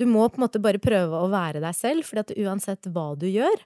Du 0.00 0.06
må 0.08 0.24
på 0.28 0.40
en 0.40 0.46
måte 0.46 0.60
bare 0.64 0.80
prøve 0.80 1.18
å 1.20 1.28
være 1.28 1.60
deg 1.60 1.76
selv, 1.76 2.06
for 2.08 2.24
uansett 2.40 2.88
hva 2.88 3.10
du 3.20 3.26
gjør, 3.28 3.64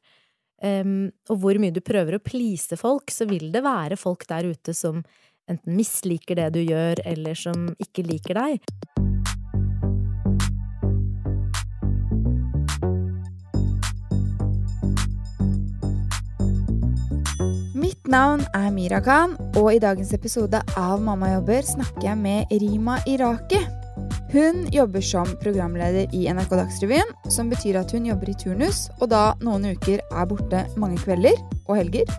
um, 0.67 1.05
og 1.31 1.39
hvor 1.39 1.61
mye 1.63 1.75
du 1.75 1.79
prøver 1.85 2.17
å 2.17 2.25
please 2.25 2.75
folk, 2.81 3.13
så 3.15 3.29
vil 3.31 3.53
det 3.55 3.63
være 3.63 3.95
folk 4.01 4.27
der 4.27 4.49
ute 4.51 4.75
som 4.75 5.05
enten 5.47 5.77
misliker 5.79 6.41
det 6.41 6.49
du 6.57 6.59
gjør, 6.65 7.05
eller 7.07 7.39
som 7.39 7.69
ikke 7.79 8.03
liker 8.09 8.41
deg. 8.41 8.67
Mitt 17.79 18.11
navn 18.11 18.43
er 18.51 18.75
Mira 18.75 18.99
Khan, 19.07 19.39
og 19.55 19.71
i 19.71 19.79
dagens 19.79 20.11
episode 20.19 20.67
av 20.75 20.99
Mamma 20.99 21.37
jobber 21.37 21.63
snakker 21.77 22.11
jeg 22.11 22.23
med 22.27 22.59
Rima 22.59 22.99
Iraki. 23.07 23.63
Hun 24.33 24.69
jobber 24.73 25.01
som 25.01 25.29
programleder 25.43 26.15
i 26.15 26.25
NRK 26.33 26.55
Dagsrevyen, 26.59 27.11
som 27.31 27.51
betyr 27.53 27.79
at 27.81 27.93
hun 27.95 28.07
jobber 28.09 28.31
i 28.31 28.37
turnus, 28.39 28.89
og 29.01 29.11
da 29.13 29.35
noen 29.45 29.75
uker 29.75 30.01
er 30.01 30.31
borte 30.31 30.65
mange 30.81 30.99
kvelder 31.03 31.37
og 31.67 31.77
helger. 31.79 32.11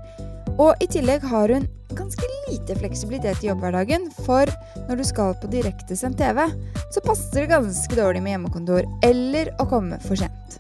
Og 0.55 0.79
i 0.83 0.87
tillegg 0.87 1.25
har 1.27 1.51
hun 1.51 1.67
ganske 1.95 2.29
lite 2.47 2.77
fleksibilitet 2.79 3.43
i 3.43 3.49
jobbhverdagen, 3.49 4.07
for 4.23 4.47
når 4.87 5.01
du 5.01 5.05
skal 5.07 5.35
på 5.41 5.51
direktesendt 5.51 6.21
TV, 6.21 6.45
så 6.93 7.03
passer 7.03 7.43
det 7.43 7.51
ganske 7.55 7.97
dårlig 7.99 8.23
med 8.23 8.35
hjemmekontor 8.35 8.87
eller 9.03 9.51
å 9.59 9.67
komme 9.69 9.99
for 10.05 10.19
sent. 10.19 10.59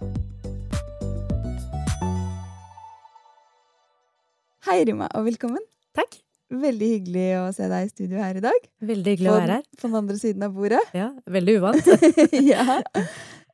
Hei, 4.65 4.81
Rima, 4.83 5.07
og 5.13 5.29
velkommen. 5.29 5.61
Takk. 5.95 6.24
Veldig 6.53 6.89
hyggelig 6.91 7.29
å 7.39 7.45
se 7.55 7.69
deg 7.71 7.87
i 7.87 7.93
studio 7.93 8.19
her 8.21 8.37
i 8.37 8.43
dag. 8.43 8.67
Veldig 8.85 9.15
hyggelig 9.15 9.31
å 9.31 9.39
være 9.39 9.57
her. 9.59 9.63
På 9.79 9.87
den 9.87 9.97
andre 10.01 10.19
siden 10.21 10.45
av 10.45 10.53
bordet. 10.53 10.83
Ja, 10.93 11.09
Veldig 11.25 11.57
uvant. 11.57 11.89
ja. 12.53 12.81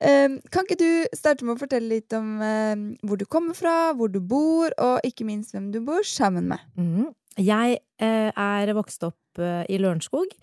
Um, 0.01 0.39
kan 0.51 0.65
ikke 0.65 0.79
du 0.81 1.15
starte 1.15 1.45
med 1.45 1.55
å 1.55 1.61
fortelle 1.61 1.87
litt 1.87 2.11
om 2.17 2.41
um, 2.41 2.85
hvor 3.05 3.21
du 3.21 3.27
kommer 3.29 3.55
fra, 3.55 3.93
hvor 3.95 4.11
du 4.11 4.19
bor, 4.19 4.73
og 4.81 5.07
ikke 5.07 5.27
minst 5.27 5.55
hvem 5.55 5.69
du 5.71 5.79
bor 5.85 6.03
sammen 6.07 6.49
med? 6.51 6.63
Mm. 6.75 7.11
Jeg 7.39 7.77
eh, 8.01 8.29
er 8.35 8.73
vokst 8.75 9.03
opp 9.07 9.39
eh, 9.39 9.63
i 9.71 9.79
Lørenskog. 9.79 10.33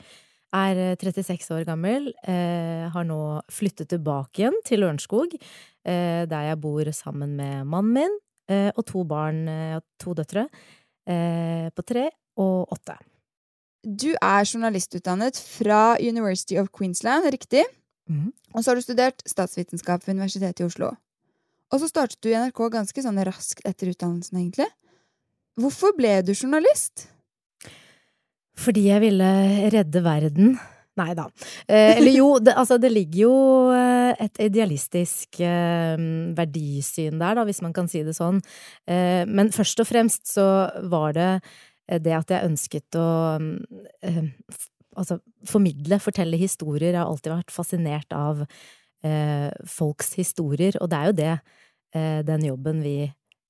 Er 0.57 0.79
36 0.97 1.35
eh, 1.35 1.59
år 1.59 1.67
gammel. 1.69 2.09
Eh, 2.25 2.87
har 2.95 3.05
nå 3.05 3.21
flyttet 3.53 3.91
tilbake 3.93 4.43
igjen 4.43 4.57
til 4.65 4.85
Lørenskog, 4.85 5.37
der 5.89 6.43
jeg 6.45 6.61
bor 6.61 6.89
sammen 6.93 7.31
med 7.39 7.65
mannen 7.65 7.95
min 7.95 8.17
og 8.77 8.83
to 8.85 9.07
barn, 9.09 9.39
to 9.97 10.13
døtre, 10.17 10.43
på 11.09 11.85
tre 11.89 12.03
og 12.39 12.73
åtte. 12.75 12.97
Du 13.83 14.11
er 14.15 14.47
journalistutdannet 14.47 15.39
fra 15.39 15.97
University 16.03 16.59
of 16.61 16.71
Queensland, 16.75 17.29
riktig? 17.33 17.65
Mm. 18.09 18.33
Og 18.55 18.63
så 18.63 18.71
har 18.71 18.79
du 18.79 18.85
studert 18.85 19.23
statsvitenskap 19.29 20.07
ved 20.07 20.17
Universitetet 20.17 20.65
i 20.65 20.67
Oslo. 20.67 20.95
Og 21.69 21.83
så 21.83 21.91
startet 21.91 22.21
du 22.25 22.31
i 22.31 22.39
NRK 22.39 22.65
ganske 22.73 23.05
sånn 23.05 23.21
raskt 23.29 23.63
etter 23.69 23.93
utdannelsen, 23.93 24.41
egentlig. 24.41 24.69
Hvorfor 25.59 25.95
ble 25.97 26.21
du 26.25 26.33
journalist? 26.33 27.09
Fordi 28.59 28.89
jeg 28.89 29.03
ville 29.05 29.31
redde 29.75 30.03
verden. 30.03 30.59
Nei 30.99 31.13
da. 31.15 31.29
Eh, 31.71 31.99
eller 32.01 32.15
jo, 32.17 32.31
det, 32.43 32.57
altså 32.59 32.79
det 32.83 32.91
ligger 32.91 33.21
jo 33.21 33.35
eh, 33.71 34.19
et 34.25 34.41
idealistisk 34.49 35.39
eh, 35.47 36.01
verdisyn 36.35 37.21
der, 37.21 37.39
da, 37.39 37.45
hvis 37.47 37.63
man 37.63 37.75
kan 37.77 37.87
si 37.91 38.03
det 38.07 38.17
sånn. 38.17 38.41
Eh, 38.89 39.23
men 39.29 39.53
først 39.55 39.85
og 39.85 39.91
fremst 39.91 40.27
så 40.33 40.49
var 40.91 41.15
det 41.15 41.31
det 41.89 42.15
at 42.17 42.33
jeg 42.35 42.49
ønsket 42.51 42.99
å 43.01 43.09
eh, 44.05 44.25
altså 44.99 45.19
formidle, 45.49 46.01
fortelle 46.03 46.41
historier. 46.41 46.93
Jeg 46.93 47.01
har 47.01 47.09
alltid 47.09 47.33
vært 47.33 47.55
fascinert 47.55 48.13
av 48.17 48.45
folks 49.71 50.17
historier, 50.19 50.75
og 50.83 50.89
det 50.91 50.97
er 50.99 51.07
jo 51.07 51.13
det 51.15 52.23
den 52.27 52.43
jobben 52.49 52.81
vi 52.83 52.97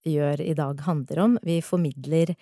gjør 0.05 0.43
i 0.45 0.53
dag 0.59 0.83
handler 0.85 1.23
om. 1.23 1.39
Vi 1.41 1.57
formidler 1.65 2.35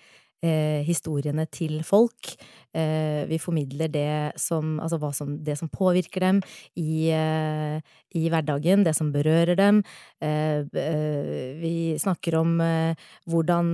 eh, 0.45 0.83
historiene 0.85 1.45
til 1.49 1.81
folk. 1.85 2.35
Eh, 2.77 3.25
vi 3.29 3.39
formidler 3.41 3.89
det 3.89 4.33
som, 4.37 4.77
altså 4.83 4.99
som, 5.15 5.37
det 5.43 5.55
som 5.57 5.69
påvirker 5.69 6.21
dem 6.21 6.41
i, 6.77 7.09
eh, 7.09 7.79
i, 8.13 8.27
hverdagen, 8.29 8.83
det 8.85 8.93
som 8.95 9.09
berører 9.13 9.57
dem. 9.57 9.81
Eh, 10.21 10.61
eh, 10.77 11.57
vi 11.57 11.73
snakker 11.97 12.37
om 12.37 12.59
eh, 12.61 13.07
hvordan 13.25 13.73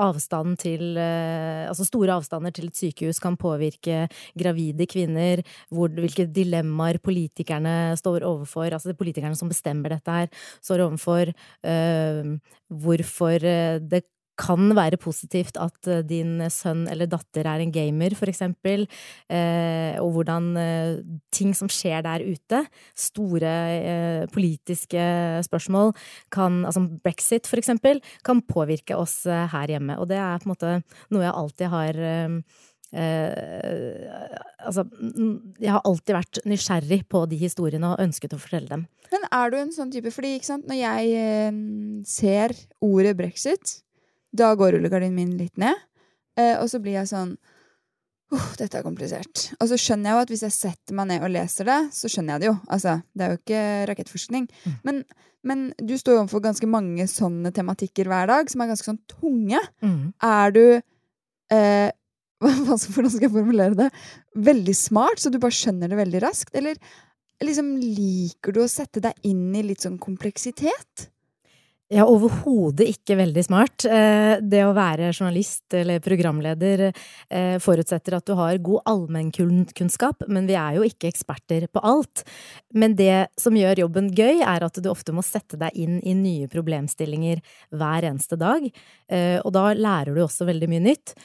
avstanden 0.00 0.56
til 0.60 0.98
Altså 1.00 1.84
store 1.86 2.14
avstander 2.18 2.52
til 2.54 2.68
et 2.68 2.76
sykehus 2.76 3.20
kan 3.22 3.36
påvirke 3.38 4.08
gravide 4.38 4.86
kvinner, 4.90 5.42
hvor, 5.70 5.90
hvilke 5.92 6.26
dilemmaer 6.26 6.98
politikerne 7.02 7.96
står 7.98 8.24
overfor, 8.26 8.68
altså 8.70 8.90
det 8.90 8.96
er 8.96 9.02
politikerne 9.02 9.38
som 9.38 9.50
bestemmer 9.50 9.94
dette 9.94 10.14
her, 10.14 10.30
står 10.64 10.82
overfor, 10.86 11.32
hvorfor 12.70 13.46
det 13.86 14.02
kan 14.40 14.72
være 14.76 14.98
positivt 15.00 15.58
at 15.60 15.90
eh, 15.90 16.02
din 16.06 16.38
sønn 16.52 16.86
eller 16.90 17.10
datter 17.10 17.48
er 17.48 17.64
en 17.64 17.74
gamer, 17.74 18.16
for 18.18 18.30
eksempel, 18.32 18.86
eh, 19.28 19.98
og 20.00 20.14
hvordan 20.16 20.48
eh, 20.60 20.94
ting 21.34 21.52
som 21.56 21.70
skjer 21.70 22.04
der 22.06 22.24
ute, 22.24 22.64
store 22.98 23.52
politiske 24.32 25.04
spørsmål, 25.46 25.92
kan, 26.32 26.64
altså 26.68 26.82
brexit, 27.04 27.48
for 27.50 27.60
eksempel, 27.60 28.00
kan 28.26 28.42
påvirke 28.42 28.96
oss 28.98 29.22
her 29.28 29.70
hjemme. 29.70 29.96
Og 30.00 30.08
det 30.10 30.18
er 30.20 30.40
på 30.40 30.48
en 30.48 30.54
måte 30.54 30.74
noe 31.12 31.24
jeg 31.24 31.36
alltid 31.42 31.72
har 31.72 32.02
Eh, 32.90 34.10
altså, 34.66 34.82
jeg 35.62 35.70
har 35.70 35.84
alltid 35.86 36.16
vært 36.16 36.40
nysgjerrig 36.50 37.04
på 37.10 37.22
de 37.30 37.38
historiene 37.38 37.92
og 37.92 38.02
ønsket 38.02 38.34
å 38.34 38.40
fortelle 38.42 38.70
dem. 38.70 38.88
Men 39.12 39.26
er 39.30 39.52
du 39.52 39.58
en 39.60 39.72
sånn 39.74 39.92
type 39.94 40.10
Fordi 40.14 40.32
når 40.66 40.78
jeg 40.78 41.12
eh, 41.18 41.60
ser 42.06 42.54
ordet 42.82 43.14
brexit, 43.18 43.78
da 44.36 44.52
går 44.58 44.76
rullegardinen 44.76 45.16
min 45.16 45.38
litt 45.38 45.56
ned. 45.60 45.78
Eh, 46.38 46.56
og 46.60 46.68
så 46.70 46.80
blir 46.82 46.98
jeg 47.00 47.10
sånn 47.10 47.34
uh, 47.34 48.50
dette 48.58 48.78
er 48.78 48.86
komplisert. 48.86 49.48
Og 49.58 49.70
så 49.70 49.78
skjønner 49.80 50.10
jeg 50.10 50.16
jo 50.16 50.24
at 50.24 50.32
hvis 50.34 50.44
jeg 50.46 50.56
setter 50.56 50.96
meg 50.96 51.10
ned 51.10 51.26
og 51.26 51.34
leser 51.34 51.68
det, 51.68 51.80
så 51.96 52.10
skjønner 52.10 52.36
jeg 52.36 52.44
det 52.44 52.50
jo. 52.50 52.56
Altså, 52.76 52.96
det 53.14 53.26
er 53.26 53.32
jo 53.32 53.40
ikke 53.40 53.64
rakettforskning. 53.90 54.48
Mm. 54.62 54.76
Men, 54.86 55.02
men, 55.46 55.66
du 55.78 55.96
står 55.98 56.16
jo 56.16 56.22
overfor 56.24 56.44
ganske 56.46 56.70
mange 56.70 57.06
sånne 57.10 57.52
tematikker 57.56 58.10
hver 58.10 58.30
dag, 58.30 58.52
som 58.52 58.62
er 58.62 58.72
ganske 58.72 58.90
sånn 58.92 59.02
tunge. 59.10 59.62
Mm. 59.84 60.02
Er 60.30 60.56
du 60.56 60.64
eh, 61.54 61.88
Hvordan 62.40 63.10
skal 63.12 63.26
jeg 63.26 63.34
formulere 63.34 63.76
det? 63.76 63.90
Veldig 64.48 64.72
smart, 64.72 65.20
så 65.20 65.28
du 65.28 65.36
bare 65.42 65.52
skjønner 65.52 65.90
det 65.92 65.98
veldig 65.98 66.22
raskt? 66.24 66.54
Eller 66.56 66.78
liksom 67.44 67.74
liker 67.82 68.54
du 68.56 68.62
å 68.62 68.70
sette 68.70 69.02
deg 69.04 69.28
inn 69.28 69.50
i 69.56 69.64
litt 69.66 69.84
sånn 69.84 69.98
kompleksitet? 70.00 71.10
Ja, 71.90 72.04
overhodet 72.06 72.86
ikke 72.86 73.16
veldig 73.18 73.42
smart. 73.42 73.82
Eh, 73.82 74.36
det 74.46 74.60
å 74.62 74.74
være 74.76 75.08
journalist 75.08 75.74
eller 75.74 75.98
programleder 76.04 76.84
eh, 76.86 77.56
forutsetter 77.58 78.14
at 78.14 78.28
du 78.28 78.36
har 78.38 78.60
god 78.62 78.84
allmennkunnskap, 78.92 80.22
men 80.30 80.46
vi 80.46 80.54
er 80.54 80.76
jo 80.76 80.84
ikke 80.86 81.08
eksperter 81.10 81.64
på 81.66 81.82
alt. 81.82 82.22
Men 82.70 82.94
det 82.94 83.32
som 83.42 83.58
gjør 83.58 83.82
jobben 83.82 84.12
gøy, 84.14 84.38
er 84.38 84.62
at 84.62 84.78
du 84.78 84.86
ofte 84.86 85.10
må 85.16 85.24
sette 85.26 85.58
deg 85.58 85.74
inn 85.74 85.96
i 86.06 86.14
nye 86.14 86.46
problemstillinger 86.52 87.42
hver 87.74 88.06
eneste 88.06 88.38
dag. 88.38 88.68
Eh, 89.10 89.40
og 89.42 89.50
da 89.56 89.72
lærer 89.74 90.14
du 90.14 90.22
også 90.22 90.46
veldig 90.46 90.68
mye 90.70 90.84
nytt. 90.84 91.16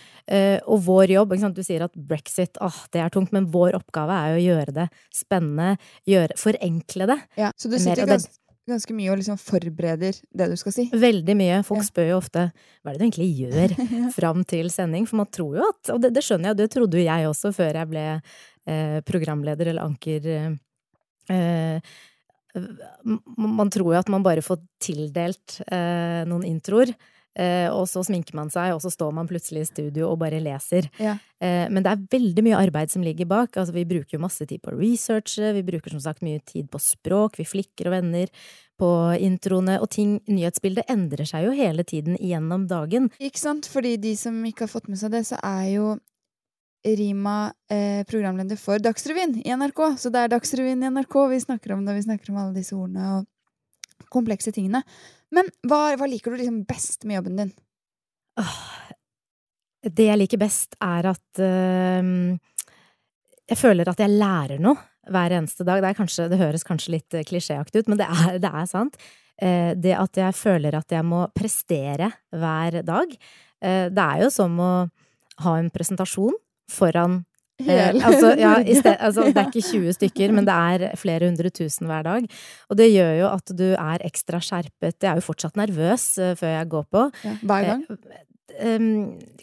Og 0.65 0.79
vår 0.81 1.11
jobb, 1.13 1.35
du 1.53 1.61
sier 1.61 1.83
at 1.85 1.93
brexit, 1.93 2.57
åh, 2.57 2.79
det 2.89 3.03
er 3.03 3.13
tungt, 3.13 3.29
men 3.35 3.51
vår 3.53 3.77
oppgave 3.77 4.17
er 4.17 4.33
jo 4.33 4.39
å 4.39 4.45
gjøre 4.47 4.73
det 4.79 4.87
spennende, 5.13 5.75
gjøre, 6.09 6.39
forenkle 6.41 7.09
det. 7.13 7.19
Ja, 7.37 7.51
så 7.53 7.69
du 7.69 7.77
sitter 7.77 8.09
ganske 8.09 8.33
ganske 8.69 8.95
mye 8.97 9.11
og 9.13 9.19
liksom 9.19 9.37
forbereder 9.39 10.17
det 10.35 10.47
du 10.51 10.55
skal 10.59 10.73
si. 10.75 10.87
Veldig 10.93 11.35
mye. 11.37 11.59
Folk 11.67 11.83
ja. 11.83 11.87
spør 11.89 12.09
jo 12.13 12.17
ofte 12.17 12.47
hva 12.49 12.91
er 12.91 12.95
det 12.95 13.01
du 13.01 13.05
egentlig 13.07 13.29
gjør 13.43 13.75
fram 14.17 14.43
til 14.47 14.71
sending, 14.73 15.07
for 15.09 15.21
man 15.21 15.31
tror 15.33 15.59
jo 15.59 15.69
at 15.69 15.93
Og 15.93 16.01
det, 16.03 16.13
det 16.15 16.25
skjønner 16.25 16.51
jeg, 16.51 16.59
det 16.63 16.69
trodde 16.73 16.99
jo 16.99 17.05
jeg 17.05 17.29
også 17.29 17.53
før 17.55 17.81
jeg 17.81 17.91
ble 17.91 18.05
eh, 18.15 18.99
programleder 19.05 19.71
eller 19.71 19.85
anker. 19.85 20.29
Eh, 21.29 21.95
man 23.35 23.71
tror 23.73 23.91
jo 23.93 23.99
at 23.99 24.11
man 24.11 24.23
bare 24.25 24.43
får 24.45 24.61
tildelt 24.81 25.59
eh, 25.67 26.23
noen 26.29 26.45
introer. 26.47 26.93
Eh, 27.35 27.67
og 27.67 27.83
så 27.91 28.03
sminker 28.07 28.37
man 28.37 28.51
seg, 28.53 28.71
og 28.75 28.81
så 28.83 28.91
står 28.93 29.11
man 29.15 29.27
plutselig 29.27 29.65
i 29.65 29.69
studio 29.69 30.07
og 30.11 30.19
bare 30.21 30.39
leser. 30.43 30.87
Ja. 31.01 31.17
Eh, 31.43 31.65
men 31.67 31.83
det 31.83 31.91
er 31.91 32.05
veldig 32.15 32.45
mye 32.47 32.61
arbeid 32.61 32.93
som 32.93 33.03
ligger 33.03 33.27
bak. 33.27 33.57
Altså, 33.59 33.75
vi 33.75 33.87
bruker 33.89 34.15
jo 34.15 34.23
masse 34.23 34.47
tid 34.47 34.63
på 34.63 34.71
å 34.71 34.79
researche, 34.79 35.51
vi 35.57 35.65
bruker 35.67 35.95
som 35.95 36.03
sagt 36.03 36.23
mye 36.25 36.39
tid 36.47 36.69
på 36.71 36.81
språk, 36.81 37.39
vi 37.41 37.47
flikker 37.49 37.91
og 37.91 37.97
venner 37.97 38.31
på 38.79 38.89
introene, 39.23 39.77
og 39.79 39.87
ting, 39.91 40.17
nyhetsbildet 40.27 40.89
endrer 40.91 41.27
seg 41.27 41.47
jo 41.47 41.53
hele 41.55 41.85
tiden 41.87 42.17
gjennom 42.19 42.67
dagen. 42.71 43.07
Ikke 43.23 43.39
sant, 43.39 43.69
fordi 43.71 43.95
de 44.03 44.15
som 44.19 44.35
ikke 44.47 44.67
har 44.67 44.71
fått 44.71 44.89
med 44.91 44.99
seg 44.99 45.15
det, 45.15 45.23
så 45.27 45.39
er 45.43 45.69
jo 45.77 45.95
Rima 46.85 47.49
eh, 47.71 48.03
programleder 48.05 48.59
for 48.61 48.77
Dagsrevyen 48.77 49.39
i 49.41 49.53
NRK. 49.57 49.95
Så 49.97 50.11
det 50.13 50.21
er 50.21 50.29
Dagsrevyen 50.35 50.83
i 50.83 50.91
NRK 50.93 51.15
vi 51.31 51.39
snakker 51.41 51.73
om 51.73 51.81
når 51.81 51.97
vi 51.97 52.03
snakker 52.05 52.29
om 52.29 52.37
alle 52.37 52.53
disse 52.53 52.75
ordene 52.77 53.07
og 53.15 54.05
komplekse 54.13 54.53
tingene. 54.53 54.83
Men 55.33 55.49
hva, 55.65 55.95
hva 55.97 56.09
liker 56.09 56.33
du 56.33 56.41
liksom 56.41 56.63
best 56.69 57.07
med 57.07 57.19
jobben 57.19 57.39
din? 57.41 57.53
Det 59.85 60.09
jeg 60.09 60.19
liker 60.19 60.41
best, 60.41 60.77
er 60.83 61.09
at 61.11 61.41
uh, 61.41 62.37
jeg 63.45 63.59
føler 63.59 63.89
at 63.89 64.01
jeg 64.01 64.13
lærer 64.17 64.61
noe 64.61 64.77
hver 65.11 65.35
eneste 65.37 65.65
dag. 65.67 65.83
Det, 65.83 65.93
kanskje, 65.97 66.29
det 66.31 66.41
høres 66.41 66.65
kanskje 66.65 66.95
litt 66.97 67.17
klisjéaktig 67.29 67.83
ut, 67.83 67.91
men 67.93 68.01
det 68.01 68.09
er, 68.09 68.39
det 68.43 68.51
er 68.51 68.69
sant. 68.69 68.97
Eh, 69.41 69.73
det 69.75 69.95
at 69.99 70.19
jeg 70.19 70.37
føler 70.37 70.77
at 70.77 70.91
jeg 70.95 71.05
må 71.07 71.25
prestere 71.35 72.11
hver 72.31 72.81
dag. 72.87 73.15
Eh, 73.61 73.87
det 73.91 74.05
er 74.05 74.25
jo 74.25 74.31
som 74.33 74.59
å 74.61 74.73
ha 75.43 75.55
en 75.59 75.71
presentasjon 75.73 76.35
foran 76.71 77.23
Hele 77.63 77.95
Eh, 77.95 78.03
altså, 78.03 78.33
ja, 78.35 78.51
sted, 78.59 78.97
altså, 78.99 79.25
det 79.31 79.39
er 79.39 79.47
ikke 79.47 79.63
20 79.63 79.95
stykker, 79.95 80.33
men 80.35 80.47
det 80.47 80.55
er 80.55 80.97
flere 80.99 81.29
hundre 81.29 81.49
tusen 81.55 81.87
hver 81.87 82.03
dag. 82.03 82.27
Og 82.69 82.77
det 82.79 82.89
gjør 82.91 83.13
jo 83.21 83.29
at 83.31 83.53
du 83.55 83.67
er 83.71 84.03
ekstra 84.03 84.41
skjerpet. 84.43 84.97
Jeg 84.99 85.11
er 85.11 85.21
jo 85.21 85.23
fortsatt 85.23 85.55
nervøs 85.59 86.09
uh, 86.19 86.33
før 86.35 86.51
jeg 86.57 86.71
går 86.73 86.87
på. 86.91 87.05
Ja, 87.23 87.35
hver 87.47 87.69
gang? 87.69 87.85
Um, 88.55 88.89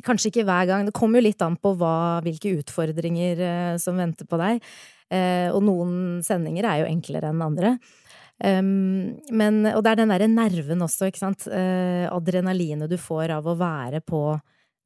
kanskje 0.05 0.29
ikke 0.29 0.44
hver 0.49 0.69
gang. 0.69 0.85
Det 0.88 0.97
kommer 0.97 1.20
jo 1.20 1.29
litt 1.31 1.43
an 1.44 1.56
på 1.56 1.73
hva, 1.81 2.20
hvilke 2.25 2.53
utfordringer 2.61 3.41
uh, 3.41 3.75
som 3.81 3.97
venter 3.97 4.29
på 4.29 4.41
deg. 4.41 4.61
Uh, 5.12 5.49
og 5.56 5.64
noen 5.64 5.97
sendinger 6.25 6.69
er 6.69 6.82
jo 6.82 6.93
enklere 6.93 7.32
enn 7.32 7.44
andre. 7.44 7.76
Um, 8.43 9.20
men, 9.31 9.64
og 9.70 9.85
det 9.85 9.93
er 9.93 10.03
den 10.03 10.12
derre 10.12 10.29
nerven 10.29 10.85
også, 10.85 11.09
ikke 11.09 11.25
sant. 11.25 11.47
Uh, 11.49 12.09
adrenalinet 12.12 12.91
du 12.93 12.99
får 13.00 13.38
av 13.38 13.49
å 13.49 13.56
være 13.56 14.05
på 14.05 14.26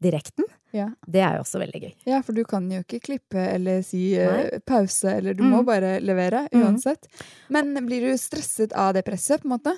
direkten. 0.02 0.44
Ja. 0.76 0.90
Det 1.08 1.22
er 1.24 1.36
jo 1.38 1.44
også 1.44 1.60
veldig 1.62 1.80
gøy. 1.86 1.92
ja, 2.06 2.18
for 2.22 2.32
du 2.36 2.42
kan 2.44 2.66
jo 2.70 2.82
ikke 2.82 3.00
klippe 3.00 3.40
eller 3.54 3.82
si 3.86 4.14
eh, 4.20 4.58
pause, 4.66 5.08
eller 5.18 5.34
du 5.34 5.42
må 5.44 5.62
Mm. 5.62 5.66
bare 5.66 6.00
levere 6.00 6.48
Mm. 6.52 6.62
uansett. 6.62 7.06
Men 7.48 7.74
blir 7.86 8.00
du 8.10 8.16
stresset 8.18 8.72
av 8.76 8.92
det 8.94 9.04
presset, 9.04 9.40
på 9.42 9.46
en 9.48 9.58
måte? 9.58 9.76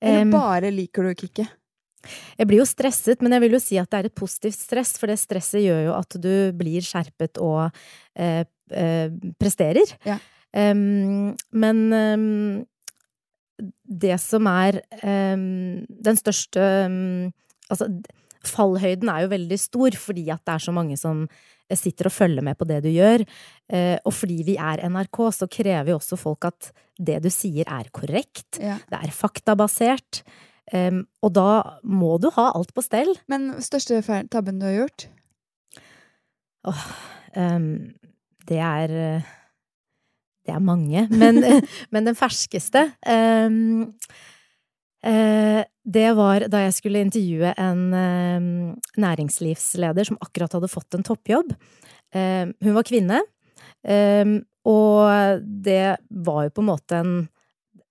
Eller 0.00 0.22
um, 0.22 0.30
bare 0.30 0.70
liker 0.70 1.02
du 1.02 1.14
kicket? 1.14 1.48
Jeg 2.38 2.46
blir 2.46 2.58
jo 2.58 2.66
stresset, 2.68 3.22
men 3.22 3.32
jeg 3.32 3.40
vil 3.40 3.52
jo 3.56 3.58
si 3.64 3.78
at 3.78 3.88
det 3.90 3.98
er 3.98 4.06
et 4.10 4.14
positivt 4.14 4.54
stress, 4.60 4.98
for 4.98 5.06
det 5.08 5.18
stresset 5.18 5.62
gjør 5.64 5.84
jo 5.86 5.94
at 5.98 6.16
du 6.20 6.52
blir 6.52 6.80
skjerpet 6.84 7.38
og 7.40 7.72
eh, 8.14 8.44
eh, 8.70 9.08
presterer. 9.40 9.96
Ja. 10.04 10.18
Um, 10.54 11.34
men 11.50 11.92
um, 11.92 12.66
det 13.88 14.20
som 14.20 14.46
er 14.46 14.80
den 14.94 16.16
største 16.20 17.32
Altså, 17.70 17.88
fallhøyden 18.50 19.10
er 19.10 19.24
jo 19.24 19.32
veldig 19.34 19.58
stor 19.60 19.98
fordi 19.98 20.28
at 20.34 20.42
det 20.44 20.54
er 20.56 20.64
så 20.66 20.74
mange 20.74 20.96
som 21.00 21.26
sitter 21.74 22.10
og 22.10 22.14
følger 22.14 22.44
med 22.44 22.58
på 22.60 22.66
det 22.68 22.82
du 22.84 22.90
gjør. 22.92 23.24
Eh, 23.72 23.96
og 24.04 24.12
fordi 24.14 24.42
vi 24.46 24.56
er 24.60 24.84
NRK, 24.84 25.20
så 25.32 25.48
krever 25.50 25.94
jo 25.94 25.98
også 25.98 26.18
folk 26.20 26.46
at 26.50 26.70
det 27.00 27.22
du 27.24 27.30
sier 27.32 27.66
er 27.66 27.88
korrekt. 27.94 28.60
Ja. 28.60 28.76
Det 28.90 29.00
er 29.00 29.14
faktabasert. 29.14 30.24
og 31.20 31.30
da 31.36 31.78
må 31.84 32.16
du 32.18 32.30
ha 32.32 32.50
alt 32.56 32.72
på 32.74 32.82
stell. 32.82 33.10
Men 33.28 33.52
største 33.60 34.00
tabben 34.32 34.60
du 34.60 34.64
har 34.64 34.78
gjort? 34.78 35.08
Em, 37.36 37.94
det 38.48 38.60
er 38.60 38.94
eh, 38.94 39.32
Det 40.46 40.54
er 40.54 40.60
mange. 40.60 41.08
Men, 41.10 41.40
men 41.92 42.06
den 42.06 42.16
ferskeste 42.16 42.90
um, 43.08 43.94
eh, 45.04 45.64
Det 45.84 46.08
var 46.16 46.46
da 46.48 46.62
jeg 46.64 46.76
skulle 46.78 47.02
intervjue 47.04 47.52
en 47.60 47.82
em, 47.92 48.48
næringslivsleder 48.96 50.08
som 50.08 50.18
akkurat 50.24 50.56
hadde 50.56 50.72
fått 50.72 50.96
en 50.96 51.04
toppjobb. 51.04 51.52
Em, 52.16 52.54
hun 52.64 52.76
var 52.76 52.88
kvinne, 52.88 53.20
em, 53.84 54.38
og 54.64 55.44
det 55.44 55.96
var 56.08 56.46
jo 56.46 56.54
på 56.56 56.64
en 56.64 56.70
måte 56.70 57.00
en 57.02 57.14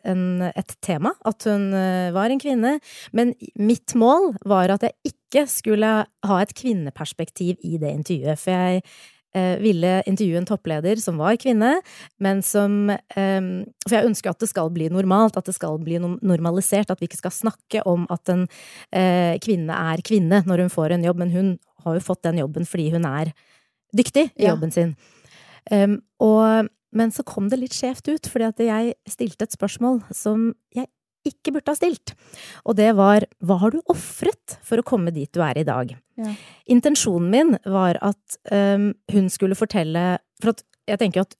en, 0.04 0.42
et 0.44 0.76
tema, 0.84 1.14
at 1.28 1.46
hun 1.48 1.70
eh, 1.78 2.12
var 2.16 2.32
en 2.32 2.42
kvinne. 2.42 2.74
Men 3.16 3.34
mitt 3.60 3.96
mål 4.00 4.34
var 4.50 4.74
at 4.74 4.86
jeg 4.88 5.14
ikke 5.14 5.46
skulle 5.50 5.92
ha 6.04 6.40
et 6.42 6.54
kvinneperspektiv 6.58 7.62
i 7.64 7.80
det 7.82 7.94
intervjuet. 8.02 8.42
For 8.42 8.52
jeg 8.52 8.84
ville 9.62 9.96
intervjue 10.10 10.38
en 10.42 10.48
toppleder 10.50 11.00
som 11.02 11.18
var 11.22 11.38
kvinne, 11.42 11.76
men 12.22 12.42
som 12.46 12.90
eh, 12.90 13.42
For 13.88 13.98
jeg 13.98 14.10
ønsker 14.10 14.30
at 14.32 14.40
det 14.44 14.50
skal 14.52 14.70
bli 14.74 14.90
normalt, 14.94 15.38
at 15.38 15.50
det 15.50 15.56
skal 15.58 15.80
bli 15.82 16.00
normalisert, 16.02 16.92
at 16.92 17.02
vi 17.02 17.10
ikke 17.10 17.22
skal 17.24 17.36
snakke 17.36 17.84
om 17.90 18.06
at 18.14 18.30
en 18.30 18.46
eh, 18.92 19.40
kvinne 19.44 19.74
er 19.94 20.04
kvinne 20.06 20.44
når 20.46 20.66
hun 20.66 20.74
får 20.74 20.96
en 20.96 21.08
jobb, 21.10 21.24
men 21.24 21.34
hun 21.34 21.52
har 21.84 21.98
jo 21.98 22.06
fått 22.06 22.24
den 22.24 22.40
jobben 22.40 22.68
fordi 22.70 22.92
hun 22.94 23.06
er 23.10 23.34
dyktig 23.96 24.30
i 24.36 24.46
Ja. 24.46 24.54
jobben 24.54 24.72
sin. 24.72 24.96
Um, 25.72 26.02
og, 26.20 26.68
men 26.92 27.12
så 27.12 27.24
kom 27.24 27.50
det 27.50 27.60
litt 27.60 27.76
skjevt 27.76 28.08
ut, 28.10 28.28
fordi 28.28 28.48
at 28.50 28.60
jeg 28.60 28.94
stilte 29.08 29.46
et 29.48 29.56
spørsmål 29.56 30.02
som 30.12 30.54
jeg 30.76 30.88
ikke 31.28 31.54
burde 31.56 31.72
ha 31.72 31.78
stilt. 31.78 32.16
Og 32.68 32.78
det 32.80 32.90
var 32.98 33.26
hva 33.44 33.60
har 33.62 33.74
du 33.74 33.80
ofret 33.92 34.58
for 34.66 34.80
å 34.80 34.88
komme 34.88 35.14
dit 35.16 35.32
du 35.34 35.42
er 35.46 35.60
i 35.60 35.68
dag? 35.68 35.94
Ja. 36.20 36.34
Intensjonen 36.72 37.32
min 37.34 37.56
var 37.66 38.00
at 38.04 38.38
um, 38.52 38.92
hun 39.10 39.32
skulle 39.34 39.58
fortelle 39.58 40.20
For 40.44 40.54
at 40.54 40.62
jeg 40.86 41.00
tenker 41.02 41.24
at 41.24 41.34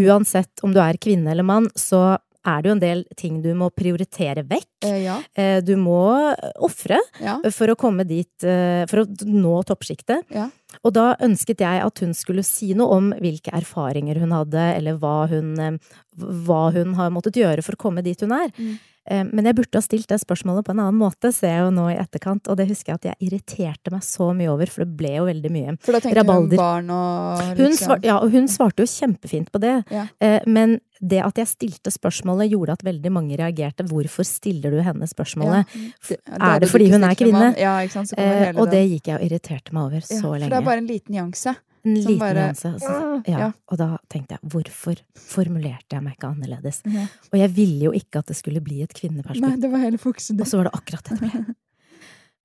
uansett 0.00 0.62
om 0.66 0.72
du 0.74 0.80
er 0.82 0.98
kvinne 1.02 1.30
eller 1.32 1.46
mann, 1.46 1.68
så 1.78 2.18
er 2.46 2.62
det 2.62 2.68
jo 2.70 2.72
en 2.72 2.80
del 2.82 3.02
ting 3.16 3.42
du 3.44 3.50
må 3.54 3.68
prioritere 3.74 4.42
vekk. 4.48 4.68
Eh, 4.88 5.02
ja. 5.04 5.18
Eh, 5.36 5.60
Du 5.60 5.74
må 5.76 6.34
ofre 6.60 6.98
Ja. 7.20 7.38
for 7.50 7.68
å 7.68 7.76
komme 7.76 8.06
dit, 8.06 8.32
eh, 8.44 8.86
for 8.86 9.04
å 9.04 9.06
nå 9.26 9.62
toppsjiktet. 9.68 10.22
Ja. 10.30 10.48
Og 10.84 10.92
da 10.94 11.16
ønsket 11.20 11.58
jeg 11.60 11.82
at 11.84 11.98
hun 11.98 12.14
skulle 12.14 12.44
si 12.44 12.72
noe 12.74 12.96
om 12.96 13.12
hvilke 13.12 13.50
erfaringer 13.52 14.18
hun 14.20 14.30
hadde, 14.30 14.76
eller 14.76 14.96
hva 14.96 15.28
hun, 15.28 15.78
hva 16.16 16.72
hun 16.72 16.94
har 16.94 17.10
måttet 17.10 17.34
gjøre 17.34 17.62
for 17.62 17.72
å 17.76 17.82
komme 17.88 18.02
dit 18.02 18.18
hun 18.20 18.32
er. 18.32 18.48
Mm. 18.56 18.78
Eh, 19.10 19.24
Men 19.26 19.44
jeg 19.48 19.56
burde 19.58 19.74
ha 19.74 19.82
stilt 19.82 20.06
det 20.08 20.20
spørsmålet 20.22 20.64
på 20.68 20.70
en 20.70 20.82
annen 20.84 20.98
måte, 21.00 21.32
ser 21.34 21.48
jeg 21.56 21.64
jo 21.64 21.70
nå 21.74 21.86
i 21.90 21.96
etterkant, 21.98 22.46
og 22.48 22.56
det 22.60 22.68
husker 22.70 22.92
jeg 22.94 23.00
at 23.00 23.08
jeg 23.10 23.28
irriterte 23.28 23.90
meg 23.90 24.04
så 24.06 24.30
mye 24.36 24.52
over, 24.52 24.70
for 24.70 24.84
det 24.84 24.96
ble 25.00 25.16
jo 25.16 25.24
veldig 25.26 25.50
mye. 25.50 25.74
For 25.82 25.92
da 25.96 26.00
tenkte 26.04 26.22
hun 26.22 26.30
om 26.36 26.48
barn 26.60 26.90
og 26.94 27.42
Hun, 27.42 27.56
liksom 27.66 27.88
svar, 27.90 28.04
ja, 28.06 28.18
og 28.22 28.30
hun 28.30 28.46
svarte 28.46 28.84
jo 28.84 28.86
kjempefint 28.86 29.50
på 29.50 29.60
det, 29.60 29.74
Ja. 29.90 30.06
Eh, 30.20 30.40
men 30.46 30.78
det 31.02 31.22
at 31.24 31.34
jeg 31.40 31.46
stilte 31.48 31.90
spørsmålet 31.90 32.50
gjorde 32.52 32.72
at 32.76 32.82
veldig 32.84 33.10
mange 33.10 33.36
reagerte. 33.40 33.86
Hvorfor 33.88 34.22
stiller 34.22 34.70
du 34.70 34.82
henne 34.84 35.08
spørsmålet? 35.08 35.64
Ja. 35.72 35.90
Det- 36.08 36.20
er 36.28 36.60
det 36.60 36.68
fordi 36.68 36.90
hun 36.92 37.02
er 37.04 37.14
kvinne? 37.14 37.56
Ja, 37.58 37.78
ikke 37.80 37.92
sant. 38.04 38.12
Eh, 38.18 38.52
og 38.54 38.70
det 38.70 38.84
gikk 38.90 39.06
jeg 39.08 39.16
og 39.16 39.24
irriterte 39.30 39.72
meg 39.72 39.82
over 39.82 39.96
Ja, 39.96 40.00
så 40.00 40.20
For 40.20 40.38
lenge. 40.38 40.50
det 40.50 40.58
er 40.58 40.62
bare 40.62 40.78
en 40.78 40.86
liten 40.86 41.14
nyanse. 41.16 41.56
En 41.84 41.96
som 42.02 42.12
liten 42.12 42.18
bare- 42.20 42.34
nyanse. 42.50 42.72
Altså. 42.74 43.22
Ja. 43.26 43.38
Ja. 43.38 43.52
Og 43.72 43.78
da 43.78 43.88
tenkte 44.12 44.36
jeg, 44.36 44.50
hvorfor 44.52 44.96
formulerte 45.16 45.96
jeg 45.96 46.02
meg 46.04 46.16
ikke 46.18 46.28
annerledes? 46.34 46.82
Ja. 46.84 47.06
Og 47.32 47.38
jeg 47.40 47.50
ville 47.56 47.84
jo 47.88 47.92
ikke 47.92 48.18
at 48.20 48.26
det 48.26 48.36
skulle 48.36 48.60
bli 48.60 48.82
et 48.82 48.92
Nei, 49.40 49.56
det 49.56 49.70
var 49.70 49.78
hele 49.78 49.98
fokuset. 49.98 50.38
Og 50.40 50.46
så 50.46 50.56
var 50.60 50.64
det 50.70 50.74
akkurat 50.74 51.04
det 51.04 51.20
det. 51.20 51.54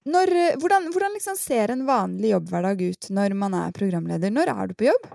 Når, 0.06 0.30
eh, 0.38 0.56
hvordan 0.62 0.92
hvordan 0.94 1.14
liksom 1.18 1.36
ser 1.36 1.72
en 1.74 1.86
vanlig 1.88 2.30
jobbhverdag 2.36 2.82
ut 2.92 3.08
når 3.10 3.34
man 3.34 3.54
er 3.58 3.72
programleder? 3.74 4.30
Når 4.30 4.52
er 4.54 4.68
du 4.68 4.74
på 4.78 4.86
jobb? 4.86 5.08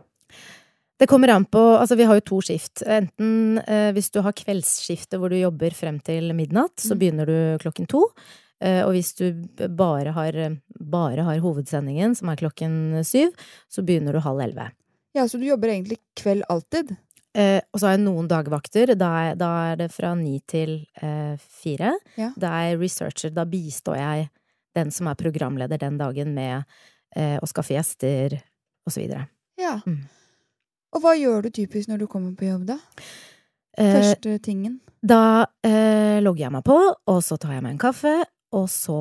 Det 0.99 1.07
kommer 1.09 1.31
an 1.33 1.47
på 1.47 1.61
Altså, 1.79 1.97
vi 1.97 2.05
har 2.05 2.19
jo 2.19 2.21
to 2.27 2.41
skift. 2.43 2.83
Enten 2.85 3.59
eh, 3.67 3.93
hvis 3.97 4.11
du 4.11 4.21
har 4.21 4.33
kveldsskiftet 4.37 5.17
hvor 5.21 5.31
du 5.31 5.39
jobber 5.39 5.71
frem 5.71 6.01
til 6.05 6.33
midnatt, 6.35 6.75
så 6.77 6.93
Mm. 6.95 6.99
begynner 6.99 7.27
du 7.27 7.59
klokken 7.63 7.87
to. 7.89 8.03
Eh, 8.61 8.83
og 8.85 8.93
hvis 8.95 9.15
du 9.17 9.27
bare 9.77 10.13
har, 10.17 10.37
bare 10.81 11.25
har 11.27 11.41
hovedsendingen, 11.45 12.17
som 12.19 12.29
er 12.33 12.41
klokken 12.41 12.75
syv, 13.07 13.33
så 13.73 13.85
begynner 13.87 14.17
du 14.17 14.23
halv 14.25 14.43
elleve. 14.45 14.71
Ja, 15.17 15.27
Så 15.29 15.41
du 15.41 15.47
jobber 15.49 15.73
egentlig 15.73 15.99
kveld 16.15 16.45
alltid? 16.49 16.93
Eh, 17.35 17.61
og 17.73 17.81
så 17.81 17.87
har 17.89 17.97
jeg 17.97 18.05
noen 18.05 18.29
dagvakter. 18.31 18.95
Da 18.99 19.11
er, 19.25 19.35
da 19.39 19.51
er 19.71 19.81
det 19.81 19.91
fra 19.95 20.13
ni 20.19 20.39
til 20.51 20.81
eh, 21.03 21.35
fire. 21.39 21.97
Ja. 22.19 22.31
Da 22.39 22.53
er 22.59 22.71
jeg 22.71 22.81
researcher. 22.83 23.35
Da 23.35 23.47
bistår 23.49 23.99
jeg 23.99 24.29
den 24.79 24.91
som 24.95 25.11
er 25.11 25.19
programleder 25.19 25.81
den 25.83 25.99
dagen 25.99 26.35
med 26.35 26.63
eh, 27.17 27.37
å 27.43 27.49
skaffe 27.51 27.75
gjester, 27.75 28.39
og 28.87 28.95
så 28.95 29.03
videre. 29.03 29.27
Ja. 29.61 29.79
Mm. 29.87 30.05
Og 30.95 31.03
hva 31.05 31.15
gjør 31.19 31.47
du 31.47 31.53
typisk 31.55 31.91
når 31.91 32.03
du 32.03 32.07
kommer 32.11 32.35
på 32.39 32.49
jobb, 32.49 32.67
da? 32.73 32.79
Eh, 33.79 33.97
Første 33.99 34.37
tingen? 34.43 34.81
Da 35.03 35.47
eh, 35.67 36.19
logger 36.23 36.47
jeg 36.47 36.55
meg 36.55 36.65
på, 36.67 36.79
og 36.91 37.21
så 37.25 37.39
tar 37.41 37.57
jeg 37.57 37.65
meg 37.67 37.77
en 37.77 37.83
kaffe, 37.83 38.15
og 38.57 38.69
så 38.73 39.01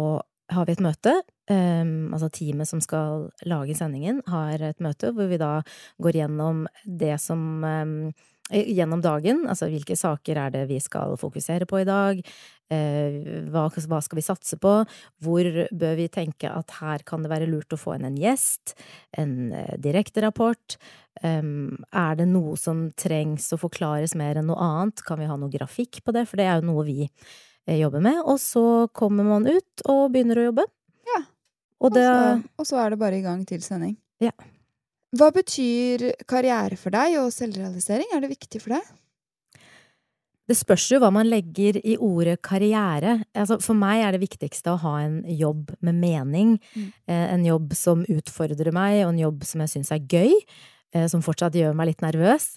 har 0.50 0.66
vi 0.66 0.74
et 0.74 0.84
møte. 0.84 1.14
Um, 1.50 2.12
altså 2.14 2.30
teamet 2.34 2.70
som 2.70 2.82
skal 2.82 3.30
lage 3.50 3.76
sendingen, 3.78 4.22
har 4.30 4.62
et 4.62 4.82
møte 4.84 5.14
hvor 5.16 5.30
vi 5.30 5.40
da 5.42 5.60
går 6.02 6.22
gjennom 6.22 6.68
det 6.86 7.16
som 7.22 7.64
ehm, 7.66 7.96
eh, 8.54 8.70
Gjennom 8.74 9.02
dagen, 9.02 9.44
altså 9.50 9.70
hvilke 9.70 9.98
saker 9.98 10.38
er 10.42 10.54
det 10.54 10.68
vi 10.70 10.80
skal 10.82 11.18
fokusere 11.22 11.66
på 11.70 11.82
i 11.82 11.90
dag? 11.90 12.22
uh, 12.74 13.18
hva, 13.50 13.66
hva 13.70 14.00
skal 14.04 14.20
vi 14.20 14.26
satse 14.26 14.60
på? 14.62 14.74
Hvor 15.24 15.50
bør 15.70 15.98
vi 16.00 16.08
tenke 16.14 16.52
at 16.52 16.78
her 16.80 17.04
kan 17.08 17.26
det 17.26 17.32
være 17.32 17.50
lurt 17.50 17.74
å 17.74 17.80
få 17.80 17.98
inn 17.98 18.08
en 18.10 18.20
gjest? 18.20 18.76
En 19.18 19.52
uh, 19.54 19.76
direkterapport? 19.82 20.78
Um, 21.24 21.82
er 21.92 22.20
det 22.20 22.30
noe 22.32 22.56
som 22.60 22.90
trengs 23.00 23.50
å 23.56 23.60
forklares 23.60 24.16
mer 24.20 24.40
enn 24.40 24.50
noe 24.52 24.62
annet? 24.64 25.04
Kan 25.08 25.22
vi 25.22 25.30
ha 25.30 25.38
noe 25.40 25.54
grafikk 25.54 26.04
på 26.06 26.16
det? 26.16 26.26
For 26.30 26.40
det 26.40 26.48
er 26.48 26.62
jo 26.62 26.70
noe 26.70 26.86
vi 26.88 27.00
eh, 27.04 27.10
jobber 27.78 28.02
med. 28.02 28.22
Og 28.26 28.40
så 28.42 28.64
kommer 28.96 29.28
man 29.28 29.48
ut 29.48 29.84
og 29.86 30.08
begynner 30.14 30.42
å 30.42 30.48
jobbe. 30.50 30.66
Ja. 31.10 31.24
Og 31.80 31.94
det 31.96 32.06
og, 32.08 32.16
så, 32.16 32.54
og 32.58 32.70
så 32.72 32.80
er 32.84 32.96
det 32.96 33.02
bare 33.02 33.20
i 33.20 33.26
gang 33.26 33.46
til 33.48 33.62
sending. 33.66 33.98
Ja. 34.24 34.34
Hva 35.18 35.32
betyr 35.34 36.10
karriere 36.30 36.78
for 36.78 36.94
deg, 36.94 37.16
og 37.22 37.32
selvrealisering? 37.34 38.12
Er 38.14 38.22
det 38.26 38.34
viktig 38.36 38.62
for 38.62 38.76
deg? 38.78 38.90
Det 40.50 40.58
spørs 40.58 40.88
jo 40.90 40.98
hva 41.02 41.12
man 41.14 41.28
legger 41.30 41.78
i 41.86 41.94
ordet 42.02 42.40
karriere. 42.46 43.20
Altså, 43.38 43.60
for 43.62 43.78
meg 43.78 44.02
er 44.02 44.16
det 44.16 44.24
viktigste 44.24 44.74
å 44.74 44.80
ha 44.82 44.96
en 45.04 45.20
jobb 45.30 45.76
med 45.86 46.00
mening. 46.02 46.56
Mm. 46.74 46.88
Eh, 47.06 47.26
en 47.36 47.46
jobb 47.46 47.76
som 47.78 48.02
utfordrer 48.10 48.74
meg, 48.74 49.04
og 49.04 49.12
en 49.14 49.22
jobb 49.28 49.46
som 49.46 49.62
jeg 49.62 49.74
syns 49.76 49.94
er 49.94 50.06
gøy. 50.10 50.34
eh, 50.94 51.06
Som 51.06 51.22
fortsatt 51.22 51.54
gjør 51.54 51.78
meg 51.78 51.92
litt 51.92 52.02
nervøs. 52.02 52.56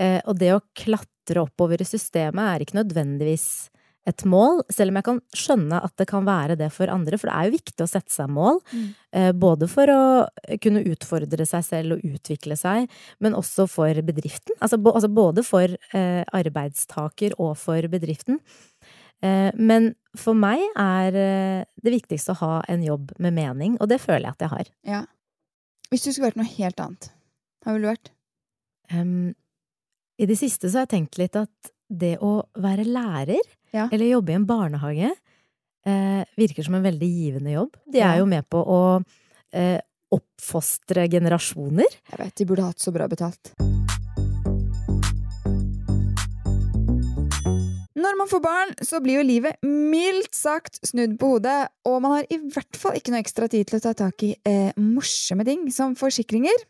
Eh, 0.00 0.20
og 0.24 0.38
det 0.40 0.54
å 0.54 0.62
klatre 0.74 1.44
oppover 1.44 1.84
i 1.84 1.88
systemet 1.88 2.44
er 2.48 2.64
ikke 2.64 2.80
nødvendigvis 2.80 3.68
et 4.08 4.24
mål, 4.28 4.60
selv 4.72 4.92
om 4.92 4.98
jeg 4.98 5.06
kan 5.06 5.20
skjønne 5.36 5.78
at 5.86 5.94
det 6.00 6.06
kan 6.10 6.26
være 6.26 6.56
det 6.60 6.68
for 6.74 6.90
andre, 6.92 7.18
for 7.20 7.30
det 7.30 7.36
er 7.36 7.48
jo 7.48 7.54
viktig 7.54 7.84
å 7.84 7.88
sette 7.88 8.12
seg 8.12 8.28
mål. 8.32 8.60
Mm. 8.72 8.88
Eh, 9.16 9.30
både 9.44 9.68
for 9.70 9.92
å 9.92 10.02
kunne 10.64 10.84
utfordre 10.90 11.46
seg 11.48 11.64
selv 11.64 11.96
og 11.96 12.04
utvikle 12.04 12.58
seg, 12.60 12.90
men 13.24 13.36
også 13.38 13.66
for 13.70 14.02
bedriften. 14.04 14.56
Altså, 14.60 14.78
altså 14.92 15.10
både 15.12 15.46
for 15.46 15.72
eh, 15.72 16.22
arbeidstaker 16.36 17.38
og 17.38 17.56
for 17.60 17.88
bedriften. 17.92 18.42
Eh, 19.24 19.50
men 19.56 19.94
for 20.20 20.36
meg 20.36 20.62
er 20.78 21.14
det 21.14 21.96
viktigste 21.96 22.36
å 22.36 22.40
ha 22.42 22.54
en 22.70 22.84
jobb 22.84 23.16
med 23.24 23.36
mening, 23.40 23.78
og 23.80 23.88
det 23.90 24.02
føler 24.04 24.28
jeg 24.28 24.36
at 24.36 24.46
jeg 24.46 24.54
har. 24.58 24.72
Ja. 24.90 25.04
Hvis 25.92 26.04
du 26.04 26.12
skulle 26.12 26.32
vært 26.32 26.40
noe 26.40 26.52
helt 26.56 26.80
annet, 26.82 27.08
hva 27.64 27.72
ville 27.72 27.86
du 27.86 27.92
vært? 27.92 28.12
Um, 28.92 29.32
I 30.20 30.28
det 30.28 30.36
siste 30.36 30.68
så 30.68 30.82
har 30.82 30.88
jeg 30.88 30.96
tenkt 30.98 31.18
litt 31.20 31.36
at 31.40 31.72
det 31.88 32.16
å 32.24 32.42
være 32.60 32.86
lærer, 32.88 33.40
Ja. 33.74 33.88
eller 33.90 34.06
jobbe 34.06 34.30
i 34.30 34.38
en 34.38 34.46
barnehage, 34.46 35.10
eh, 35.86 36.22
virker 36.38 36.62
som 36.62 36.76
en 36.78 36.84
veldig 36.84 37.08
givende 37.10 37.56
jobb. 37.56 37.76
De 37.90 37.98
er 38.06 38.20
jo 38.20 38.28
med 38.30 38.46
på 38.46 38.60
å 38.62 38.82
eh, 39.50 39.80
oppfostre 40.14 41.08
generasjoner. 41.10 41.98
Jeg 42.12 42.20
vet, 42.20 42.36
de 42.38 42.46
burde 42.46 42.68
hatt 42.68 42.82
så 42.82 42.94
bra 42.94 43.08
betalt. 43.10 43.54
Når 48.04 48.18
man 48.20 48.28
får 48.28 48.42
barn, 48.44 48.72
så 48.84 49.00
blir 49.02 49.18
jo 49.18 49.26
livet 49.26 49.58
mildt 49.64 50.36
sagt 50.36 50.78
snudd 50.86 51.16
på 51.18 51.34
hodet, 51.34 51.70
og 51.88 52.02
man 52.04 52.18
har 52.18 52.26
i 52.30 52.38
hvert 52.38 52.78
fall 52.78 52.98
ikke 52.98 53.14
noe 53.14 53.22
ekstra 53.24 53.48
tid 53.50 53.66
til 53.66 53.80
å 53.80 53.84
ta 53.86 53.94
tak 54.04 54.22
i 54.26 54.34
eh, 54.46 54.70
morsomme 54.78 55.46
ting 55.48 55.66
som 55.74 55.96
forsikringer. 55.98 56.66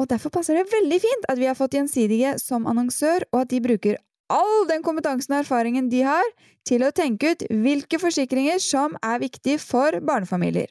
Og 0.00 0.08
derfor 0.08 0.32
passer 0.32 0.56
det 0.56 0.70
veldig 0.72 1.00
fint 1.02 1.26
at 1.28 1.40
vi 1.40 1.48
har 1.50 1.58
fått 1.58 1.74
Gjensidige 1.76 2.38
som 2.40 2.68
annonsør, 2.70 3.26
og 3.34 3.42
at 3.42 3.50
de 3.52 3.60
bruker 3.64 3.98
all 4.30 4.66
den 4.70 4.84
kompetansen 4.86 5.34
og 5.34 5.42
erfaringen 5.42 5.90
de 5.92 6.04
har, 6.06 6.26
til 6.66 6.84
å 6.84 6.92
tenke 6.94 7.34
ut 7.34 7.46
hvilke 7.50 7.98
forsikringer 8.00 8.60
som 8.62 8.94
er 9.02 9.22
viktige 9.22 9.60
for 9.62 9.96
barnefamilier. 10.06 10.70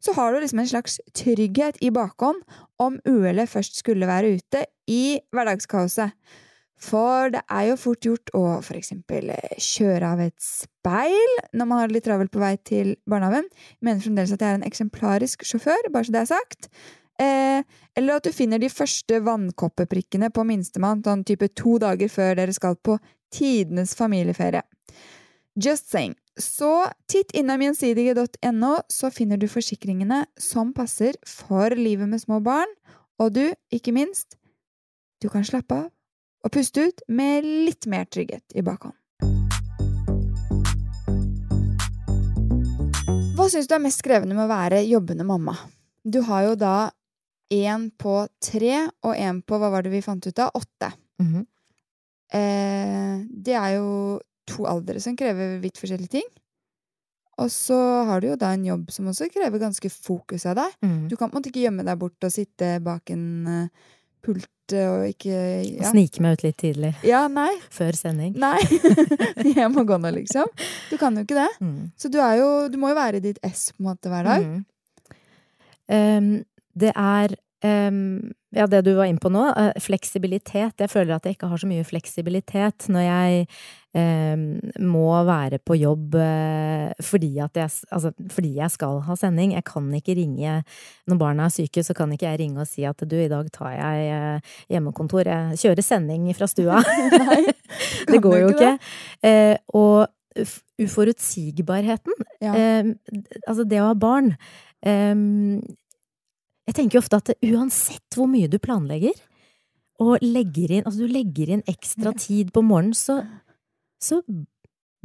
Så 0.00 0.14
har 0.16 0.32
du 0.32 0.40
liksom 0.40 0.62
en 0.62 0.70
slags 0.70 0.98
trygghet 1.16 1.78
i 1.84 1.92
bakhånd 1.92 2.42
om 2.82 2.98
uhellet 3.06 3.50
først 3.50 3.78
skulle 3.80 4.08
være 4.08 4.36
ute 4.38 4.64
i 4.90 5.18
hverdagskaoset. 5.34 6.16
For 6.76 7.30
det 7.32 7.40
er 7.48 7.70
jo 7.70 7.78
fort 7.80 8.04
gjort 8.04 8.32
å 8.36 8.42
for 8.64 8.76
eksempel 8.76 9.30
eh, 9.32 9.56
kjøre 9.56 10.10
av 10.12 10.20
et 10.26 10.36
speil 10.44 11.38
når 11.56 11.68
man 11.68 11.80
har 11.80 11.88
det 11.88 11.96
litt 11.96 12.06
travelt 12.08 12.32
på 12.34 12.42
vei 12.42 12.52
til 12.68 12.92
barnehagen. 13.08 13.48
Jeg 13.48 13.88
mener 13.88 14.04
fremdeles 14.04 14.34
at 14.36 14.44
jeg 14.44 14.52
er 14.52 14.58
en 14.60 14.68
eksemplarisk 14.68 15.46
sjåfør, 15.48 15.88
bare 15.94 16.08
så 16.08 16.16
det 16.16 16.22
er 16.26 16.32
sagt. 16.34 16.68
Eh, 17.22 17.64
eller 17.96 18.18
at 18.18 18.26
du 18.28 18.32
finner 18.34 18.60
de 18.60 18.68
første 18.68 19.20
vannkoppeprikkene 19.24 20.28
på 20.34 20.44
minstemann 20.44 21.02
sånn 21.04 21.24
type 21.24 21.48
to 21.56 21.78
dager 21.80 22.10
før 22.12 22.36
dere 22.40 22.56
skal 22.56 22.76
på 22.76 22.98
tidenes 23.32 23.94
familieferie. 23.96 24.62
Just 25.56 25.88
saying. 25.90 26.14
Så 26.36 26.84
titt 27.08 27.32
innom 27.32 27.62
gjensidige.no, 27.64 28.72
så 28.92 29.10
finner 29.10 29.40
du 29.40 29.48
forsikringene 29.48 30.26
som 30.36 30.74
passer 30.76 31.16
for 31.24 31.72
livet 31.72 32.10
med 32.10 32.20
små 32.20 32.42
barn. 32.44 32.68
Og 33.16 33.32
du, 33.32 33.44
ikke 33.72 33.94
minst, 33.96 34.36
du 35.24 35.30
kan 35.32 35.46
slappe 35.48 35.78
av 35.86 35.92
og 36.44 36.52
puste 36.52 36.84
ut 36.84 37.00
med 37.08 37.42
litt 37.42 37.88
mer 37.90 38.04
trygghet 38.06 38.52
i 38.54 38.62
bakhånd. 38.62 38.94
Hva 43.36 43.48
syns 43.50 43.66
du 43.68 43.74
er 43.76 43.82
mest 43.82 44.04
krevende 44.04 44.36
med 44.36 44.46
å 44.46 44.52
være 44.52 44.84
jobbende 44.86 45.26
mamma? 45.26 45.56
Du 46.04 46.20
har 46.28 46.44
jo 46.46 46.54
da 46.60 46.76
én 47.52 47.90
på 47.98 48.14
tre 48.42 48.86
og 49.06 49.12
én 49.14 49.42
på 49.46 49.58
hva 49.60 49.70
var 49.72 49.86
det 49.86 49.92
vi 49.92 50.04
fant 50.04 50.26
ut 50.26 50.42
av? 50.42 50.54
Åtte. 50.58 50.92
Mhm. 51.22 51.44
Eh, 52.34 53.22
det 53.30 53.54
er 53.54 53.76
jo 53.76 54.18
to 54.46 54.66
aldre 54.66 54.98
som 55.02 55.14
krever 55.18 55.60
vidt 55.62 55.78
forskjellige 55.78 56.16
ting. 56.18 56.26
Og 57.38 57.50
så 57.52 57.76
har 58.08 58.20
du 58.20 58.30
jo 58.30 58.38
da 58.40 58.54
en 58.56 58.64
jobb 58.64 58.90
som 58.90 59.10
også 59.10 59.28
krever 59.32 59.60
ganske 59.60 59.90
fokus 59.92 60.46
av 60.48 60.56
deg. 60.56 60.76
Mm. 60.82 61.02
Du 61.10 61.16
kan 61.16 61.28
på 61.28 61.36
en 61.36 61.42
måte 61.42 61.52
ikke 61.52 61.66
gjemme 61.66 61.84
deg 61.84 61.98
bort 62.00 62.24
og 62.24 62.32
sitte 62.32 62.78
bak 62.84 63.12
en 63.12 63.26
eh, 63.52 63.90
pult 64.24 64.48
og 64.74 65.04
ikke 65.12 65.36
ja. 65.62 65.90
Snike 65.92 66.22
meg 66.24 66.38
ut 66.38 66.42
litt 66.42 66.56
tidlig, 66.58 66.88
ja, 67.06 67.26
nei. 67.30 67.52
før 67.70 67.94
sending. 67.94 68.34
Nei. 68.40 68.58
Jeg 69.58 69.68
må 69.70 69.84
gå 69.86 69.98
nå, 70.00 70.10
liksom. 70.16 70.50
Du 70.90 70.96
kan 70.98 71.14
jo 71.14 71.22
ikke 71.22 71.38
det. 71.38 71.50
Mm. 71.62 71.92
Så 72.00 72.10
du 72.10 72.18
er 72.18 72.40
jo 72.40 72.48
Du 72.72 72.80
må 72.82 72.90
jo 72.90 72.98
være 72.98 73.20
i 73.20 73.26
ditt 73.28 73.38
ess 73.46 73.68
på 73.76 73.84
en 73.84 73.90
måte 73.92 74.10
hver 74.10 74.26
dag. 74.26 74.48
Mm. 74.48 75.20
Em, 75.86 76.30
det 76.76 76.92
er 76.94 77.34
em, 77.64 78.32
ja, 78.56 78.66
det 78.70 78.82
du 78.86 78.92
var 78.96 79.08
inne 79.08 79.20
på 79.20 79.30
nå, 79.32 79.46
eh, 79.56 79.72
fleksibilitet. 79.82 80.76
Jeg 80.80 80.92
føler 80.92 81.16
at 81.16 81.26
jeg 81.26 81.36
ikke 81.36 81.48
har 81.50 81.60
så 81.60 81.68
mye 81.68 81.84
fleksibilitet 81.86 82.86
når 82.92 83.04
jeg 83.06 83.46
em, 83.96 84.44
må 84.84 85.08
være 85.28 85.58
på 85.64 85.76
jobb 85.80 86.16
eh, 86.20 86.92
fordi 87.04 87.30
jeg, 87.38 87.50
altså, 87.90 88.12
fordi 88.32 88.52
jeg 88.58 88.70
skal 88.74 89.00
ha 89.06 89.16
sending. 89.18 89.54
Jeg 89.56 89.64
kan 89.68 89.88
ikke 89.98 90.16
ringe 90.18 90.58
når 91.08 91.20
barna 91.20 91.48
er 91.48 91.54
syke, 91.56 91.84
så 91.84 91.96
kan 91.96 92.12
ikke 92.12 92.28
jeg 92.28 92.42
ringe 92.44 92.60
og 92.64 92.68
si 92.70 92.84
at 92.88 93.00
du, 93.08 93.16
i 93.18 93.30
dag 93.32 93.48
tar 93.54 93.72
jeg 93.76 94.10
eh, 94.18 94.52
hjemmekontor. 94.74 95.28
Jeg 95.32 95.62
kjører 95.64 95.86
sending 95.86 96.28
fra 96.36 96.48
stua. 96.50 96.82
Nei, 97.26 97.42
det 98.12 98.20
går 98.24 98.38
jo 98.44 98.52
ikke 98.52 98.76
ikke. 98.76 98.92
Eh, 99.24 99.56
og 99.76 100.06
uforutsigbarheten 100.80 102.12
Ja. 102.44 102.52
eh, 102.52 102.84
altså 103.48 103.64
det 103.64 103.80
å 103.80 103.86
ha 103.88 103.94
barn 103.96 104.34
eh, 104.84 105.14
Jeg 106.66 106.74
tenker 106.74 106.98
jo 106.98 107.02
ofte 107.04 107.20
at 107.22 107.32
uansett 107.46 108.18
hvor 108.18 108.28
mye 108.30 108.50
du 108.50 108.58
planlegger, 108.62 109.14
og 110.02 110.20
legger 110.20 110.74
inn 110.76 110.84
Altså 110.84 111.06
du 111.06 111.12
legger 111.12 111.54
inn 111.54 111.62
ekstra 111.70 112.12
tid 112.18 112.50
på 112.52 112.62
morgenen, 112.66 112.96
så, 112.96 113.22
så 114.02 114.20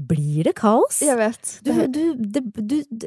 blir 0.01 0.49
det 0.49 0.55
kaos. 0.57 1.01
Jeg 1.05 1.19
vet. 1.19 1.53
Du, 1.63 1.71
du, 1.87 2.01
det, 2.17 2.41
du, 2.57 2.75
du 2.89 3.05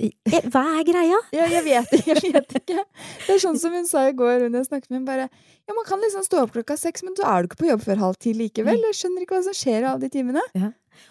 eh, 0.00 0.40
Hva 0.50 0.64
er 0.78 0.86
greia? 0.88 1.20
Ja, 1.36 1.46
jeg 1.52 1.62
vet. 1.68 1.94
Jeg 2.08 2.18
vet 2.24 2.56
ikke. 2.62 2.82
Det 3.26 3.36
er 3.36 3.42
sånn 3.42 3.60
som 3.60 3.76
hun 3.76 3.86
sa 3.86 4.06
i 4.08 4.16
går, 4.16 4.46
hun 4.48 4.58
jeg 4.58 4.70
snakket 4.70 4.90
med, 4.90 5.02
hun 5.02 5.08
bare 5.08 5.28
Ja, 5.28 5.76
man 5.76 5.86
kan 5.86 6.02
liksom 6.02 6.24
stå 6.26 6.40
opp 6.46 6.56
klokka 6.56 6.74
seks, 6.80 7.04
men 7.06 7.14
så 7.18 7.28
er 7.28 7.42
du 7.44 7.50
ikke 7.50 7.60
på 7.62 7.68
jobb 7.70 7.84
før 7.84 8.00
halv 8.08 8.18
ti 8.18 8.32
likevel. 8.34 8.80
Jeg 8.90 8.98
skjønner 9.02 9.26
ikke 9.26 9.36
hva 9.36 9.44
som 9.46 9.54
skjer 9.60 9.84
i 9.84 9.90
alle 9.92 10.02
de 10.02 10.10
timene. 10.16 10.42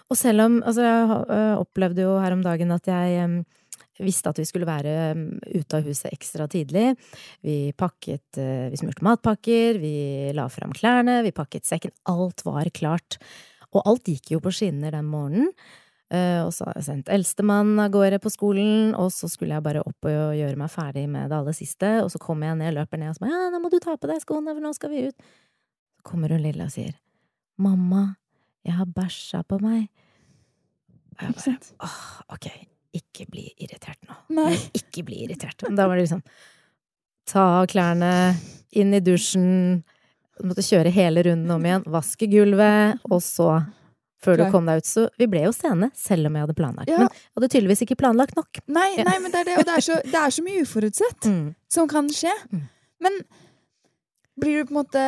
Og 0.09 0.19
selv 0.19 0.43
om 0.49 0.59
Altså, 0.65 0.83
jeg 0.83 1.07
øh, 1.37 1.55
opplevde 1.61 2.03
jo 2.09 2.17
her 2.19 2.35
om 2.35 2.43
dagen 2.43 2.75
at 2.75 2.91
jeg 2.91 3.23
visste 4.03 4.31
at 4.31 4.39
vi 4.41 4.47
skulle 4.47 4.69
være 4.69 4.93
ute 5.49 5.79
av 5.79 5.85
huset 5.87 6.11
ekstra 6.11 6.47
tidlig. 6.51 6.93
Vi 7.45 7.73
pakket 7.77 8.39
øh, 8.39 8.69
Vi 8.71 8.79
smurte 8.79 9.05
matpakker, 9.05 9.79
vi 9.81 10.31
la 10.35 10.47
fram 10.51 10.73
klærne, 10.75 11.21
vi 11.25 11.35
pakket 11.35 11.67
sekken. 11.69 11.95
Alt 12.09 12.45
var 12.47 12.69
klart. 12.73 13.19
Og 13.69 13.85
alt 13.85 14.09
gikk 14.09 14.33
jo 14.33 14.41
på 14.43 14.53
skinner 14.55 14.95
den 14.95 15.09
morgenen. 15.09 15.53
Eh, 16.09 16.39
og 16.41 16.49
så 16.55 16.65
har 16.65 16.79
jeg 16.79 16.87
sendt 16.87 17.11
eldstemann 17.13 17.75
av 17.77 17.91
gårde 17.93 18.17
på 18.23 18.31
skolen, 18.33 18.95
og 18.97 19.11
så 19.13 19.29
skulle 19.29 19.53
jeg 19.53 19.65
bare 19.65 19.83
opp 19.85 20.07
og 20.09 20.33
gjøre 20.33 20.57
meg 20.57 20.71
ferdig 20.73 21.05
med 21.11 21.29
det 21.29 21.37
aller 21.37 21.57
siste. 21.57 21.91
Og 22.01 22.09
så 22.13 22.21
kommer 22.21 22.49
jeg 22.49 22.61
ned, 22.63 22.73
løper 22.79 23.01
ned 23.01 23.13
og 23.13 23.19
sier 23.19 23.35
ja, 23.35 23.51
nå 23.53 23.61
må 23.61 23.69
du 23.69 23.77
ta 23.83 23.93
på 23.93 24.09
deg 24.09 24.23
skoene, 24.23 24.55
for 24.55 24.65
nå 24.65 24.73
skal 24.77 24.93
vi 24.93 25.05
ut. 25.11 25.29
Så 25.99 26.07
kommer 26.09 26.33
hun 26.33 26.41
lille 26.41 26.65
og 26.65 26.73
sier 26.73 26.97
mamma, 27.59 28.15
jeg 28.65 28.77
har 28.79 28.89
bæsja 28.95 29.43
på 29.45 29.59
meg. 29.61 29.89
Og 31.19 31.25
jeg 31.27 31.35
bare 31.35 31.55
åh, 31.85 32.01
ok, 32.37 32.49
ikke 32.95 33.27
bli 33.29 33.47
irritert 33.61 33.99
nå. 34.07 34.15
Nei. 34.37 34.55
Ikke 34.77 35.03
bli 35.05 35.23
irritert. 35.25 35.61
Da 35.69 35.85
var 35.87 35.95
det 35.99 36.07
liksom 36.07 36.23
ta 37.29 37.43
av 37.61 37.67
klærne, 37.69 38.11
inn 38.73 38.93
i 38.97 39.01
dusjen, 39.05 39.83
du 40.39 40.47
måtte 40.49 40.63
kjøre 40.65 40.89
hele 40.93 41.21
runden 41.27 41.51
om 41.53 41.65
igjen, 41.67 41.83
vaske 41.91 42.25
gulvet, 42.31 43.01
og 43.11 43.19
så 43.21 43.51
før 44.23 44.39
du 44.41 44.45
kom 44.51 44.65
deg 44.67 44.81
ut. 44.81 44.87
Så 44.89 45.03
vi 45.19 45.27
ble 45.31 45.43
jo 45.45 45.51
sene, 45.55 45.91
selv 45.95 46.27
om 46.27 46.35
jeg 46.35 46.43
hadde 46.47 46.55
planlagt. 46.57 46.89
Ja. 46.91 47.03
Men 47.03 47.11
jeg 47.11 47.37
hadde 47.37 47.49
tydeligvis 47.53 47.83
ikke 47.85 47.99
planlagt 48.01 48.35
nok. 48.39 48.61
Nei, 48.67 48.89
nei, 49.05 49.17
men 49.21 49.31
det 49.31 49.43
er 49.43 49.49
det, 49.51 49.57
og 49.61 49.67
det 49.69 49.75
er 49.77 49.85
så, 49.85 49.99
det 50.03 50.19
er 50.23 50.33
så 50.35 50.43
mye 50.47 50.63
uforutsett 50.65 51.29
Mm. 51.29 51.45
som 51.71 51.87
kan 51.91 52.09
skje. 52.09 52.33
Mm. 52.51 52.65
Men 53.05 53.19
blir 54.39 54.63
du 54.63 54.69
på 54.69 54.73
en 54.73 54.79
måte 54.81 55.05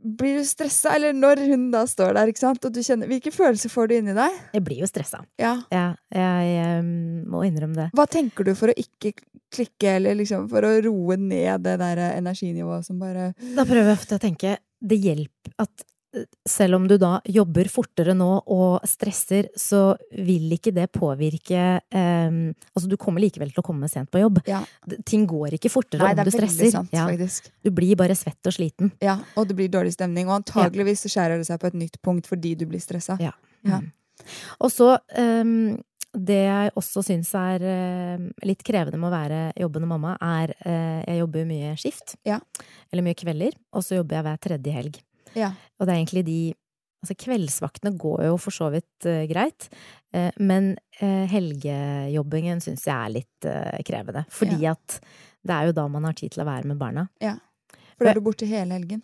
Blir 0.00 0.38
du 0.40 0.46
stressa? 0.48 0.94
Eller 0.96 1.16
når 1.16 1.42
hun 1.50 1.68
da 1.74 1.84
står 1.88 2.14
der, 2.16 2.30
ikke 2.32 2.42
sant, 2.42 2.64
og 2.64 2.72
du 2.74 2.80
kjenner 2.84 3.10
Hvilke 3.10 3.32
følelser 3.34 3.72
får 3.72 3.90
du 3.90 3.96
inni 3.98 4.14
deg? 4.16 4.38
Jeg 4.56 4.64
blir 4.66 4.80
jo 4.84 4.88
stressa. 4.88 5.22
Ja. 5.40 5.56
Ja, 5.74 5.90
jeg, 6.14 6.48
jeg, 6.54 6.86
må 7.30 7.44
innrømme 7.46 7.76
det. 7.76 7.90
Hva 7.96 8.06
tenker 8.10 8.48
du 8.48 8.54
for 8.58 8.72
å 8.72 8.78
ikke 8.80 9.12
klikke, 9.50 9.96
eller 9.98 10.16
liksom 10.18 10.46
for 10.50 10.64
å 10.66 10.72
roe 10.86 11.18
ned 11.20 11.66
det 11.66 11.76
der 11.82 12.02
energinivået 12.12 12.86
som 12.86 13.00
bare 13.02 13.32
Da 13.56 13.66
prøver 13.66 13.90
jeg 13.90 13.98
ofte 13.98 14.20
å 14.20 14.22
tenke 14.22 14.58
det 14.80 14.96
hjelper 14.96 15.54
at 15.60 15.84
selv 16.48 16.74
om 16.74 16.86
du 16.90 16.96
da 16.98 17.20
jobber 17.30 17.68
fortere 17.70 18.14
nå 18.18 18.28
og 18.50 18.86
stresser, 18.88 19.50
så 19.58 19.92
vil 20.10 20.50
ikke 20.56 20.72
det 20.74 20.88
påvirke 20.94 21.80
em, 21.94 22.40
Altså, 22.74 22.88
du 22.90 22.96
kommer 23.00 23.22
likevel 23.22 23.52
til 23.54 23.62
å 23.62 23.66
komme 23.66 23.88
sent 23.90 24.10
på 24.10 24.22
jobb. 24.22 24.40
Ja. 24.50 24.62
Ting 25.06 25.26
går 25.30 25.54
ikke 25.58 25.70
fortere 25.72 26.02
Nei, 26.02 26.14
om 26.16 26.26
du 26.26 26.32
stresser. 26.34 26.72
sant, 26.74 26.90
Ja, 26.94 27.06
du 27.06 27.70
blir 27.74 27.94
bare 28.00 28.16
svett 28.18 28.50
og 28.50 28.56
sliten. 28.56 28.90
Ja, 29.02 29.18
og 29.38 29.46
det 29.48 29.58
blir 29.58 29.70
dårlig 29.70 29.94
stemning, 29.94 30.28
og 30.30 30.40
antageligvis 30.40 31.06
så 31.06 31.12
skjærer 31.12 31.38
det 31.38 31.46
seg 31.46 31.60
på 31.62 31.70
et 31.70 31.78
nytt 31.78 32.00
punkt 32.02 32.26
fordi 32.30 32.56
du 32.58 32.66
blir 32.70 32.82
stressa. 32.82 33.18
Ja. 33.22 33.36
Ja. 33.66 33.78
Mm. 33.84 33.92
Og 34.60 34.72
så 34.72 34.94
em, 35.16 35.78
det 36.10 36.40
jeg 36.42 36.72
også 36.78 37.04
syns 37.06 37.30
er 37.38 37.62
eh, 37.62 38.24
litt 38.48 38.64
krevende 38.66 38.98
med 38.98 39.10
å 39.10 39.14
være 39.14 39.40
jobbende 39.62 39.90
mamma, 39.92 40.16
er 40.18 40.54
eh, 40.58 41.04
Jeg 41.06 41.20
jobber 41.22 41.46
mye 41.46 41.76
skift. 41.78 42.16
Ja. 42.26 42.40
Eller 42.90 43.06
mye 43.06 43.18
kvelder. 43.18 43.54
Og 43.76 43.86
så 43.86 44.00
jobber 44.00 44.18
jeg 44.18 44.26
hver 44.26 44.42
tredje 44.48 44.74
helg. 44.74 44.98
Ja. 45.38 45.52
Og 45.78 45.86
det 45.86 45.94
er 45.94 46.02
egentlig 46.02 46.26
de 46.28 46.40
Altså, 47.00 47.16
kveldsvaktene 47.16 47.94
går 47.96 48.26
jo 48.26 48.36
for 48.40 48.52
så 48.52 48.68
vidt 48.74 49.06
uh, 49.08 49.22
greit, 49.30 49.70
uh, 50.12 50.28
men 50.36 50.74
uh, 51.00 51.24
helgejobbingen 51.30 52.60
syns 52.60 52.84
jeg 52.84 52.92
er 52.92 53.14
litt 53.14 53.48
krevende. 53.88 54.26
Fordi 54.28 54.66
at 54.68 54.98
det 55.40 55.54
er 55.54 55.70
jo 55.70 55.76
da 55.78 55.86
man 55.88 56.04
har 56.04 56.18
tid 56.18 56.34
til 56.34 56.42
å 56.44 56.48
være 56.50 56.68
med 56.68 56.76
barna. 56.80 57.06
For 57.96 58.04
da 58.04 58.12
er 58.12 58.18
du 58.20 58.26
borte 58.26 58.48
hele 58.48 58.76
helgen. 58.76 59.00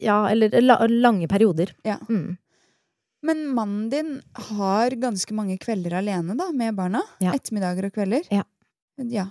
Ja, 0.00 0.22
eller 0.30 0.54
la, 0.62 0.78
lange 0.88 1.28
perioder. 1.28 1.74
Ja. 1.84 1.98
Mm. 2.08 2.38
Men 3.28 3.42
mannen 3.52 3.90
din 3.92 4.14
har 4.48 4.96
ganske 4.96 5.36
mange 5.36 5.58
kvelder 5.60 5.98
alene, 6.00 6.36
da, 6.38 6.46
med 6.56 6.78
barna. 6.78 7.02
Ja. 7.20 7.34
Ettermiddager 7.36 7.90
og 7.90 7.98
kvelder. 7.98 8.24
Ja. 8.32 8.46
Ja. 9.04 9.26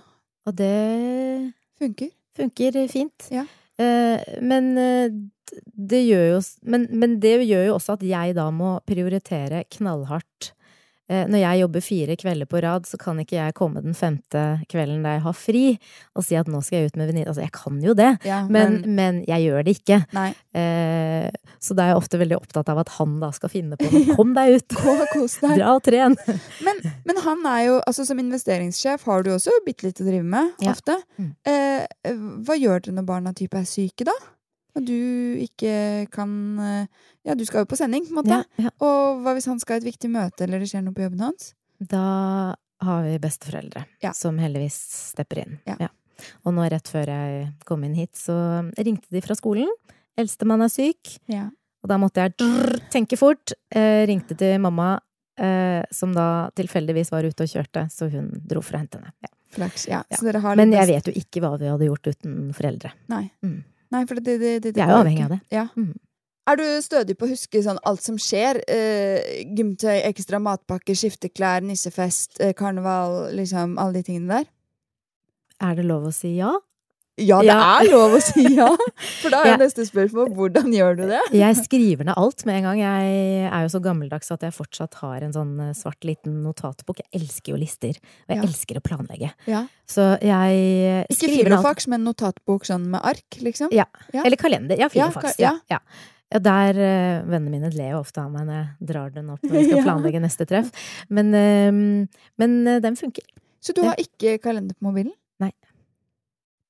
Og 0.46 0.54
det 0.60 0.70
Funker. 1.82 2.14
funker 2.38 2.78
fint. 2.92 3.26
Ja. 3.34 3.42
Men 4.38 4.70
det 5.74 6.02
gjør 6.06 6.28
jo 6.34 6.38
men, 6.74 6.86
men 6.90 7.18
det 7.22 7.36
gjør 7.48 7.66
jo 7.70 7.74
også 7.78 7.98
at 7.98 8.06
jeg 8.06 8.36
da 8.38 8.50
må 8.54 8.76
prioritere 8.88 9.64
knallhardt. 9.78 10.52
Eh, 11.08 11.22
når 11.24 11.40
jeg 11.40 11.60
jobber 11.62 11.80
fire 11.80 12.14
kvelder 12.20 12.44
på 12.52 12.60
rad, 12.60 12.84
så 12.84 12.98
kan 13.00 13.16
ikke 13.22 13.38
jeg 13.38 13.54
komme 13.56 13.80
den 13.80 13.94
femte 13.96 14.42
kvelden 14.68 15.00
der 15.06 15.14
jeg 15.16 15.22
har 15.24 15.36
fri, 15.40 15.62
og 16.12 16.26
si 16.26 16.36
at 16.36 16.50
nå 16.52 16.60
skal 16.60 16.82
jeg 16.82 16.90
ut 16.90 16.98
med 17.00 17.08
venninner. 17.08 17.30
Altså, 17.32 17.46
jeg 17.46 17.54
kan 17.56 17.78
jo 17.80 17.94
det, 17.96 18.10
Ja, 18.28 18.42
men, 18.44 18.74
men, 18.82 18.92
men 18.98 19.22
jeg 19.24 19.46
gjør 19.46 19.64
det 19.64 19.74
ikke. 19.78 20.02
Eh, 20.52 21.30
så 21.64 21.72
da 21.78 21.86
er 21.86 21.94
jeg 21.94 22.02
ofte 22.02 22.20
veldig 22.20 22.36
opptatt 22.36 22.68
av 22.74 22.82
at 22.84 22.92
han 22.98 23.16
da 23.24 23.32
skal 23.32 23.54
finne 23.54 23.80
på 23.80 23.88
noe. 23.88 24.18
Kom 24.20 24.36
deg 24.36 24.58
ut! 24.58 24.76
Kos 25.14 25.38
deg. 25.40 25.56
Dra 25.56 25.72
og 25.78 25.84
tren! 25.88 26.18
Men, 26.68 26.82
men 27.08 27.18
han 27.24 27.44
er 27.48 27.60
jo, 27.70 27.74
altså 27.88 28.04
som 28.04 28.18
investeringssjef 28.20 29.06
har 29.08 29.22
du 29.24 29.30
også 29.32 29.54
bitte 29.64 29.86
litt 29.88 30.02
å 30.02 30.06
drive 30.06 30.26
med, 30.28 30.50
Ja. 30.60 30.74
ofte. 30.76 30.98
Mm. 31.16 31.30
Eh, 31.48 32.12
hva 32.44 32.56
gjør 32.58 32.82
dere 32.84 32.98
når 32.98 33.06
barna 33.08 33.32
type 33.36 33.56
er 33.56 33.64
syke, 33.68 34.04
da? 34.04 34.12
Og 34.78 34.86
du 34.86 34.94
ikke 35.42 36.06
kan 36.14 36.30
eh, 36.62 36.86
Ja, 37.26 37.34
du 37.36 37.44
skal 37.44 37.64
jo 37.64 37.68
på 37.68 37.76
sending, 37.76 38.06
på 38.06 38.14
en 38.14 38.20
måte. 38.22 38.38
Ja, 38.56 38.68
ja. 38.68 38.72
Og 38.84 39.20
hva 39.24 39.34
hvis 39.36 39.48
han 39.50 39.58
skal 39.60 39.76
ha 39.76 39.82
et 39.82 39.88
viktig 39.90 40.08
møte, 40.14 40.46
eller 40.46 40.62
det 40.62 40.70
skjer 40.70 40.84
noe 40.86 40.94
på 40.96 41.02
jobben 41.04 41.20
hans? 41.26 41.50
Da 41.82 42.54
har 42.86 43.02
vi 43.04 43.16
besteforeldre 43.20 43.84
Ja. 44.04 44.12
som 44.14 44.38
heldigvis 44.38 44.76
stepper 45.12 45.42
inn. 45.42 45.58
Ja. 45.66 45.90
Og 46.46 46.54
nå 46.54 46.64
rett 46.70 46.88
før 46.90 47.10
jeg 47.10 47.52
kom 47.66 47.84
inn 47.86 47.94
hit, 47.98 48.14
så 48.18 48.34
ringte 48.78 49.10
de 49.14 49.20
fra 49.22 49.34
skolen. 49.38 49.68
Eldstemann 50.18 50.62
er 50.64 50.70
syk, 50.72 51.18
Ja. 51.30 51.48
og 51.82 51.90
da 51.92 51.98
måtte 51.98 52.22
jeg 52.24 52.36
drrr, 52.38 52.78
tenke 52.90 53.18
fort. 53.18 53.52
Eh, 53.70 54.06
ringte 54.06 54.36
til 54.38 54.58
mamma, 54.58 55.00
eh, 55.38 55.82
som 55.92 56.12
da 56.14 56.50
tilfeldigvis 56.58 57.10
var 57.14 57.22
ute 57.28 57.44
og 57.46 57.50
kjørte, 57.50 57.86
så 57.90 58.10
hun 58.10 58.30
dro 58.46 58.60
for 58.62 58.78
å 58.78 58.80
hente 58.82 58.98
henne. 58.98 59.12
Ja. 59.22 59.28
Flaks. 59.50 59.86
Ja. 59.88 60.02
Men 60.56 60.72
jeg 60.72 60.86
vet 60.88 61.06
jo 61.08 61.12
ikke 61.12 61.40
hva 61.40 61.58
vi 61.58 61.66
hadde 61.70 61.86
gjort 61.88 62.06
uten 62.10 62.52
foreldre. 62.52 62.90
Nei. 63.08 63.30
Mm. 63.42 63.62
Nei, 63.94 64.04
for 64.08 64.20
det, 64.20 64.36
det, 64.40 64.52
det, 64.66 64.74
Vi 64.76 64.84
er 64.84 64.92
jo 64.92 65.00
avhengig 65.00 65.24
av 65.24 65.34
det. 65.36 65.40
Ja. 65.54 65.66
Mm. 65.78 65.96
Er 66.48 66.56
du 66.56 66.64
stødig 66.80 67.16
på 67.20 67.26
å 67.26 67.32
huske 67.32 67.60
sånn 67.64 67.80
alt 67.88 68.04
som 68.04 68.16
skjer? 68.20 68.62
Eh, 68.72 69.42
gymtøy, 69.56 69.98
ekstra 70.08 70.40
matpakke, 70.40 70.96
skifteklær, 70.96 71.64
nissefest, 71.64 72.38
eh, 72.40 72.54
karneval, 72.56 73.34
liksom 73.36 73.76
alle 73.80 73.98
de 73.98 74.06
tingene 74.06 74.38
der? 74.38 74.48
Er 75.60 75.76
det 75.76 75.84
lov 75.88 76.08
å 76.08 76.14
si 76.14 76.36
ja? 76.38 76.54
Ja, 77.18 77.38
det 77.42 77.46
Ja. 77.50 77.58
er 77.80 77.88
lov 77.90 78.14
å 78.16 78.20
si 78.22 78.44
ja! 78.54 78.68
For 79.22 79.30
da 79.34 79.40
er 79.42 79.46
jo 79.46 79.52
Ja. 79.52 79.56
neste 79.64 79.84
spørsmål 79.88 80.28
hvordan 80.36 80.68
gjør 80.72 80.96
du 80.96 81.02
det? 81.10 81.20
Jeg 81.34 81.56
skriver 81.56 82.04
ned 82.06 82.14
alt 82.16 82.44
med 82.46 82.56
en 82.60 82.62
gang. 82.68 82.78
Jeg 82.78 83.50
er 83.52 83.62
jo 83.66 83.68
så 83.74 83.80
gammeldags 83.82 84.30
at 84.30 84.40
jeg 84.46 84.52
fortsatt 84.54 84.94
har 85.02 85.22
en 85.26 85.32
sånn 85.34 85.54
eh, 85.68 85.72
svart 85.74 86.04
liten 86.06 86.42
notatbok. 86.44 87.00
Jeg 87.02 87.22
elsker 87.22 87.52
jo 87.54 87.58
lister, 87.58 87.96
og 87.98 88.28
jeg 88.34 88.38
Ja. 88.38 88.42
elsker 88.46 88.78
å 88.78 88.84
planlegge. 88.86 89.32
Ja. 89.46 89.66
Så 89.86 90.18
jeg 90.20 91.06
Ikke 91.10 91.16
skriver 91.18 91.52
alt. 91.56 91.64
filofax, 91.64 91.88
men 91.88 92.04
notatbok 92.04 92.64
sånn 92.64 92.86
med 92.86 93.00
ark, 93.02 93.40
liksom? 93.42 93.68
Ja. 93.72 93.86
Eller 94.14 94.36
kalender. 94.36 94.78
Ja, 94.78 94.88
filofax. 94.88 95.38
Ja, 95.38 95.58
ja. 95.70 95.78
Ja, 96.30 96.38
der 96.44 96.76
uh, 96.76 97.24
Vennene 97.24 97.50
mine 97.50 97.70
ler 97.72 97.92
jo 97.94 98.00
ofte 98.02 98.18
av 98.20 98.30
meg 98.30 98.44
når 98.44 98.52
jeg 98.52 98.86
drar 98.90 99.10
den 99.14 99.30
opp 99.30 99.40
når 99.42 99.50
vi 99.50 99.64
skal 99.70 99.82
planlegge 99.88 100.20
neste 100.20 100.44
treff. 100.46 100.68
Men, 101.08 101.32
eh, 101.34 101.70
men 102.38 102.66
eh, 102.68 102.80
den 102.84 102.96
funker. 103.00 103.24
Så 103.64 103.72
du 103.74 103.80
har 103.82 103.96
ikke 103.96 104.36
kalender 104.38 104.74
på 104.76 104.84
mobilen? 104.92 105.12
Nei. 105.40 105.52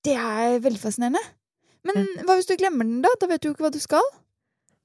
Det 0.04 0.14
er 0.14 0.58
veldig 0.64 0.80
fascinerende. 0.80 1.22
Men 1.86 2.06
hva 2.26 2.36
hvis 2.38 2.46
du 2.48 2.54
glemmer 2.58 2.84
den, 2.86 3.00
da? 3.02 3.08
Da 3.20 3.26
vet 3.30 3.40
du 3.42 3.48
jo 3.48 3.54
ikke 3.54 3.64
hva 3.66 3.72
du 3.74 3.80
skal. 3.82 4.04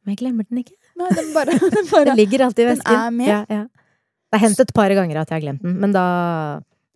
Men 0.04 0.14
jeg 0.16 0.22
glemmer 0.24 0.48
den 0.50 0.62
ikke. 0.64 0.76
Nei, 1.00 1.10
den 1.16 1.34
bare, 1.34 1.54
den 1.78 1.88
bare 1.92 2.06
Den 2.12 2.18
ligger 2.20 2.46
alltid 2.48 2.66
i 2.66 2.70
Den 2.76 2.82
er 2.88 3.10
med. 3.12 3.28
Ja, 3.28 3.42
ja. 3.50 3.64
Det 4.34 4.40
har 4.40 4.48
hendt 4.48 4.60
et 4.64 4.74
par 4.74 4.90
ganger 4.90 5.20
at 5.22 5.30
jeg 5.30 5.36
har 5.38 5.44
glemt 5.46 5.62
den, 5.62 5.76
men 5.80 5.92
da 5.94 6.04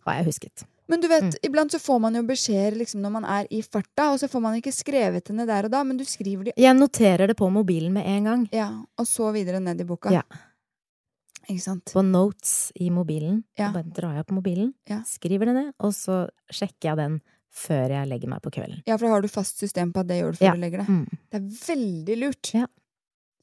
har 0.08 0.18
jeg 0.18 0.26
husket. 0.32 0.64
Men 0.88 1.02
du 1.02 1.06
vet, 1.10 1.22
Mm. 1.28 1.34
iblant 1.44 1.70
så 1.70 1.78
får 1.78 1.98
man 2.00 2.14
jo 2.16 2.22
beskjeder 2.24 2.74
liksom, 2.80 3.02
når 3.04 3.10
man 3.12 3.24
er 3.28 3.46
i 3.52 3.60
farta, 3.62 4.06
og 4.12 4.18
så 4.18 4.26
får 4.32 4.40
man 4.40 4.54
ikke 4.56 4.72
skrevet 4.72 5.28
henne 5.28 5.44
der 5.46 5.66
og 5.68 5.70
da, 5.74 5.82
men 5.84 5.98
du 6.00 6.04
skriver 6.08 6.44
de 6.48 6.52
Jeg 6.56 6.74
noterer 6.78 7.28
det 7.28 7.36
på 7.36 7.50
mobilen 7.52 7.92
med 7.92 8.06
en 8.08 8.24
gang. 8.24 8.46
Ja, 8.56 8.70
og 8.98 9.06
så 9.06 9.28
videre 9.36 9.60
ned 9.60 9.80
i 9.80 9.84
boka. 9.84 10.10
Ja. 10.10 10.22
Ikke 11.48 11.60
sant? 11.64 11.92
På 11.92 12.02
notes 12.04 12.72
i 12.80 12.88
mobilen. 12.92 13.42
Ja. 13.58 13.70
Bare 13.72 13.84
drar 13.84 14.16
jeg 14.16 14.24
opp 14.26 14.32
mobilen, 14.36 14.72
Ja. 14.88 15.02
skriver 15.06 15.46
det 15.46 15.54
ned, 15.54 15.72
og 15.80 15.92
så 15.92 16.28
sjekker 16.50 16.90
jeg 16.90 16.96
den 16.96 17.20
før 17.52 17.90
jeg 17.90 18.08
legger 18.10 18.28
meg 18.28 18.42
på 18.44 18.50
kvelden. 18.54 18.82
Ja, 18.86 18.96
for 18.98 19.06
da 19.08 19.12
har 19.16 19.22
du 19.24 19.28
fast 19.32 19.58
system 19.58 19.92
på 19.92 20.00
at 20.00 20.08
det 20.10 20.20
gjør 20.20 20.32
du 20.32 20.38
før 20.42 20.46
Ja. 20.46 20.52
du 20.54 20.60
legger 20.60 20.78
deg. 20.84 20.88
Mm. 20.88 21.06
Det 21.30 21.40
er 21.40 21.46
veldig 21.74 22.16
lurt. 22.20 22.50
Ja. 22.54 22.66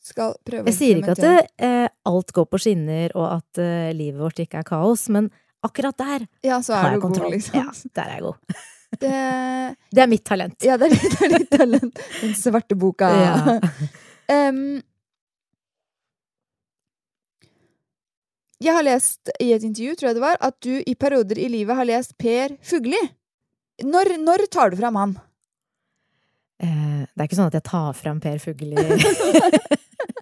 Skal 0.06 0.36
prøve 0.46 0.66
Jeg 0.70 0.76
sier 0.78 1.00
ikke 1.02 1.16
at 1.16 1.24
det, 1.24 1.48
eh, 1.66 1.88
alt 2.06 2.32
går 2.32 2.46
på 2.46 2.60
skinner 2.62 3.10
og 3.18 3.26
at 3.42 3.58
eh, 3.58 3.90
livet 3.98 4.20
vårt 4.22 4.40
ikke 4.44 4.60
er 4.62 4.64
kaos, 4.68 5.08
men 5.10 5.32
akkurat 5.66 5.98
der 5.98 6.28
Ja, 6.46 6.60
så 6.62 6.76
har 6.78 6.90
er 6.90 6.92
jeg 6.94 7.02
du 7.02 7.02
god, 7.02 7.12
kontroll. 7.12 7.32
liksom. 7.32 7.56
Ja, 7.58 7.72
der 7.96 8.04
er 8.10 8.14
jeg 8.20 8.22
god. 8.22 8.36
Det, 9.02 9.12
Det 9.98 10.02
er 10.04 10.08
mitt 10.08 10.24
talent. 10.24 10.56
ja, 10.64 10.78
det 10.78 10.86
er 10.86 10.90
mitt 10.94 11.20
det 11.20 11.42
er 11.42 11.58
talent. 11.58 12.00
Den 12.22 12.36
svarte 12.38 12.76
boka. 12.78 13.10
Ja. 13.10 13.60
um, 14.50 14.82
jeg 18.64 18.74
har 18.74 18.86
lest 18.88 19.30
i 19.44 19.50
et 19.54 19.64
intervju, 19.68 19.96
tror 20.00 20.10
jeg 20.10 20.16
det 20.16 20.24
var, 20.24 20.38
at 20.40 20.56
du 20.64 20.78
i 20.88 20.94
perioder 20.96 21.38
i 21.44 21.50
livet 21.52 21.76
har 21.76 21.86
lest 21.90 22.16
Per 22.22 22.56
Fugli. 22.66 23.02
Når, 23.84 24.14
når 24.24 24.46
tar 24.54 24.72
du 24.72 24.78
fram 24.80 24.96
han? 24.96 25.16
Eh, 26.64 27.04
det 27.04 27.20
er 27.20 27.28
ikke 27.28 27.36
sånn 27.42 27.50
at 27.52 27.58
jeg 27.60 27.66
tar 27.68 27.96
fram 27.98 28.22
Per 28.24 28.38
Fugelli 28.40 28.80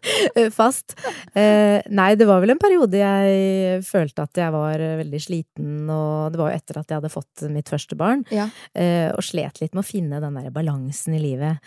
fast. 0.56 0.96
Eh, 1.38 1.80
nei, 1.94 2.10
det 2.20 2.26
var 2.30 2.42
vel 2.44 2.54
en 2.56 2.62
periode 2.62 2.98
jeg 3.00 3.84
følte 3.88 4.26
at 4.26 4.42
jeg 4.42 4.54
var 4.54 4.82
veldig 5.04 5.22
sliten, 5.22 5.84
og 5.94 6.34
det 6.34 6.42
var 6.42 6.52
jo 6.52 6.58
etter 6.60 6.80
at 6.82 6.90
jeg 6.92 7.00
hadde 7.00 7.14
fått 7.14 7.46
mitt 7.54 7.70
første 7.72 7.98
barn, 8.00 8.26
Ja. 8.34 8.50
eh, 8.76 9.10
og 9.14 9.24
slet 9.26 9.62
litt 9.62 9.74
med 9.78 9.84
å 9.84 9.88
finne 9.88 10.22
den 10.24 10.40
der 10.40 10.50
balansen 10.54 11.16
i 11.18 11.22
livet 11.24 11.62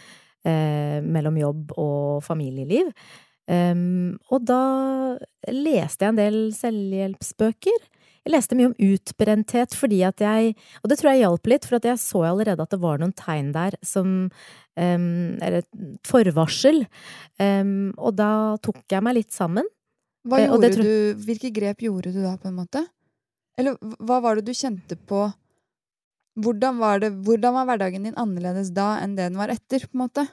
eh, 0.46 0.98
mellom 1.06 1.38
jobb 1.40 1.76
og 1.78 2.22
familieliv. 2.26 2.90
Um, 3.46 4.16
og 4.34 4.42
da 4.42 4.58
leste 5.54 6.02
jeg 6.02 6.10
en 6.10 6.18
del 6.18 6.38
selvhjelpsbøker. 6.56 7.84
Jeg 8.26 8.32
leste 8.34 8.56
mye 8.58 8.72
om 8.72 8.76
utbrenthet 8.82 9.74
fordi 9.78 10.00
at 10.02 10.18
jeg 10.18 10.56
Og 10.82 10.90
det 10.90 10.98
tror 10.98 11.12
jeg 11.12 11.22
hjalp 11.22 11.46
litt, 11.46 11.64
for 11.68 11.76
at 11.78 11.84
jeg 11.86 12.00
så 12.02 12.24
allerede 12.26 12.64
at 12.64 12.72
det 12.74 12.80
var 12.82 12.98
noen 12.98 13.14
tegn 13.14 13.52
der 13.54 13.76
som 13.86 14.30
Eller 14.76 15.62
et 15.62 15.68
forvarsel. 16.04 16.82
Og 17.96 18.10
da 18.18 18.30
tok 18.60 18.82
jeg 18.92 19.02
meg 19.06 19.14
litt 19.22 19.32
sammen. 19.32 19.64
Hva 20.26 20.40
Eh, 20.42 20.48
gjorde 20.50 20.72
tror- 20.74 20.82
du, 20.82 21.14
hvilke 21.24 21.52
grep 21.54 21.78
gjorde 21.86 22.12
du 22.12 22.20
da, 22.20 22.36
på 22.36 22.48
en 22.50 22.56
måte? 22.58 22.82
Eller 23.56 23.76
hva 23.78 24.20
var 24.20 24.34
det 24.36 24.44
du 24.44 24.52
kjente 24.52 24.98
på 25.06 25.32
hvordan 26.38 26.76
var, 26.78 26.98
det, 27.00 27.12
hvordan 27.24 27.54
var 27.54 27.64
hverdagen 27.70 28.04
din 28.04 28.14
annerledes 28.20 28.68
da 28.74 28.98
enn 29.00 29.14
det 29.16 29.30
den 29.30 29.38
var 29.38 29.48
etter, 29.48 29.80
på 29.86 29.94
en 29.96 30.02
måte? 30.08 30.26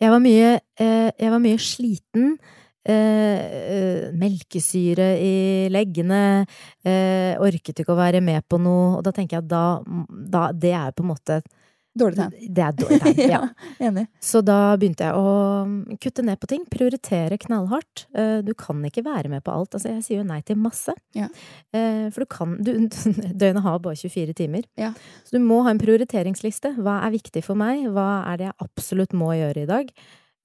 Jeg 0.00 0.08
var 0.14 0.20
mye, 0.24 0.60
eh, 0.80 1.10
jeg 1.20 1.30
var 1.34 1.42
mye 1.44 1.58
sliten. 1.60 2.38
Eh, 2.88 3.38
eh, 3.76 4.12
melkesyre 4.16 5.12
i 5.20 5.32
leggene. 5.68 6.46
Eh, 6.80 7.36
orket 7.36 7.82
ikke 7.82 7.92
å 7.92 7.98
være 7.98 8.22
med 8.24 8.46
på 8.48 8.56
noe. 8.56 8.96
Og 8.98 9.02
da 9.04 9.12
tenker 9.12 9.36
jeg 9.36 9.44
at 9.44 9.50
da, 9.50 9.64
da 10.08 10.46
Det 10.56 10.72
er 10.72 10.94
på 10.96 11.04
en 11.04 11.12
måte 11.14 11.42
Dårlig 11.90 12.20
tegn. 12.20 12.52
Det 12.54 12.62
er 12.62 12.74
dårlig 12.78 12.98
tegn. 13.02 13.30
ja. 13.34 13.40
Enig. 13.82 14.04
Så 14.22 14.40
da 14.46 14.76
begynte 14.78 15.08
jeg 15.08 15.18
å 15.18 15.96
kutte 15.98 16.22
ned 16.22 16.38
på 16.38 16.46
ting. 16.46 16.62
Prioritere 16.70 17.36
knallhardt. 17.42 18.04
Eh, 18.14 18.38
Du 18.46 18.54
kan 18.54 18.78
ikke 18.86 19.02
være 19.04 19.28
med 19.28 19.42
på 19.44 19.50
alt. 19.52 19.74
Altså, 19.74 19.90
jeg 19.96 20.04
sier 20.06 20.20
jo 20.22 20.28
nei 20.28 20.38
til 20.46 20.56
masse. 20.56 20.94
Ja. 21.18 21.26
Eh, 21.74 22.06
For 22.14 22.22
du 22.22 22.30
kan 22.30 22.54
du, 22.62 22.72
Døgnet 23.42 23.66
har 23.66 23.82
bare 23.82 23.98
24 23.98 24.38
timer. 24.38 24.70
Ja. 24.78 24.94
Så 25.26 25.34
du 25.36 25.42
må 25.42 25.64
ha 25.66 25.74
en 25.74 25.82
prioriteringsliste. 25.82 26.76
Hva 26.78 27.00
er 27.02 27.16
viktig 27.18 27.42
for 27.44 27.58
meg? 27.58 27.82
Hva 27.90 28.08
er 28.30 28.38
det 28.38 28.48
jeg 28.48 28.58
absolutt 28.70 29.12
må 29.12 29.34
gjøre 29.34 29.66
i 29.66 29.70
dag? 29.74 29.92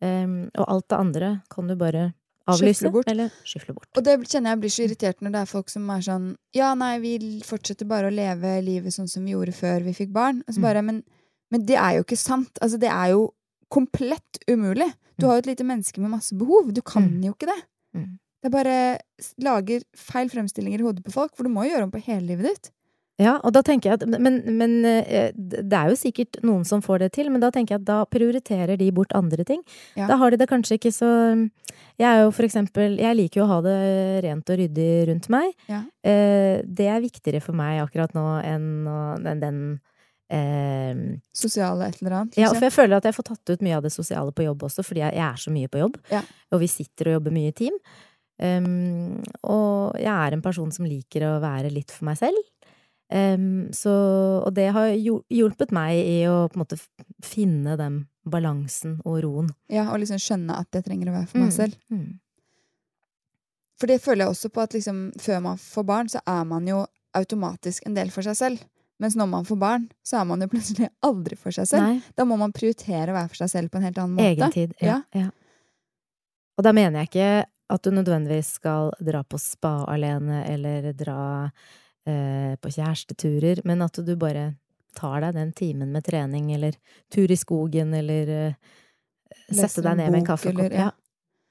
Og 0.06 0.66
alt 0.68 0.90
det 0.92 0.98
andre 1.00 1.30
kan 1.50 1.70
du 1.70 1.78
bare 1.80 2.10
avlyse. 2.48 2.80
Skyfle 2.80 2.92
bort. 2.94 3.08
Eller 3.10 3.30
skyfle 3.44 3.74
bort. 3.74 3.88
Og 3.98 4.04
det 4.04 4.16
kjenner 4.30 4.52
jeg 4.54 4.60
blir 4.62 4.74
så 4.76 4.84
irritert 4.86 5.22
når 5.22 5.32
det 5.36 5.42
er 5.42 5.46
folk 5.52 5.70
som 5.70 5.90
er 5.90 6.02
sånn 6.06 6.28
Ja, 6.54 6.74
nei, 6.76 7.00
vi 7.00 7.14
fortsetter 7.46 7.88
bare 7.88 8.08
å 8.12 8.14
leve 8.14 8.62
livet 8.62 8.94
sånn 8.94 9.10
som 9.10 9.26
vi 9.26 9.32
gjorde 9.34 9.54
før 9.54 9.84
vi 9.84 9.94
fikk 9.94 10.12
barn. 10.14 10.44
Altså 10.48 10.60
så 10.60 10.66
bare, 10.68 10.82
men, 10.86 11.04
men 11.52 11.66
det 11.66 11.76
er 11.78 11.98
jo 11.98 12.04
ikke 12.06 12.18
sant. 12.18 12.60
Altså, 12.62 12.78
det 12.80 12.90
er 12.92 13.14
jo 13.16 13.34
komplett 13.70 14.40
umulig. 14.48 14.92
Du 15.18 15.26
Mm. 15.26 15.30
har 15.30 15.36
jo 15.38 15.40
et 15.46 15.48
lite 15.58 15.64
menneske 15.66 15.98
med 16.02 16.12
masse 16.12 16.36
behov. 16.36 16.74
Du 16.74 16.82
kan 16.82 17.04
Mm. 17.04 17.24
jo 17.24 17.34
ikke 17.34 17.48
det. 17.48 17.62
Det 18.44 18.52
bare 18.52 19.00
lager 19.42 19.82
feil 19.98 20.30
fremstillinger 20.30 20.80
i 20.80 20.84
hodet 20.84 21.04
på 21.04 21.12
folk, 21.12 21.36
for 21.36 21.44
du 21.44 21.50
må 21.50 21.64
jo 21.66 21.72
gjøre 21.74 21.84
om 21.84 21.92
på 21.92 22.02
hele 22.04 22.28
livet 22.28 22.44
ditt. 22.46 22.72
Ja, 23.22 23.38
og 23.48 23.54
da 23.56 23.62
tenker 23.64 23.94
jeg 23.94 24.02
at 24.02 24.20
Men, 24.20 24.42
men 24.60 24.74
eh, 24.84 25.32
det 25.36 25.78
er 25.78 25.92
jo 25.92 25.96
sikkert 26.00 26.42
noen 26.44 26.66
som 26.68 26.84
får 26.84 27.06
det 27.06 27.12
til, 27.16 27.30
men 27.32 27.44
da 27.44 27.52
tenker 27.54 27.76
jeg 27.76 27.84
at 27.84 27.88
da 27.88 28.00
prioriterer 28.12 28.76
de 28.80 28.90
bort 28.96 29.16
andre 29.16 29.46
ting. 29.48 29.62
Ja. 29.96 30.10
Da 30.12 30.20
har 30.20 30.34
de 30.34 30.40
det 30.42 30.50
kanskje 30.52 30.80
ikke 30.80 30.92
så 30.92 31.10
Jeg 31.96 32.10
er 32.10 32.26
jo 32.26 32.32
for 32.36 32.48
eksempel 32.48 32.98
Jeg 33.00 33.16
liker 33.16 33.42
jo 33.42 33.48
å 33.48 33.52
ha 33.54 33.60
det 33.64 33.80
rent 34.26 34.52
og 34.52 34.60
ryddig 34.60 34.92
rundt 35.12 35.30
meg. 35.32 35.54
Ja. 35.72 35.84
Eh, 36.04 36.60
det 36.68 36.90
er 36.92 37.04
viktigere 37.04 37.44
for 37.44 37.56
meg 37.58 37.80
akkurat 37.86 38.16
nå 38.18 38.26
enn 38.44 39.40
den 39.46 39.62
eh, 40.34 41.06
Sosiale 41.36 41.88
et 41.88 42.02
eller 42.02 42.20
annet. 42.20 42.40
Ja, 42.42 42.50
for 42.52 42.68
jeg 42.68 42.76
føler 42.76 43.00
at 43.00 43.08
jeg 43.08 43.16
får 43.16 43.30
tatt 43.32 43.54
ut 43.54 43.64
mye 43.64 43.78
av 43.80 43.86
det 43.86 43.94
sosiale 43.96 44.36
på 44.36 44.44
jobb 44.44 44.68
også, 44.68 44.84
fordi 44.84 45.06
jeg, 45.06 45.16
jeg 45.16 45.28
er 45.30 45.40
så 45.46 45.56
mye 45.56 45.72
på 45.72 45.86
jobb. 45.86 46.02
Ja. 46.12 46.26
Og 46.52 46.62
vi 46.66 46.70
sitter 46.72 47.12
og 47.14 47.20
jobber 47.20 47.36
mye 47.36 47.54
i 47.54 47.56
team. 47.64 47.80
Um, 48.36 49.22
og 49.48 49.96
jeg 49.96 50.12
er 50.12 50.36
en 50.36 50.44
person 50.44 50.72
som 50.76 50.84
liker 50.84 51.24
å 51.24 51.38
være 51.40 51.72
litt 51.72 51.94
for 51.96 52.10
meg 52.10 52.20
selv. 52.20 52.42
Um, 53.14 53.68
så, 53.76 53.92
og 54.42 54.54
det 54.58 54.72
har 54.74 54.88
hjulpet 54.98 55.72
meg 55.76 55.94
i 56.00 56.24
å 56.26 56.48
på 56.50 56.58
en 56.58 56.64
måte 56.64 56.80
finne 57.22 57.76
den 57.78 58.00
balansen 58.26 58.96
og 59.06 59.20
roen. 59.22 59.52
ja, 59.70 59.84
og 59.94 60.00
liksom 60.02 60.18
skjønne 60.18 60.56
at 60.58 60.74
jeg 60.74 60.88
trenger 60.88 61.12
å 61.12 61.18
være 61.20 61.28
for 61.30 61.44
meg 61.44 61.54
selv. 61.54 61.76
Mm. 61.94 62.16
For 63.80 63.92
det 63.92 64.00
føler 64.02 64.26
jeg 64.26 64.34
også 64.34 64.50
på 64.56 64.64
at 64.64 64.74
liksom, 64.74 65.02
før 65.22 65.44
man 65.46 65.60
får 65.62 65.86
barn, 65.86 66.10
så 66.10 66.22
er 66.26 66.44
man 66.50 66.66
jo 66.70 66.86
automatisk 67.16 67.86
en 67.86 67.98
del 67.98 68.10
for 68.14 68.26
seg 68.26 68.38
selv. 68.40 68.64
Mens 69.04 69.18
når 69.20 69.28
man 69.28 69.46
får 69.46 69.58
barn, 69.60 69.90
så 70.08 70.22
er 70.22 70.28
man 70.30 70.42
jo 70.42 70.48
plutselig 70.52 70.88
aldri 71.08 71.36
for 71.38 71.52
seg 71.56 71.68
selv. 71.68 71.84
Nei, 71.84 72.14
Da 72.16 72.26
må 72.26 72.38
man 72.40 72.56
prioritere 72.56 73.12
å 73.12 73.18
være 73.18 73.30
for 73.34 73.44
seg 73.44 73.52
selv 73.52 73.74
på 73.74 73.82
en 73.82 73.86
helt 73.90 74.00
annen 74.00 74.16
måte. 74.16 74.32
egentid. 74.32 74.74
Ja, 74.82 75.02
ja. 75.14 75.30
Og 76.56 76.64
da 76.64 76.72
mener 76.72 77.04
jeg 77.04 77.12
ikke 77.12 77.32
at 77.76 77.84
du 77.84 77.92
nødvendigvis 77.92 78.54
skal 78.62 78.94
dra 79.04 79.24
på 79.28 79.38
spa 79.42 79.82
alene 79.92 80.46
eller 80.48 80.94
dra 80.96 81.18
på 82.62 82.70
kjæresteturer, 82.76 83.62
men 83.66 83.82
at 83.82 83.98
du 84.06 84.16
bare 84.16 84.52
tar 84.96 85.22
deg 85.26 85.34
den 85.36 85.52
timen 85.58 85.90
med 85.92 86.06
trening 86.08 86.52
eller 86.56 86.78
tur 87.12 87.32
i 87.32 87.36
skogen 87.40 87.94
eller 87.98 88.30
eh, 88.30 88.54
sette 89.52 89.82
deg 89.84 89.98
ned 90.00 90.12
med 90.14 90.22
en 90.22 90.28
kaffekopp. 90.30 90.60
eller- 90.68 90.78
ja. 90.86 90.92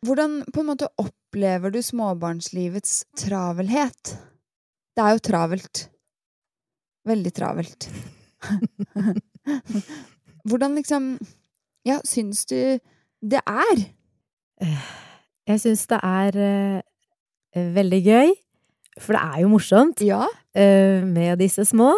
Hvordan 0.05 0.43
på 0.53 0.61
en 0.61 0.67
måte 0.69 0.89
opplever 1.01 1.73
du 1.73 1.79
småbarnslivets 1.83 3.05
travelhet? 3.17 4.15
Det 4.95 5.03
er 5.05 5.15
jo 5.17 5.23
travelt. 5.25 5.89
Veldig 7.09 7.33
travelt. 7.37 7.89
Hvordan 10.49 10.75
liksom 10.79 11.19
Ja, 11.85 11.99
syns 12.05 12.47
du 12.49 12.79
det 13.25 13.41
er? 13.49 13.81
Jeg 15.49 15.61
syns 15.61 15.87
det 15.91 15.99
er 16.05 16.39
eh, 16.41 17.65
veldig 17.75 18.01
gøy, 18.07 18.31
for 19.01 19.17
det 19.17 19.23
er 19.23 19.45
jo 19.45 19.53
morsomt. 19.53 20.03
Ja. 20.05 20.25
uh, 20.27 21.01
med 21.07 21.39
disse 21.43 21.67
små. 21.69 21.93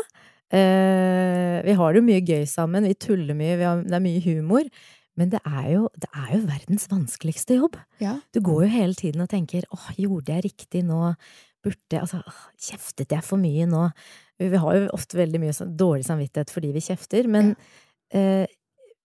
Uh, 0.53 1.59
vi 1.67 1.75
har 1.75 1.93
det 1.93 2.01
jo 2.01 2.07
mye 2.07 2.23
gøy 2.23 2.45
sammen, 2.49 2.87
vi 2.87 2.95
tuller 2.95 3.35
mye, 3.35 3.57
vi 3.59 3.67
har, 3.67 3.83
det 3.83 3.99
er 3.99 4.05
mye 4.05 4.23
humor. 4.25 4.69
Men 5.17 5.33
det 5.33 5.41
er, 5.49 5.67
jo, 5.73 5.89
det 5.97 6.11
er 6.13 6.35
jo 6.35 6.43
verdens 6.45 6.87
vanskeligste 6.93 7.57
jobb. 7.57 7.79
Ja. 8.03 8.19
Du 8.37 8.43
går 8.45 8.67
jo 8.67 8.73
hele 8.75 8.97
tiden 8.99 9.25
og 9.25 9.31
tenker 9.33 9.65
åh, 9.73 9.89
gjorde 9.97 10.35
jeg 10.35 10.45
riktig 10.51 10.85
nå? 10.85 11.15
Burde 11.65 12.03
Altså, 12.03 12.21
kjeftet 12.61 13.15
jeg 13.17 13.25
for 13.25 13.41
mye 13.41 13.65
nå? 13.71 13.87
Vi 14.37 14.61
har 14.61 14.77
jo 14.77 14.93
ofte 14.93 15.17
veldig 15.17 15.41
mye 15.41 15.57
sånn 15.57 15.73
dårlig 15.81 16.05
samvittighet 16.09 16.53
fordi 16.53 16.75
vi 16.75 16.85
kjefter, 16.85 17.29
men, 17.33 17.55
eh, 18.13 18.45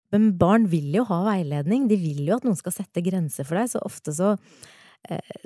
men 0.10 0.32
barn 0.42 0.66
vil 0.72 0.90
jo 0.98 1.06
ha 1.12 1.20
veiledning. 1.28 1.86
De 1.92 2.00
vil 2.02 2.24
jo 2.26 2.40
at 2.40 2.48
noen 2.48 2.58
skal 2.58 2.74
sette 2.74 3.06
grenser 3.06 3.46
for 3.46 3.62
deg, 3.62 3.70
så 3.70 3.84
ofte 3.86 4.16
så, 4.18 4.34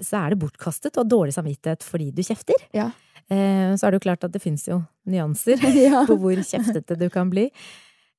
så 0.02 0.18
er 0.20 0.34
det 0.34 0.39
bortkastet 0.42 0.98
og 1.00 1.08
dårlig 1.08 1.36
samvittighet 1.36 1.86
fordi 1.86 2.10
du 2.12 2.24
kjefter. 2.26 2.58
Ja. 2.76 2.89
Eh, 3.32 3.74
så 3.78 3.88
er 3.88 3.94
det 3.94 4.02
jo 4.02 4.06
klart 4.08 4.26
at 4.28 4.34
det 4.34 4.42
fins 4.44 4.66
jo 4.68 4.82
nyanser 5.10 5.62
ja. 5.88 6.04
på 6.10 6.18
hvor 6.20 6.39
kjeftete 6.39 6.98
du 7.00 7.08
kan 7.13 7.32
bli. 7.34 7.50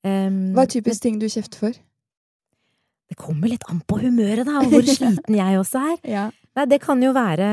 Hva 0.05 0.65
er 0.67 0.69
typisk 0.69 1.01
ting 1.07 1.17
du 1.21 1.31
kjefter 1.33 1.63
for? 1.67 1.77
Det 3.09 3.17
kommer 3.21 3.49
litt 3.49 3.65
an 3.71 3.81
på 3.87 4.01
humøret, 4.03 4.45
da, 4.49 4.61
og 4.63 4.73
hvor 4.73 4.85
sliten 4.97 5.37
jeg 5.37 5.61
også 5.61 5.85
er. 5.93 5.97
Ja. 6.09 6.27
Nei, 6.55 6.67
det 6.71 6.81
kan 6.85 7.01
jo 7.03 7.11
være 7.17 7.47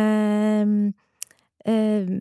eh, 1.65 2.11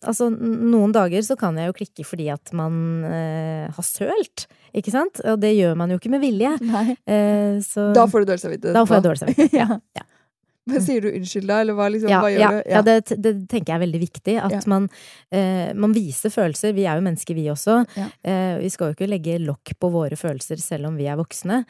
Altså, 0.00 0.30
noen 0.32 0.94
dager 0.96 1.20
så 1.26 1.36
kan 1.36 1.58
jeg 1.60 1.68
jo 1.68 1.74
klikke 1.76 2.04
fordi 2.08 2.30
at 2.32 2.52
man 2.56 3.02
eh, 3.04 3.66
har 3.68 3.84
sølt, 3.84 4.46
ikke 4.76 4.94
sant? 4.94 5.20
Og 5.28 5.40
det 5.42 5.52
gjør 5.58 5.76
man 5.76 5.92
jo 5.92 5.98
ikke 6.00 6.12
med 6.14 6.24
vilje. 6.24 6.54
Eh, 7.04 7.58
så 7.66 7.90
Da 7.96 8.06
får 8.08 8.24
du 8.24 8.30
dårlig 8.32 8.44
samvittighet. 8.46 8.78
Da 8.78 8.86
får 8.88 8.96
jeg 8.96 9.06
dårlig 9.08 9.22
samvittighet. 9.24 9.58
Ja. 9.60 9.80
Ja. 9.98 10.06
Men 10.68 10.82
sier 10.84 11.00
du 11.02 11.08
unnskyld 11.08 11.48
da, 11.48 11.60
eller 11.64 11.74
hva, 11.74 11.86
liksom, 11.90 12.10
Ja, 12.12 12.20
hva 12.22 12.28
gjør 12.30 12.40
ja, 12.42 12.50
du? 12.52 12.70
ja 12.70 12.82
det, 12.86 12.96
det 13.24 13.32
tenker 13.48 13.72
jeg 13.72 13.78
er 13.78 13.84
veldig 13.86 14.00
viktig. 14.02 14.34
At 14.44 14.52
Ja. 14.52 14.60
man, 14.70 14.88
eh, 15.32 15.72
man 15.74 15.92
viser 15.96 16.30
følelser. 16.30 16.74
Vi 16.76 16.84
er 16.86 17.00
jo 17.00 17.06
mennesker, 17.06 17.34
vi 17.34 17.46
også. 17.50 17.78
Ja. 17.96 18.06
Eh, 18.22 18.58
vi 18.60 18.68
skal 18.70 18.90
jo 18.92 18.94
ikke 18.98 19.08
legge 19.10 19.38
lokk 19.40 19.72
på 19.80 19.90
våre 19.90 20.16
følelser 20.20 20.60
selv 20.60 20.86
om 20.92 20.96
vi 21.00 21.08
er 21.10 21.16
voksne. 21.16 21.64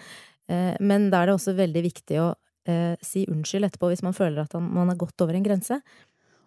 Eh, 0.50 0.76
men 0.80 1.08
da 1.10 1.22
er 1.22 1.26
det 1.30 1.36
også 1.38 1.54
veldig 1.56 1.82
viktig 1.86 2.18
å 2.20 2.34
eh, 2.66 2.96
si 3.00 3.24
unnskyld 3.30 3.64
etterpå 3.70 3.88
hvis 3.92 4.02
man 4.02 4.12
føler 4.12 4.42
at 4.42 4.54
man 4.60 4.88
har 4.90 4.96
gått 5.00 5.22
over 5.22 5.34
en 5.38 5.46
grense. 5.46 5.80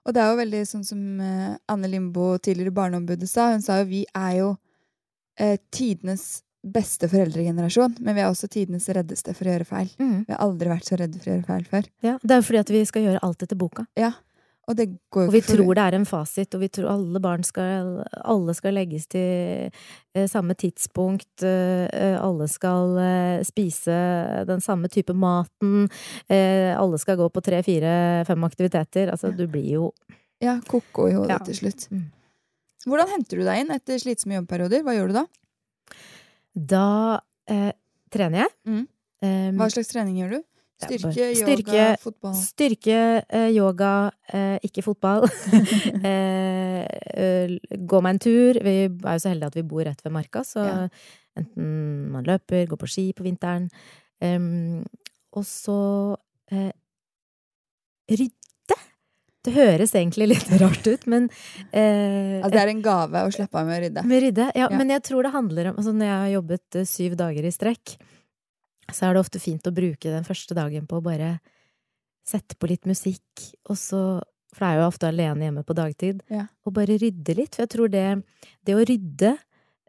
Og 0.06 0.14
det 0.14 0.20
er 0.22 0.34
jo 0.34 0.40
veldig 0.44 0.64
sånn 0.68 0.84
som 0.86 1.00
eh, 1.24 1.56
Anne 1.72 1.88
Limbo, 1.90 2.34
tidligere 2.44 2.76
barneombudet, 2.76 3.30
sa. 3.32 3.52
Hun 3.56 3.64
sa 3.64 3.80
jo 3.82 3.86
vi 3.90 4.04
er 4.14 4.34
jo 4.42 4.50
eh, 5.40 5.56
tidenes 5.72 6.44
beste 6.64 7.10
foreldregenerasjon, 7.12 7.98
men 8.00 8.16
vi 8.16 8.22
er 8.24 8.30
også 8.32 8.48
tidenes 8.48 8.88
reddeste 8.96 9.34
for 9.36 9.46
å 9.50 9.54
gjøre 9.58 9.66
feil. 9.68 9.90
Vi 10.00 10.32
har 10.32 10.40
aldri 10.40 10.70
vært 10.72 10.86
så 10.88 10.96
redde 11.00 11.20
for 11.20 11.30
å 11.32 11.34
gjøre 11.38 11.46
feil 11.50 11.66
før. 11.68 11.90
Ja, 12.02 12.18
det 12.24 12.32
er 12.32 12.40
jo 12.40 12.46
fordi 12.48 12.60
at 12.64 12.70
vi 12.72 12.86
skal 12.86 13.04
gjøre 13.04 13.20
alt 13.24 13.44
etter 13.44 13.60
boka. 13.60 13.86
Og 14.66 14.78
det 14.80 14.86
går 15.12 15.26
Og 15.28 15.34
vi 15.34 15.42
for- 15.42 15.58
tror 15.58 15.76
det 15.76 15.84
er 15.84 15.96
en 15.98 16.06
fasit, 16.08 16.56
og 16.56 16.62
vi 16.62 16.70
tror 16.70 16.88
alle 16.90 17.20
barn 17.20 17.44
skal 17.44 18.06
Alle 18.24 18.54
skal 18.56 18.72
legges 18.74 19.08
til 19.12 19.70
eh, 20.16 20.26
samme 20.32 20.56
tidspunkt. 20.56 21.44
eh, 21.44 22.16
alle 22.18 22.48
skal 22.48 22.98
eh, 22.98 23.44
spise 23.44 24.46
den 24.48 24.62
samme 24.62 24.88
type 24.88 25.12
maten. 25.14 25.90
alle 26.30 26.98
skal 26.98 27.18
gå 27.18 27.30
på 27.30 27.44
tre, 27.44 27.62
fire, 27.62 28.24
fem 28.26 28.42
aktiviteter. 28.46 29.12
Altså, 29.12 29.36
du 29.36 29.48
blir 29.48 29.70
jo 29.70 29.92
Ja, 30.40 30.62
ko-ko 30.62 31.10
i 31.10 31.14
hodet 31.14 31.30
Ja. 31.30 31.38
til 31.40 31.56
slutt. 31.56 31.90
Mm. 31.92 32.06
Hvordan 32.88 33.10
henter 33.10 33.38
du 33.40 33.44
deg 33.44 33.60
inn 33.66 33.72
etter 33.72 33.96
slitsomme 34.00 34.40
jobbperioder? 34.42 34.82
Hva 34.84 34.96
gjør 34.96 35.08
du 35.08 35.14
da? 35.14 35.26
Da 36.56 37.20
eh, 37.50 37.72
trener 38.14 38.44
jeg. 38.46 38.52
Mm. 38.70 38.84
Eh, 39.24 39.52
Hva 39.58 39.70
slags 39.74 39.90
trening 39.94 40.18
gjør 40.22 40.36
du? 40.38 40.42
Styrke, 40.84 41.14
yoga, 41.16 41.40
styrke- 41.40 42.00
fotball? 42.02 42.34
Styrke, 42.36 42.98
eh, 43.32 43.50
yoga, 43.56 43.92
eh, 44.34 44.58
ikke 44.68 44.84
fotball. 44.84 45.24
eh, 46.10 47.54
gå 47.88 48.02
meg 48.04 48.16
en 48.18 48.20
tur. 48.26 48.60
Vi 48.66 48.74
er 48.90 48.90
jo 48.90 49.20
så 49.24 49.32
heldige 49.32 49.52
at 49.54 49.56
vi 49.60 49.64
bor 49.70 49.86
rett 49.88 50.02
ved 50.04 50.12
marka, 50.12 50.44
så 50.44 50.66
Ja. 50.68 50.88
enten 51.40 52.12
man 52.12 52.24
løper, 52.28 52.68
går 52.68 52.78
på 52.84 52.88
ski 52.90 53.06
på 53.16 53.24
vinteren. 53.24 53.70
Em, 54.22 54.84
og 55.34 55.44
så 55.46 55.80
rydde. 58.12 58.43
Det 59.44 59.54
høres 59.54 59.92
egentlig 59.92 60.28
litt 60.32 60.50
rart 60.64 60.88
ut, 60.88 61.06
men 61.12 61.26
eh, 61.74 62.40
Altså, 62.42 62.52
det 62.56 62.62
er 62.64 62.72
en 62.72 62.82
gave 62.86 63.24
å 63.28 63.32
slippe 63.36 63.60
av 63.60 63.68
med 63.68 63.76
å 63.80 63.84
rydde. 63.86 64.04
med 64.08 64.24
rydde? 64.24 64.46
Ja, 64.56 64.70
Ja. 64.70 64.78
men 64.78 64.90
jeg 64.94 65.04
tror 65.04 65.24
det 65.28 65.34
handler 65.34 65.70
om 65.72 65.76
altså 65.82 65.94
Når 65.94 66.08
jeg 66.08 66.20
har 66.22 66.32
jobbet 66.38 66.76
eh, 66.80 66.86
syv 66.88 67.16
dager 67.20 67.44
i 67.50 67.52
strekk, 67.52 67.96
så 68.92 69.08
er 69.10 69.14
det 69.18 69.24
ofte 69.24 69.40
fint 69.44 69.68
å 69.68 69.74
bruke 69.76 70.12
den 70.12 70.24
første 70.28 70.56
dagen 70.56 70.88
på 70.88 71.00
å 71.00 71.04
bare 71.04 71.40
sette 72.28 72.56
på 72.56 72.70
litt 72.72 72.86
musikk, 72.88 73.50
og 73.70 73.76
så 73.80 74.22
For 74.54 74.64
det 74.64 74.70
er 74.70 74.80
jo 74.80 74.88
ofte 74.88 75.08
alene 75.10 75.48
hjemme 75.48 75.64
på 75.66 75.74
dagtid. 75.76 76.20
Ja. 76.30 76.44
Og 76.64 76.74
bare 76.78 76.96
rydde 77.02 77.34
litt. 77.36 77.56
For 77.56 77.64
jeg 77.66 77.72
tror 77.74 77.90
det, 77.90 78.04
det 78.64 78.76
å 78.78 78.84
rydde 78.86 79.32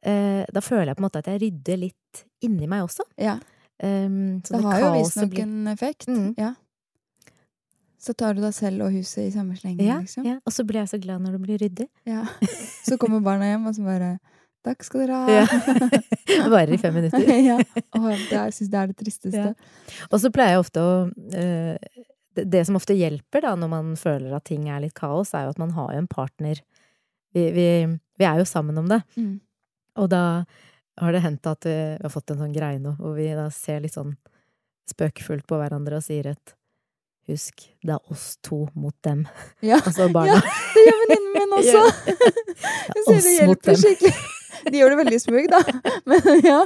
eh, 0.03 0.45
Da 0.51 0.61
føler 0.65 0.89
jeg 0.91 0.97
på 0.97 1.03
en 1.05 1.07
måte 1.07 1.21
at 1.21 1.29
jeg 1.31 1.43
rydder 1.43 1.77
litt 1.83 2.25
inni 2.43 2.67
meg 2.67 2.83
også. 2.87 3.05
Ja. 3.21 3.37
Um, 3.83 4.41
så 4.47 4.55
Det 4.57 4.63
har 4.65 4.81
jo 4.81 4.91
visstnok 5.03 5.31
blir- 5.35 5.43
en 5.43 5.67
effekt. 5.69 6.07
Mm. 6.09 6.35
Ja. 6.39 6.55
Så 8.05 8.13
tar 8.13 8.37
du 8.37 8.43
deg 8.45 8.53
selv 8.53 8.85
og 8.85 8.93
huset 8.93 9.23
i 9.25 9.33
samme 9.33 9.57
slengen, 9.57 9.87
ja, 9.87 9.99
liksom. 10.03 10.27
ja. 10.29 10.37
Og 10.45 10.53
så 10.53 10.65
blir 10.69 10.83
jeg 10.83 10.93
så 10.93 11.01
glad 11.01 11.25
når 11.25 11.39
det 11.39 11.43
blir 11.47 11.63
ryddig. 11.63 11.87
Ja. 12.09 12.27
Så 12.89 12.99
kommer 13.01 13.23
barna 13.25 13.49
hjem, 13.49 13.71
og 13.71 13.77
så 13.77 13.85
bare 13.87 14.17
Takk 14.65 14.85
skal 14.85 15.03
dere 15.05 15.21
ha. 15.21 15.33
Ja. 15.33 15.45
Varer 16.53 16.73
i 16.73 16.81
fem 16.81 16.95
minutter. 16.97 17.25
ja. 17.45 17.59
Og 17.99 18.07
jeg 18.13 18.53
syns 18.57 18.71
det 18.73 18.79
er 18.81 18.91
det 18.91 18.97
tristeste. 18.97 19.47
Ja. 19.53 20.05
Og 20.09 20.21
så 20.23 20.31
pleier 20.33 20.55
jeg 20.55 20.63
ofte 20.63 20.85
å 20.85 20.93
eh, 21.37 22.05
det, 22.35 22.47
det 22.53 22.63
som 22.65 22.79
ofte 22.79 22.97
hjelper 22.97 23.45
da, 23.45 23.55
når 23.61 23.71
man 23.73 23.91
føler 24.01 24.33
at 24.37 24.47
ting 24.49 24.69
er 24.73 24.81
litt 24.85 24.97
kaos, 24.97 25.35
er 25.37 25.47
jo 25.47 25.53
at 25.55 25.61
man 25.61 25.75
har 25.77 25.93
jo 25.93 26.01
en 26.01 26.09
partner. 26.11 26.63
Vi, 27.37 27.45
vi, 27.53 27.67
vi 28.21 28.29
er 28.29 28.41
jo 28.41 28.49
sammen 28.49 28.81
om 28.81 28.89
det. 28.91 29.03
Mm. 29.21 29.37
Og 30.01 30.11
da 30.13 30.25
har 31.01 31.15
det 31.15 31.25
hendt 31.25 31.49
at 31.51 31.69
vi, 31.69 31.77
vi 31.99 32.05
har 32.07 32.13
fått 32.13 32.33
en 32.33 32.41
sånn 32.43 32.57
greie 32.57 32.81
nå, 32.83 32.97
hvor 33.01 33.17
vi 33.19 33.29
da 33.37 33.49
ser 33.55 33.85
litt 33.85 33.97
sånn 33.97 34.15
spøkefullt 34.91 35.47
på 35.49 35.59
hverandre 35.61 36.01
og 36.01 36.07
sier 36.07 36.33
et 36.35 36.57
Husk, 37.25 37.63
det 37.81 37.95
er 37.95 38.13
oss 38.13 38.37
to 38.45 38.67
mot 38.77 38.95
dem. 39.07 39.25
Ja. 39.65 39.79
Altså 39.81 40.11
barna. 40.13 40.41
Det 40.75 40.83
gjør 40.85 40.99
venninnen 41.03 41.35
min 41.39 41.55
også! 41.59 41.83
Ja. 41.83 42.17
Jeg 42.95 43.05
sier 43.05 43.21
det 43.25 43.35
hjelper 43.39 43.79
skikkelig. 43.81 44.15
De 44.65 44.79
gjør 44.79 44.93
det 44.95 44.99
veldig 45.01 45.19
smug, 45.21 45.47
da. 45.51 45.59
Men 46.09 46.45
ja. 46.47 46.59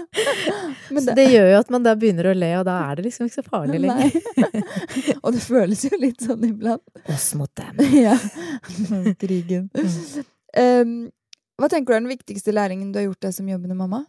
Men 0.95 1.03
Så 1.03 1.15
det 1.19 1.25
gjør 1.33 1.49
jo 1.51 1.57
at 1.59 1.71
man 1.75 1.87
da 1.87 1.95
begynner 1.99 2.29
å 2.31 2.35
le, 2.37 2.51
og 2.61 2.67
da 2.69 2.77
er 2.85 2.99
det 2.99 3.07
liksom 3.09 3.27
ikke 3.27 3.41
så 3.41 3.45
farlig 3.47 3.81
lenger. 3.83 5.17
Og 5.19 5.33
det 5.35 5.41
føles 5.43 5.83
jo 5.89 5.99
litt 5.99 6.23
sånn 6.23 6.45
iblant. 6.47 6.85
Oss 7.11 7.33
mot 7.39 7.51
dem. 7.59 7.81
Ja. 7.97 8.15
Krigen. 9.19 9.67
Um, 10.55 10.93
hva 11.59 11.71
tenker 11.73 11.91
du 11.91 11.97
er 11.97 12.05
den 12.05 12.13
viktigste 12.13 12.55
læringen 12.55 12.93
du 12.95 13.01
har 13.01 13.09
gjort 13.09 13.25
deg 13.27 13.35
som 13.35 13.51
jobbende 13.51 13.79
mamma? 13.81 14.05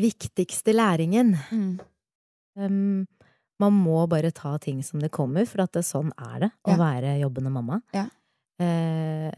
Viktigste 0.00 0.72
læringen 0.74 1.34
um, 2.56 3.04
Man 3.60 3.72
må 3.72 4.08
bare 4.10 4.30
ta 4.34 4.56
ting 4.58 4.82
som 4.82 5.00
det 5.00 5.10
kommer, 5.14 5.46
for 5.46 5.62
at 5.62 5.72
det, 5.72 5.84
sånn 5.86 6.10
er 6.18 6.40
det 6.40 6.50
å 6.66 6.70
Ja. 6.72 6.76
være 6.76 7.20
jobbende 7.20 7.50
mamma. 7.54 7.80
Ja. 7.94 8.08
Eh, 8.58 9.30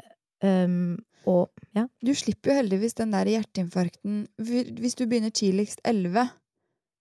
um, 0.43 0.97
og 1.27 1.51
ja. 1.75 1.87
Du 2.05 2.13
slipper 2.15 2.51
jo 2.53 2.57
heldigvis 2.63 2.95
den 2.95 3.11
der 3.11 3.25
hjerteinfarkten 3.27 4.27
Hvis 4.39 4.95
du 4.95 5.07
begynner 5.07 5.31
tidligst 5.35 5.81
11, 5.85 6.29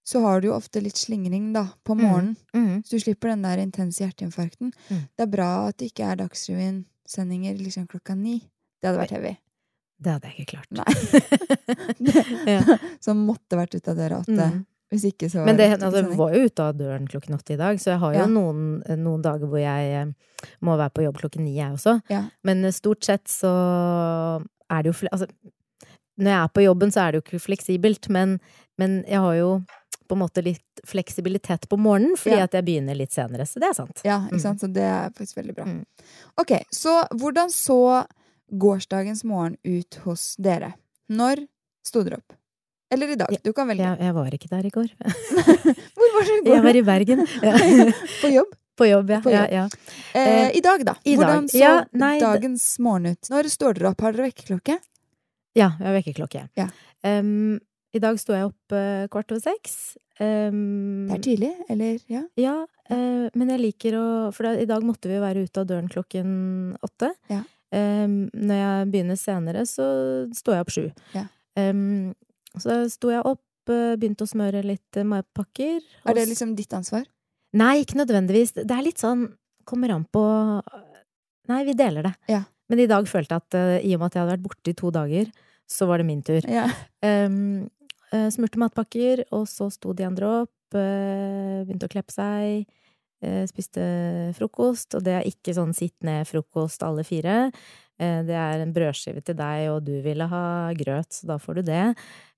så 0.06 0.22
har 0.22 0.42
du 0.42 0.48
jo 0.48 0.54
ofte 0.56 0.82
litt 0.82 0.96
slingring 0.98 1.52
da, 1.54 1.68
på 1.86 1.96
Mm. 1.96 2.02
morgenen. 2.02 2.36
Mhm. 2.54 2.84
Så 2.86 2.98
du 2.98 3.00
slipper 3.00 3.30
den 3.30 3.42
der 3.42 3.58
intense 3.58 4.00
hjerteinfarkten. 4.04 4.72
Mm. 4.90 5.02
Det 5.18 5.20
er 5.24 5.26
bra 5.28 5.68
at 5.68 5.78
det 5.78 5.92
ikke 5.94 6.12
er 6.12 6.16
Dagsrevyen-sendinger 6.18 7.58
liksom 7.58 7.88
klokka 7.88 8.16
ni. 8.16 8.40
Det 8.82 8.90
hadde 8.92 9.00
vært 9.02 9.12
heavy. 9.12 9.38
Det 10.02 10.12
hadde 10.12 10.28
jeg 10.30 10.46
ikke 10.46 10.52
klart. 10.54 10.72
Nei. 10.72 10.86
ja. 12.56 12.78
Som 13.02 13.26
måtte 13.28 13.58
vært 13.58 13.76
ute 13.76 13.92
av 13.92 13.98
døra 13.98 14.20
åtte. 14.22 14.36
Mhm. 14.52 14.66
Hvis 14.94 15.04
ikke, 15.10 15.28
så 15.32 15.44
Men 15.46 15.58
det, 15.58 15.82
altså, 15.82 16.04
var 16.16 16.34
jo 16.36 16.46
ute 16.46 16.60
av 16.64 16.76
døren 16.78 17.08
klokken 17.10 17.34
åtte 17.36 17.54
i 17.56 17.58
dag, 17.58 17.78
så 17.82 17.96
jeg 17.96 18.00
har 18.00 18.14
jo 18.14 18.20
Ja. 18.20 18.26
noen, 18.28 18.84
noen 19.02 19.22
dager 19.26 19.48
hvor 19.50 19.60
jeg 19.60 19.94
eh, 20.02 20.12
må 20.62 20.78
være 20.78 20.94
på 20.94 21.04
jobb 21.04 21.18
klokken 21.18 21.44
ni, 21.44 21.56
jeg 21.58 21.74
også. 21.74 22.02
Ja. 22.10 22.26
Men 22.44 22.64
eh, 22.66 22.72
stort 22.72 23.04
sett 23.04 23.26
så 23.28 23.50
er 24.70 24.84
det 24.84 24.94
jo 24.94 25.08
Altså, 25.12 25.28
når 26.18 26.32
jeg 26.32 26.44
er 26.44 26.54
på 26.56 26.64
jobben, 26.64 26.92
så 26.92 27.02
er 27.08 27.12
det 27.12 27.18
jo 27.20 27.26
ikke 27.26 27.44
fleksibelt, 27.44 28.10
men, 28.10 28.40
men 28.78 29.04
jeg 29.08 29.20
har 29.20 29.34
jo 29.36 29.50
på 30.08 30.14
en 30.14 30.22
måte 30.22 30.44
litt 30.46 30.62
fleksibilitet 30.86 31.66
på 31.68 31.78
morgenen, 31.82 32.16
fordi 32.16 32.38
Ja. 32.38 32.44
at 32.46 32.52
jeg 32.54 32.64
begynner 32.66 32.96
litt 32.96 33.12
senere, 33.12 33.42
så 33.50 33.60
det 33.60 33.70
er 33.72 33.74
sant. 33.74 34.02
Ja, 34.06 34.20
Mm. 34.20 34.28
ikke 34.30 34.42
sant? 34.42 34.60
Så 34.62 34.72
det 34.72 34.84
er 34.84 35.10
faktisk 35.10 35.36
veldig 35.42 35.56
bra. 35.56 35.66
Mm. 35.66 35.86
Ok, 36.38 36.52
så 36.72 37.08
hvordan 37.10 37.50
så 37.50 38.06
gårsdagens 38.54 39.24
morgen 39.26 39.58
ut 39.66 39.96
hos 40.06 40.36
dere? 40.38 40.76
Når 41.10 41.48
sto 41.84 42.04
dere 42.04 42.18
opp? 42.22 42.34
Eller 42.94 43.16
i 43.16 43.18
dag. 43.18 43.34
Du 43.44 43.52
kan 43.54 43.68
velge. 43.68 43.84
Jeg, 43.84 43.98
jeg 44.06 44.14
var 44.16 44.36
ikke 44.38 44.50
der 44.52 44.68
i 44.68 44.72
går. 44.74 44.92
Hvor 45.98 46.12
var 46.16 46.28
du 46.28 46.34
i 46.36 46.42
går? 46.46 46.54
Jeg 46.54 46.64
var 46.68 46.78
i 46.80 46.84
Bergen. 46.86 47.26
På 48.22 48.32
jobb? 48.34 48.54
På 48.76 48.86
jobb, 48.86 49.10
ja. 49.10 49.22
På 49.24 49.32
jobb. 49.32 49.48
ja, 49.52 49.64
ja. 49.64 49.70
Eh, 50.20 50.58
I 50.58 50.62
dag, 50.62 50.84
da? 50.86 50.96
i 51.04 51.16
dag. 51.16 51.22
Hvordan 51.24 51.48
så 51.50 51.62
Ja, 51.62 51.74
nei, 51.96 52.18
dagens 52.20 52.66
morgen 52.84 53.16
ut? 53.16 53.30
Når 53.32 53.48
står 53.54 53.78
dere 53.78 53.94
opp? 53.94 54.04
Har 54.04 54.16
dere 54.16 54.28
vekkerklokke? 54.28 54.76
Ja, 55.56 55.70
jeg 55.80 55.88
har 55.88 55.96
vekkerklokke. 55.96 56.42
Ja. 56.60 56.68
Um, 57.08 57.62
I 57.96 58.02
dag 58.04 58.20
sto 58.20 58.36
jeg 58.36 58.50
opp 58.50 58.76
uh, 58.76 59.06
kvart 59.14 59.32
over 59.32 59.44
seks. 59.46 59.96
Um, 60.20 61.08
Det 61.08 61.16
er 61.18 61.24
tidlig, 61.24 61.54
eller? 61.72 62.04
Ja. 62.12 62.26
Ja, 62.40 62.56
uh, 62.92 63.26
men 63.32 63.54
jeg 63.56 63.64
liker 63.64 63.96
å 64.00 64.06
For 64.36 64.48
da, 64.48 64.54
i 64.60 64.68
dag 64.68 64.84
måtte 64.88 65.12
vi 65.12 65.24
være 65.24 65.48
ute 65.48 65.64
av 65.64 65.70
døren 65.72 65.88
klokken 65.92 66.30
åtte. 66.84 67.14
Ja. 67.32 67.42
Um, 67.72 68.26
når 68.36 68.60
jeg 68.60 68.92
begynner 68.92 69.20
senere, 69.20 69.64
så 69.68 69.88
står 70.36 70.60
jeg 70.60 70.68
opp 70.68 70.76
sju. 70.76 70.86
Ja. 71.16 71.26
Um, 71.56 72.12
så 72.62 72.84
sto 72.92 73.12
jeg 73.14 73.24
opp, 73.26 73.44
eh, 73.70 73.96
begynte 74.00 74.26
å 74.26 74.32
smøre 74.32 74.64
litt 74.66 74.98
maipakker. 74.98 75.06
matpakker. 75.12 75.80
og 76.04 76.12
Er 76.12 76.20
det 76.20 76.28
liksom 76.30 76.56
ditt 76.56 76.74
ansvar? 76.74 77.06
Nei, 77.56 77.84
ikke 77.84 78.00
nødvendigvis. 78.02 78.54
Det 78.54 78.72
er 78.72 78.86
litt 78.86 79.02
sånn 79.02 79.34
Kommer 79.66 79.90
an 79.90 80.04
på 80.06 80.22
Nei, 81.50 81.64
vi 81.66 81.74
deler 81.74 82.04
det. 82.06 82.14
Ja. 82.30 82.44
Men 82.70 82.80
i 82.80 82.88
dag 82.90 83.08
følte 83.10 83.34
jeg 83.34 83.42
at 83.42 83.56
uh, 83.58 83.78
i 83.82 83.96
og 83.96 84.02
med 84.02 84.08
at 84.08 84.16
jeg 84.16 84.22
hadde 84.22 84.34
vært 84.36 84.44
borte 84.46 84.70
i 84.70 84.78
to 84.78 84.92
dager, 84.94 85.32
så 85.70 85.88
var 85.90 86.02
det 86.02 86.06
min 86.06 86.22
tur. 86.26 86.46
Ja. 86.50 86.68
Um, 87.02 87.68
uh, 88.14 88.30
smurte 88.34 88.62
matpakker, 88.62 89.24
og 89.34 89.46
så 89.50 89.72
sto 89.74 89.94
de 89.98 90.06
andre 90.06 90.32
opp, 90.44 90.78
uh, 90.78 91.66
begynte 91.66 91.90
å 91.90 91.94
kleppe 91.94 92.14
seg, 92.14 92.66
eh, 93.26 93.44
spiste 93.50 93.84
frokost, 94.38 94.96
og 94.98 95.06
det 95.06 95.14
er 95.20 95.30
ikke 95.30 95.56
sånn 95.58 95.74
sitt 95.76 95.96
ned-frokost 96.06 96.84
alle 96.86 97.06
fire. 97.08 97.52
Eh, 98.02 98.22
det 98.28 98.36
er 98.36 98.62
en 98.64 98.74
brødskive 98.76 99.24
til 99.24 99.38
deg, 99.40 99.70
og 99.72 99.82
du 99.88 99.94
ville 100.04 100.28
ha 100.32 100.46
grøt, 100.78 101.12
så 101.16 101.30
da 101.32 101.40
får 101.42 101.60
du 101.60 101.66
det. 101.72 101.84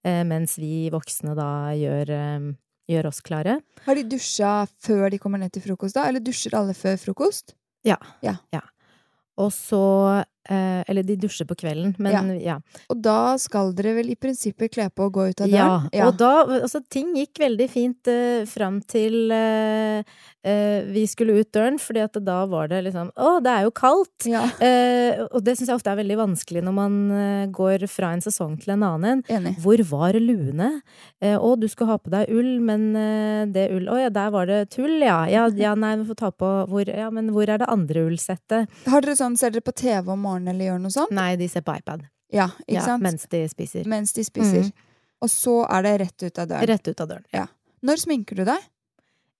Eh, 0.05 0.23
mens 0.27 0.57
vi 0.61 0.89
voksne 0.93 1.33
da 1.37 1.49
gjør, 1.77 2.13
eh, 2.13 2.49
gjør 2.93 3.09
oss 3.09 3.21
klare. 3.25 3.59
Har 3.87 3.95
de 3.95 4.05
dusja 4.07 4.67
før 4.83 5.09
de 5.11 5.19
kommer 5.19 5.41
ned 5.41 5.51
til 5.51 5.65
frokost, 5.65 5.97
da? 5.97 6.07
Eller 6.07 6.23
dusjer 6.23 6.55
alle 6.57 6.77
før 6.77 6.99
frokost? 7.01 7.55
Ja. 7.83 7.97
Og 9.37 9.51
så 9.53 10.25
eh, 10.49 10.83
Eller 10.87 11.03
de 11.03 11.15
dusjer 11.19 11.47
på 11.49 11.55
kvelden, 11.59 11.95
men 11.99 12.31
ja. 12.41 12.57
Og 12.89 13.01
da 13.03 13.35
skal 13.41 13.73
dere 13.77 13.95
vel 13.99 14.09
i 14.13 14.15
prinsippet 14.19 14.73
kle 14.73 14.89
på 14.89 15.07
og 15.09 15.13
gå 15.17 15.27
ut 15.31 15.41
av 15.45 15.51
Ja, 15.51 15.67
døren? 15.91 16.07
og 16.07 16.17
da 16.19 16.33
Altså, 16.61 16.81
ting 16.89 17.13
gikk 17.17 17.39
veldig 17.43 17.67
fint 17.69 18.07
eh, 18.11 18.45
fram 18.49 18.79
til 18.87 19.31
eh, 19.31 20.03
eh, 20.47 20.83
vi 20.93 21.03
skulle 21.09 21.37
ut 21.41 21.51
døren, 21.53 21.77
fordi 21.81 22.03
at 22.05 22.17
da 22.23 22.39
var 22.49 22.69
det 22.71 22.83
liksom 22.87 23.11
Å, 23.15 23.37
det 23.43 23.53
er 23.57 23.67
jo 23.67 23.73
kaldt! 23.75 24.27
ja. 24.29 24.43
Eh, 24.63 25.23
og 25.31 25.41
det 25.43 25.57
syns 25.57 25.69
jeg 25.69 25.77
ofte 25.77 25.91
er 25.91 25.99
veldig 25.99 26.17
vanskelig 26.19 26.61
når 26.65 26.73
man 26.75 26.95
eh, 27.11 27.45
går 27.53 27.85
fra 27.91 28.13
en 28.15 28.21
sesong 28.23 28.55
til 28.61 28.73
en 28.75 28.83
annen. 28.87 29.23
Enig. 29.31 29.55
Hvor 29.63 29.81
var 29.89 30.17
luene? 30.19 30.81
Eh, 31.21 31.35
å, 31.37 31.53
du 31.59 31.67
skulle 31.71 31.91
ha 31.93 31.97
på 32.01 32.11
deg 32.13 32.29
ull, 32.33 32.57
men 32.63 32.89
det 33.53 33.67
ull 33.75 33.87
Å 33.91 33.97
ja, 34.01 34.09
der 34.13 34.29
var 34.33 34.47
det 34.49 34.59
tull, 34.73 34.97
ja. 35.03 35.19
Ja, 35.31 35.47
ja 35.55 35.73
nei, 35.79 35.95
vi 36.01 36.05
får 36.09 36.17
ta 36.19 36.29
på 36.31 36.49
hvor 36.69 36.87
Ja, 36.89 37.09
men 37.13 37.31
hvor 37.35 37.47
er 37.49 37.59
det 37.61 37.67
andre 37.71 38.05
ullsettet? 38.09 38.69
Har 38.87 39.01
dere 39.05 39.15
sånn, 39.19 39.35
Ser 39.39 39.51
dere 39.53 39.65
på 39.65 39.73
TV 39.77 40.11
om 40.13 40.21
morgenen 40.23 40.36
eller 40.45 40.65
gjør 40.69 40.79
noe 40.83 40.93
sånt? 40.93 41.11
Nei, 41.17 41.35
de 41.39 41.47
ser 41.49 41.63
på 41.65 41.73
iPad. 41.79 42.03
Ja, 42.33 42.49
ikke 42.67 42.83
sant? 42.83 43.01
mens 43.01 43.25
de 43.31 43.41
spiser. 43.49 43.87
Mens 43.87 44.11
de 44.13 44.23
spiser. 44.27 44.67
Mm. 44.67 44.71
Og 45.25 45.29
så 45.33 45.55
er 45.71 45.81
det 45.87 45.93
rett 46.03 46.23
ut 46.27 46.37
av 46.43 46.47
døren. 46.51 46.67
Rett 46.69 46.87
ut 46.91 47.01
av 47.01 47.07
døren. 47.09 47.25
Ja. 47.33 47.45
Når 47.81 48.03
sminker 48.03 48.35
du 48.35 48.43
deg? 48.45 48.59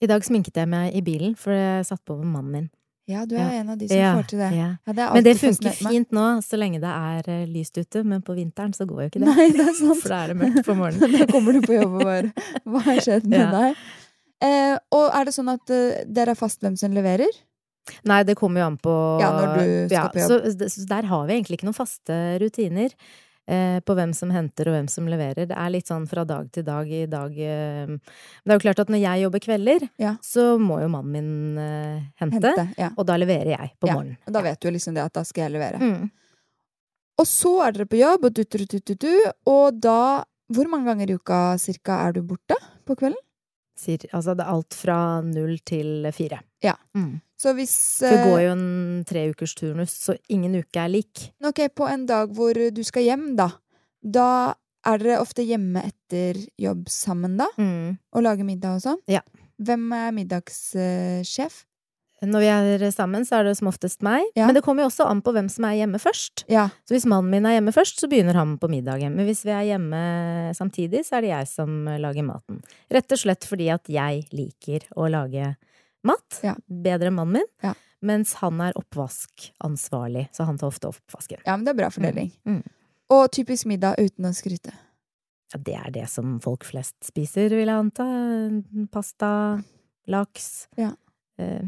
I 0.02 0.08
dag 0.10 0.24
sminket 0.26 0.56
jeg 0.58 0.70
meg 0.70 0.96
i 0.96 1.02
bilen, 1.06 1.36
for 1.38 1.52
jeg 1.54 1.86
satt 1.86 2.02
på 2.08 2.16
med 2.18 2.30
mannen 2.32 2.52
min. 2.56 2.68
Ja, 3.08 3.22
du 3.26 3.36
er 3.36 3.44
Ja. 3.54 3.60
en 3.62 3.70
av 3.70 3.78
de 3.78 3.88
som 3.88 3.98
Ja, 3.98 4.16
får 4.18 4.26
til 4.28 4.40
det. 4.40 4.50
ja. 4.58 4.76
Det 4.86 4.96
Men 5.14 5.24
det 5.24 5.38
funker 5.40 5.72
fint 5.72 6.10
nå, 6.12 6.26
så 6.44 6.58
lenge 6.60 6.80
det 6.82 6.90
er 6.92 7.30
eh, 7.32 7.46
lyst 7.48 7.78
ute. 7.78 8.04
Men 8.04 8.22
på 8.22 8.36
vinteren 8.36 8.74
så 8.76 8.86
går 8.86 9.02
jo 9.04 9.08
ikke 9.10 9.20
det. 9.24 9.36
Nei, 9.36 9.48
det 9.56 9.64
er 9.68 9.74
sant. 9.80 10.02
For 10.02 10.10
da 10.10 10.24
er 10.24 10.28
det 10.34 10.38
mørkt 10.42 10.66
på 10.68 10.76
morgenen. 10.76 11.12
da 11.20 11.26
kommer 11.32 11.54
du 11.54 11.62
på 11.62 11.74
jobb 11.78 11.94
og 11.94 12.04
bare 12.04 12.34
Hva 12.66 12.82
har 12.90 13.00
skjedd 13.06 13.28
med 13.32 13.52
deg? 13.56 13.76
Eh, 14.44 14.78
og 14.92 15.06
er 15.16 15.26
det 15.26 15.34
sånn 15.34 15.50
at 15.50 15.72
uh, 15.72 16.04
dere 16.06 16.32
er 16.36 16.38
fast 16.38 16.60
hvem 16.62 16.76
som 16.78 16.92
leverer? 16.94 17.32
Nei, 18.10 18.24
det 18.28 18.36
kommer 18.40 18.62
jo 18.64 18.68
an 18.72 18.78
på 18.82 18.96
Ja, 19.22 19.32
når 19.36 19.54
du 19.56 19.72
skal 19.94 20.12
på 20.14 20.20
jobb. 20.24 20.52
Så, 20.60 20.70
så 20.74 20.86
der 20.90 21.08
har 21.12 21.26
vi 21.30 21.38
egentlig 21.38 21.60
ikke 21.60 21.70
noen 21.70 21.78
faste 21.78 22.20
rutiner. 22.44 22.94
Eh, 23.48 23.78
på 23.80 23.96
hvem 23.96 24.12
som 24.12 24.28
henter 24.36 24.68
og 24.68 24.74
hvem 24.76 24.88
som 24.92 25.06
leverer. 25.08 25.46
Det 25.48 25.56
er 25.56 25.70
litt 25.72 25.88
sånn 25.88 26.04
fra 26.12 26.26
dag 26.28 26.50
til 26.52 26.66
dag 26.68 26.90
i 26.92 27.06
dag 27.08 27.32
eh, 27.32 27.86
Men 27.88 28.02
det 28.44 28.52
er 28.52 28.58
jo 28.58 28.64
klart 28.66 28.82
at 28.84 28.90
når 28.92 29.00
jeg 29.00 29.22
jobber 29.24 29.44
kvelder, 29.46 29.86
Ja. 30.04 30.18
så 30.20 30.58
må 30.60 30.82
jo 30.82 30.90
mannen 30.92 31.14
min 31.16 31.62
eh, 31.64 32.02
hente. 32.20 32.42
Hente? 32.44 32.66
Ja. 32.76 32.90
Og 32.98 33.08
da 33.08 33.16
leverer 33.16 33.54
jeg 33.54 33.72
på 33.80 33.88
Ja, 33.88 33.96
morgenen. 33.96 34.18
Og 34.28 34.36
da 34.36 34.42
vet 34.44 34.60
du 34.60 34.68
liksom 34.76 34.98
det 35.00 35.06
at 35.06 35.16
da 35.16 35.24
skal 35.24 35.46
jeg 35.48 35.56
levere. 35.56 35.80
Mm. 35.80 36.10
Og 37.24 37.26
så 37.26 37.54
er 37.64 37.78
dere 37.78 37.88
på 37.88 38.02
jobb, 38.02 38.28
og 38.28 38.36
du-du-du-du-du, 38.36 39.14
og 39.48 39.80
da 39.80 40.26
Hvor 40.52 40.68
mange 40.72 40.88
ganger 40.92 41.10
i 41.12 41.16
uka 41.16 41.40
cirka 41.60 42.02
er 42.08 42.14
du 42.20 42.22
borte 42.28 42.56
på 42.88 42.96
kvelden? 43.00 43.20
Altså 44.12 44.36
det 44.36 44.44
er 44.46 44.52
alt 44.52 44.78
fra 44.78 45.00
null 45.26 45.58
til 45.68 46.08
fire. 46.16 46.42
Ja. 46.66 46.76
Mm. 46.98 47.20
Så 47.38 47.54
hvis 47.54 47.76
For 48.02 48.10
det 48.10 48.22
eh, 48.24 48.30
går 48.32 48.40
jo 48.42 48.54
en 48.56 49.04
treukers 49.08 49.54
turnus, 49.58 49.94
så 49.94 50.18
ingen 50.34 50.58
uke 50.58 50.82
er 50.82 50.90
lik. 50.90 51.28
Ok, 51.46 51.68
på 51.78 51.90
en 51.90 52.08
dag 52.10 52.34
hvor 52.34 52.58
du 52.58 52.82
skal 52.86 53.06
hjem, 53.06 53.28
da. 53.38 53.52
Da 54.02 54.30
er 54.88 55.02
dere 55.02 55.22
ofte 55.22 55.46
hjemme 55.46 55.84
etter 55.86 56.40
jobb 56.58 56.88
sammen, 56.90 57.38
da? 57.38 57.50
Mm. 57.62 57.98
Og 58.16 58.26
lager 58.26 58.48
middag 58.48 58.80
og 58.80 58.86
sånn? 58.88 59.02
Ja. 59.12 59.22
Hvem 59.62 59.86
er 59.94 60.14
middagssjef? 60.16 61.64
Når 62.26 62.42
vi 62.42 62.48
er 62.50 62.92
sammen, 62.92 63.22
så 63.28 63.36
er 63.38 63.44
det 63.46 63.58
som 63.60 63.68
oftest 63.70 64.02
meg. 64.02 64.24
Ja. 64.36 64.48
Men 64.50 64.56
det 64.58 64.64
kommer 64.66 64.82
jo 64.82 64.90
også 64.90 65.06
an 65.06 65.20
på 65.22 65.34
hvem 65.36 65.50
som 65.54 65.68
er 65.70 65.76
hjemme 65.78 66.00
først. 66.02 66.46
Ja. 66.50 66.64
Så 66.90 66.96
hvis 66.96 67.06
mannen 67.06 67.30
min 67.30 67.46
er 67.46 67.58
hjemme 67.60 67.74
først, 67.76 68.00
så 68.02 68.10
begynner 68.10 68.34
han 68.40 68.56
på 68.58 68.70
middagen. 68.72 69.14
Men 69.14 69.28
hvis 69.30 69.44
vi 69.46 69.52
er 69.54 69.68
hjemme 69.70 70.00
samtidig, 70.58 71.04
så 71.06 71.20
er 71.20 71.22
det 71.28 71.30
jeg 71.30 71.48
som 71.52 71.76
lager 72.02 72.26
maten. 72.26 72.64
Rett 72.90 73.14
og 73.14 73.22
slett 73.22 73.46
fordi 73.46 73.68
at 73.70 73.86
jeg 73.94 74.24
liker 74.34 74.88
å 74.98 75.06
lage 75.14 75.52
mat. 76.10 76.40
Ja. 76.42 76.56
Bedre 76.66 77.12
enn 77.12 77.20
mannen 77.20 77.38
min. 77.42 77.52
Ja. 77.62 77.76
Mens 78.02 78.34
han 78.42 78.60
er 78.62 78.74
oppvaskansvarlig, 78.78 80.28
så 80.34 80.46
han 80.50 80.58
tar 80.58 80.68
ofte 80.74 80.90
oppvasken. 80.90 81.40
ja, 81.46 81.56
men 81.58 81.66
det 81.66 81.74
er 81.76 81.80
bra 81.84 81.90
fordeling. 81.94 82.32
Mm. 82.46 82.64
Og 83.14 83.30
typisk 83.32 83.66
middag 83.70 83.96
uten 84.02 84.26
å 84.30 84.34
skryte. 84.36 84.74
Ja, 85.54 85.60
det 85.64 85.76
er 85.80 85.92
det 85.96 86.10
som 86.12 86.40
folk 86.44 86.66
flest 86.68 86.98
spiser, 87.08 87.50
vil 87.54 87.70
jeg 87.70 87.78
anta. 87.78 88.06
Pasta, 88.92 89.62
laks, 90.12 90.68
Ja. 90.78 90.92
eh, 91.40 91.62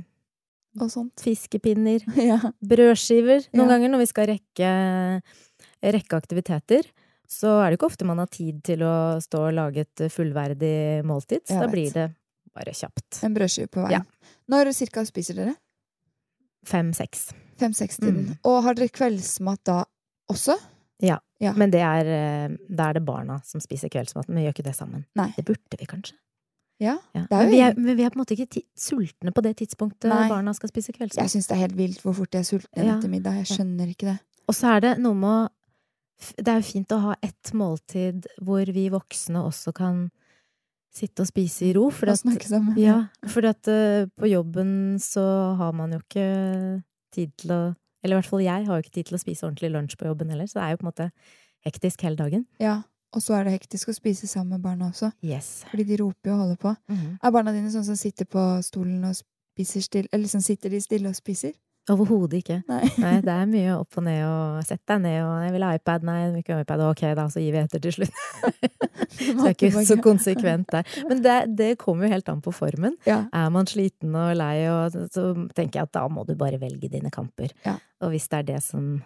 Og 0.80 0.90
sånt. 0.94 1.14
fiskepinner. 1.24 2.04
Ja. 2.30 2.40
brødskiver. 2.64 3.48
Noen 3.54 3.68
Ja. 3.70 3.76
ganger 3.76 3.90
når 3.94 4.04
vi 4.04 4.10
skal 4.12 4.28
rekke, 4.32 4.72
rekke 5.84 6.18
aktiviteter, 6.18 6.88
så 7.30 7.60
er 7.64 7.70
det 7.72 7.78
ikke 7.80 7.90
ofte 7.92 8.06
man 8.10 8.18
har 8.18 8.28
tid 8.34 8.64
til 8.66 8.80
å 8.82 9.20
stå 9.22 9.48
og 9.50 9.54
lage 9.54 9.84
et 9.86 10.06
fullverdig 10.12 11.04
måltid. 11.06 11.44
Så 11.46 11.60
da 11.62 11.68
blir 11.70 11.92
det 11.94 12.08
bare 12.56 12.74
kjapt. 12.74 13.20
En 13.24 13.36
brødskive 13.36 13.70
på 13.70 13.84
veien. 13.86 14.02
Ja. 14.02 14.32
Når 14.50 14.72
cirka 14.74 15.04
spiser 15.06 15.36
dere? 15.38 15.56
Fem-seks. 16.66 17.30
Fem-seks-tiden. 17.60 18.26
Mm. 18.34 18.38
Og 18.50 18.64
har 18.66 18.74
dere 18.78 18.90
kveldsmat 18.94 19.62
da 19.68 19.84
også? 20.32 20.58
Ja. 21.04 21.20
Ja. 21.40 21.54
Men 21.56 21.72
det 21.72 21.80
er, 21.86 22.06
eh, 22.12 22.58
da 22.68 22.90
er 22.90 22.94
det 22.98 23.06
barna 23.08 23.40
som 23.48 23.62
spiser 23.64 23.90
kveldsmaten. 23.94 24.36
Vi 24.36 24.44
gjør 24.44 24.54
ikke 24.58 24.66
det 24.68 24.76
sammen. 24.76 25.06
Nei. 25.16 25.30
Det 25.38 25.46
burde 25.48 25.78
vi 25.80 25.86
kanskje. 25.88 26.18
Ja. 26.80 26.98
Ja. 27.14 27.26
Men, 27.30 27.50
vi 27.52 27.60
er, 27.60 27.74
men 27.76 27.98
vi 27.98 28.04
er 28.06 28.10
på 28.14 28.20
en 28.20 28.24
måte 28.24 28.36
ikke 28.38 28.62
sultne 28.80 29.34
på 29.36 29.42
det 29.44 29.58
tidspunktet 29.60 30.08
Nei. 30.12 30.30
barna 30.32 30.54
skal 30.56 30.70
spise 30.72 30.94
Jeg 30.94 30.98
kveldsmat. 31.00 31.30
syns 31.34 31.48
det 31.50 31.56
er 31.58 31.64
helt 31.66 31.76
vilt 31.78 32.02
hvor 32.06 32.16
fort 32.16 32.32
jeg 32.34 32.40
er 32.46 32.48
sultne 32.48 32.86
Ja. 32.86 32.98
etter 32.98 33.10
middag. 33.12 33.36
Jeg 33.42 33.50
skjønner 33.58 33.90
ikke 33.92 34.08
det. 34.14 34.20
Og 34.48 34.56
så 34.56 34.76
er 34.78 34.80
det 34.86 34.94
noe 35.00 35.14
med 35.14 35.30
å 35.30 35.50
Det 36.36 36.48
er 36.52 36.60
jo 36.60 36.68
fint 36.68 36.92
å 36.92 37.00
ha 37.00 37.16
ett 37.24 37.52
måltid 37.56 38.26
hvor 38.44 38.66
vi 38.76 38.90
voksne 38.92 39.40
også 39.40 39.72
kan 39.74 40.10
sitte 40.92 41.22
og 41.24 41.28
spise 41.30 41.68
i 41.70 41.74
ro. 41.74 41.90
For 41.92 42.08
Og 42.08 42.12
at, 42.12 42.20
snakke 42.20 42.44
sammen. 42.50 42.76
ja, 42.78 43.06
for 43.28 43.46
at 43.48 43.68
uh, 43.72 44.06
på 44.20 44.28
jobben 44.28 44.98
så 45.00 45.56
har 45.56 45.72
man 45.72 45.92
jo 45.94 46.00
ikke 46.00 46.84
tid 47.16 47.32
til 47.38 47.52
å 47.52 47.76
Eller 48.04 48.16
i 48.16 48.20
hvert 48.22 48.30
fall 48.30 48.40
jeg 48.44 48.66
har 48.68 48.76
jo 48.80 48.84
ikke 48.84 48.96
tid 48.96 49.06
til 49.08 49.16
å 49.16 49.20
spise 49.20 49.44
ordentlig 49.48 49.72
lunsj 49.72 49.96
på 50.00 50.08
jobben 50.08 50.30
heller, 50.30 50.46
så 50.48 50.60
det 50.60 50.64
er 50.64 50.72
jo 50.72 50.78
på 50.78 50.86
en 50.88 50.92
måte 50.92 51.12
hektisk 51.68 52.02
hele 52.02 52.16
dagen. 52.16 52.46
Ja. 52.60 52.84
Og 53.16 53.24
så 53.26 53.40
er 53.40 53.48
det 53.48 53.56
hektisk 53.58 53.90
å 53.90 53.96
spise 53.96 54.28
sammen 54.30 54.58
med 54.58 54.66
barna 54.66 54.92
også. 54.92 55.12
Yes. 55.26 55.64
Fordi 55.72 55.88
de 55.88 55.98
roper 56.04 56.30
jo 56.30 56.36
og 56.36 56.44
holder 56.44 56.60
på. 56.62 56.76
Er 56.94 57.34
barna 57.34 57.54
dine 57.56 57.72
sånn 57.74 57.88
som 57.88 57.98
sitter 57.98 58.30
på 58.30 58.44
stolen 58.66 59.08
og 59.10 59.18
spiser 59.18 59.86
stille? 59.86 60.12
Eller 60.14 60.30
sånn 60.30 60.46
sitter 60.46 60.70
de 60.70 60.82
stille 60.84 61.10
og 61.10 61.18
spiser? 61.18 61.56
Overhodet 61.90 62.44
ikke. 62.44 62.60
Nei. 62.70 62.84
Nei, 63.04 63.16
det 63.26 63.34
er 63.34 63.50
mye 63.56 63.76
opp 63.80 63.98
og 64.00 64.06
ned 64.06 64.22
og 64.28 64.62
sett 64.68 64.84
deg 64.90 65.02
ned 65.06 65.20
og 65.24 65.36
'jeg 65.44 65.54
vil 65.56 65.66
ha 65.66 65.72
iPad', 65.78 66.06
nei, 66.06 66.18
jeg 66.20 66.32
vil 66.32 66.44
ikke 66.44 66.58
ha 66.58 66.66
iPad, 66.66 66.84
ok 66.90 67.04
da, 67.18 67.26
så 67.34 67.44
gir 67.44 67.56
vi 67.56 67.62
etter 67.64 67.84
til 67.86 67.96
slutt. 67.98 68.20
Så 69.20 69.34
det 69.36 69.48
er 69.50 69.56
ikke 69.56 69.84
så 69.84 69.98
konsekvent 70.00 70.70
der. 70.72 70.86
Men 71.10 71.22
det, 71.24 71.38
det 71.58 71.70
kommer 71.82 72.06
jo 72.06 72.12
helt 72.14 72.30
an 72.30 72.44
på 72.46 72.54
formen. 72.56 72.94
Ja. 73.10 73.26
Er 73.36 73.50
man 73.52 73.68
sliten 73.68 74.14
og 74.16 74.36
lei, 74.38 74.70
og 74.70 74.94
så, 74.94 75.08
så 75.12 75.24
tenker 75.58 75.80
jeg 75.80 75.90
at 75.90 75.94
da 75.98 76.04
må 76.08 76.24
du 76.28 76.36
bare 76.40 76.60
velge 76.62 76.88
dine 76.94 77.12
kamper. 77.12 77.52
Ja. 77.66 77.74
Og 78.06 78.14
hvis 78.14 78.30
det 78.30 78.38
er 78.38 78.48
det 78.54 78.60
som 78.64 79.02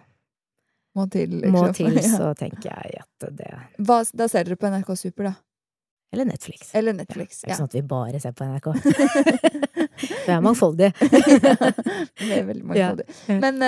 Må 0.94 1.08
til, 1.10 1.30
liksom. 1.40 1.54
må 1.56 1.64
til, 1.74 1.96
så 2.18 2.30
tenker 2.38 2.70
jeg 2.70 3.00
at 3.02 3.26
det 3.34 3.50
Hva, 3.82 4.00
da 4.14 4.28
ser 4.30 4.46
dere 4.46 4.58
på 4.60 4.70
NRK 4.70 4.92
Super, 5.00 5.30
da. 5.30 5.34
Eller 6.14 6.28
Netflix. 6.28 6.68
Eller 6.78 6.94
Netflix 6.94 7.40
Ja, 7.42 7.48
det 7.48 7.48
er 7.48 7.50
Ja. 7.50 7.54
ikke 7.54 7.58
sånn 7.58 7.70
at 7.70 7.74
vi 7.74 7.82
bare 7.90 8.20
ser 8.22 8.34
på 8.38 8.46
NRK. 8.46 8.68
Vi 10.24 10.32
er 10.32 10.40
mangfoldige. 10.42 10.92
det 11.00 12.30
er 12.38 12.46
veldig 12.46 12.64
mangfoldig. 12.68 13.06
Ja. 13.28 13.38
Men, 13.42 13.62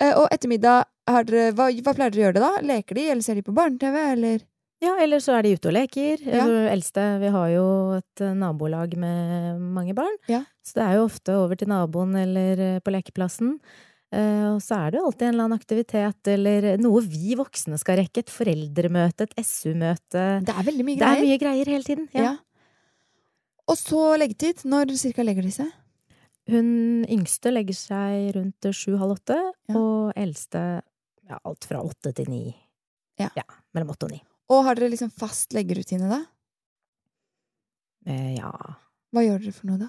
eh, 0.00 0.12
og 0.16 0.28
ettermiddag, 0.34 0.84
har 1.08 1.24
dere, 1.28 1.54
hva, 1.56 1.68
hva 1.70 1.94
pleier 1.96 2.12
dere 2.12 2.20
å 2.20 2.24
gjøre 2.26 2.36
det 2.36 2.42
da? 2.44 2.52
Leker 2.68 2.98
de, 2.98 3.06
eller 3.14 3.24
ser 3.26 3.38
de 3.38 3.44
på 3.46 3.54
barne-TV, 3.56 3.96
eller? 4.12 4.44
Ja, 4.84 4.92
eller 5.00 5.22
så 5.24 5.36
er 5.38 5.46
de 5.46 5.54
ute 5.56 5.70
og 5.70 5.76
leker. 5.76 6.20
Ja. 6.26 6.44
Eldste, 6.72 7.04
vi 7.22 7.30
har 7.32 7.48
jo 7.54 7.66
et 7.96 8.22
eh, 8.24 8.34
nabolag 8.36 8.96
med 9.00 9.60
mange 9.76 9.94
barn. 9.96 10.16
Ja. 10.28 10.42
Så 10.66 10.76
det 10.80 10.84
er 10.84 10.98
jo 10.98 11.06
ofte 11.08 11.36
over 11.40 11.56
til 11.56 11.70
naboen 11.72 12.12
eller 12.20 12.60
eh, 12.66 12.78
på 12.84 12.92
lekeplassen. 12.92 13.56
Eh, 14.16 14.44
og 14.54 14.60
så 14.64 14.78
er 14.80 14.92
det 14.94 15.00
jo 15.00 15.06
alltid 15.10 15.26
en 15.26 15.32
eller 15.34 15.44
annen 15.48 15.58
aktivitet 15.60 16.30
eller 16.32 16.66
noe 16.80 17.02
vi 17.04 17.34
voksne 17.36 17.76
skal 17.80 17.98
rekke. 18.00 18.22
Et 18.24 18.32
foreldremøte, 18.32 19.26
et 19.28 19.42
SU-møte. 19.44 20.22
Det 20.46 20.54
er 20.54 20.68
veldig 20.70 20.86
mye 20.88 21.00
greier. 21.00 21.18
Det 21.18 21.24
er 21.24 21.26
mye 21.28 21.40
greier 21.42 21.72
hele 21.74 21.84
tiden. 21.88 22.06
Ja. 22.16 22.30
Ja. 22.30 22.36
Og 23.66 23.76
så 23.80 24.04
leggetid. 24.20 24.62
Når 24.68 24.94
cirka 25.00 25.24
legger 25.26 25.44
de 25.44 25.52
seg? 25.56 25.72
Hun 26.46 26.68
yngste 27.10 27.50
legger 27.50 27.74
seg 27.74 28.28
rundt 28.36 28.68
sju-halv 28.70 29.16
åtte, 29.18 29.36
Ja. 29.66 29.74
og 29.74 30.12
eldste 30.16 30.60
ja, 31.26 31.40
alt 31.42 31.66
fra 31.66 31.80
åtte 31.82 32.12
til 32.14 32.28
ni. 32.30 32.44
Ja. 33.18 33.28
mellom 33.74 33.90
åtte 33.96 34.06
og 34.06 34.12
ni. 34.14 34.20
Og 34.54 34.62
har 34.64 34.78
dere 34.78 34.92
liksom 34.92 35.10
fast 35.10 35.52
leggerutine 35.56 36.06
da? 36.08 36.20
Eh, 38.06 38.36
ja. 38.38 38.52
Hva 39.10 39.24
gjør 39.24 39.42
dere 39.42 39.52
for 39.56 39.66
noe 39.72 39.80
da? 39.82 39.88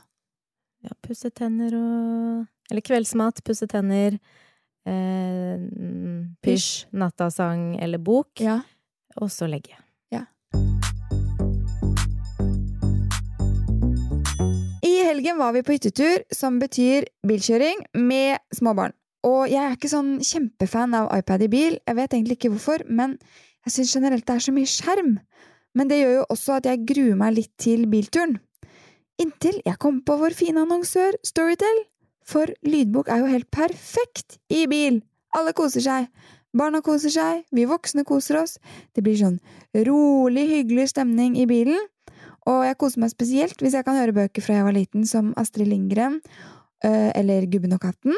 ja, 0.88 0.94
pusse 1.04 1.30
tenner 1.36 1.74
og 1.78 2.46
Eller 2.72 2.82
kveldsmat, 2.84 3.44
pusse 3.48 3.68
tenner, 3.68 4.20
eh, 4.88 5.58
pysj, 6.44 6.86
nattasang 6.92 7.78
eller 7.82 7.98
bok, 7.98 8.40
Ja. 8.42 8.62
og 9.18 9.30
så 9.30 9.48
legge. 9.48 9.76
I 14.84 15.04
helgen 15.04 15.38
var 15.38 15.54
vi 15.54 15.64
på 15.64 15.76
hyttetur, 15.76 16.24
som 16.34 16.60
betyr 16.60 17.08
bilkjøring 17.28 17.84
med 17.96 18.38
små 18.56 18.74
barn. 18.78 18.94
Og 19.28 19.50
jeg 19.50 19.60
er 19.60 19.76
ikke 19.76 19.92
sånn 19.92 20.18
kjempefan 20.24 20.94
av 20.96 21.10
iPad 21.18 21.44
i 21.48 21.50
bil, 21.52 21.80
jeg 21.88 21.98
vet 21.98 22.14
egentlig 22.16 22.38
ikke 22.38 22.52
hvorfor, 22.54 22.84
men 22.88 23.18
jeg 23.66 23.74
syns 23.74 23.96
generelt 23.98 24.26
det 24.28 24.36
er 24.36 24.46
så 24.46 24.54
mye 24.56 24.70
skjerm. 24.72 25.18
Men 25.76 25.90
det 25.92 26.00
gjør 26.02 26.14
jo 26.16 26.26
også 26.34 26.58
at 26.58 26.70
jeg 26.70 26.86
gruer 26.90 27.18
meg 27.20 27.36
litt 27.36 27.52
til 27.62 27.86
bilturen. 27.92 28.38
Inntil 29.22 29.60
jeg 29.66 29.80
kom 29.82 30.02
på 30.06 30.18
vår 30.22 30.36
fine 30.38 30.64
annonsør 30.64 31.18
Storytel. 31.26 31.84
For 32.28 32.52
lydbok 32.68 33.12
er 33.12 33.24
jo 33.24 33.30
helt 33.32 33.50
perfekt 33.54 34.40
i 34.52 34.66
bil! 34.70 35.02
Alle 35.38 35.54
koser 35.56 35.84
seg. 35.84 36.08
Barna 36.58 36.82
koser 36.82 37.12
seg, 37.14 37.44
vi 37.54 37.68
voksne 37.70 38.04
koser 38.08 38.40
oss. 38.42 38.58
Det 38.96 39.04
blir 39.06 39.18
sånn 39.20 39.38
rolig, 39.88 40.48
hyggelig 40.50 40.90
stemning 40.94 41.38
i 41.40 41.46
bilen. 41.50 41.80
Og 42.48 42.64
jeg 42.64 42.78
koser 42.80 43.04
meg 43.04 43.12
spesielt 43.12 43.62
hvis 43.62 43.76
jeg 43.76 43.86
kan 43.88 44.00
høre 44.00 44.16
bøker 44.16 44.44
fra 44.44 44.58
jeg 44.58 44.68
var 44.68 44.76
liten, 44.76 45.06
som 45.08 45.34
Astrid 45.40 45.70
Lindgren 45.70 46.20
øh, 46.20 47.12
eller 47.12 47.48
Gubben 47.52 47.76
og 47.76 47.84
katten. 47.84 48.16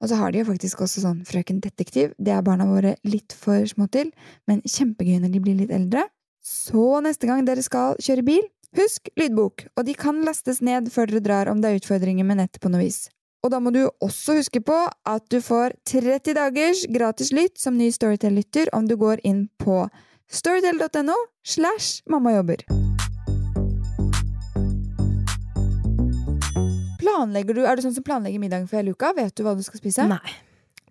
Og 0.00 0.08
så 0.08 0.16
har 0.16 0.32
de 0.32 0.40
jo 0.40 0.48
faktisk 0.48 0.80
også 0.84 1.04
sånn 1.04 1.22
Frøken 1.28 1.60
Detektiv. 1.64 2.14
Det 2.16 2.32
er 2.32 2.44
barna 2.44 2.68
våre 2.68 2.94
litt 3.04 3.36
for 3.36 3.64
små 3.68 3.88
til, 3.92 4.12
men 4.48 4.62
kjempegøy 4.64 5.20
når 5.20 5.34
de 5.34 5.44
blir 5.44 5.58
litt 5.58 5.74
eldre. 5.74 6.06
Så 6.40 7.02
neste 7.04 7.28
gang 7.28 7.44
dere 7.44 7.64
skal 7.64 8.00
kjøre 8.00 8.24
bil, 8.24 8.44
husk 8.78 9.10
lydbok, 9.20 9.66
og 9.76 9.84
de 9.88 9.96
kan 9.98 10.22
lastes 10.24 10.62
ned 10.64 10.88
før 10.92 11.10
dere 11.10 11.24
drar 11.24 11.52
om 11.52 11.60
det 11.60 11.72
er 11.72 11.82
utfordringer 11.82 12.24
med 12.24 12.40
nettet 12.40 12.62
på 12.64 12.72
noe 12.72 12.86
vis. 12.86 13.08
Og 13.40 13.48
da 13.54 13.56
må 13.62 13.72
du 13.72 13.86
også 14.04 14.36
huske 14.36 14.60
på 14.60 14.76
at 15.08 15.24
du 15.32 15.38
får 15.40 15.72
30 15.88 16.36
dagers 16.36 16.84
gratis 16.92 17.30
lytt 17.32 17.56
som 17.60 17.78
ny 17.78 17.88
Storytel-lytter 17.94 18.68
om 18.76 18.84
du 18.88 18.98
går 19.00 19.22
inn 19.24 19.46
på 19.62 19.86
storytel.no 20.30 21.16
slash 21.40 22.04
mammajobber. 22.12 22.66
Planlegger 27.00 27.56
du, 27.56 27.64
Er 27.64 27.80
du 27.80 27.86
sånn 27.86 27.96
som 27.96 28.04
planlegger 28.04 28.42
middagen 28.42 28.68
for 28.68 28.82
hele 28.82 28.92
uka? 28.92 29.14
Vet 29.16 29.32
du 29.34 29.46
hva 29.46 29.56
du 29.56 29.64
skal 29.64 29.80
spise? 29.80 30.04
Nei. 30.10 30.36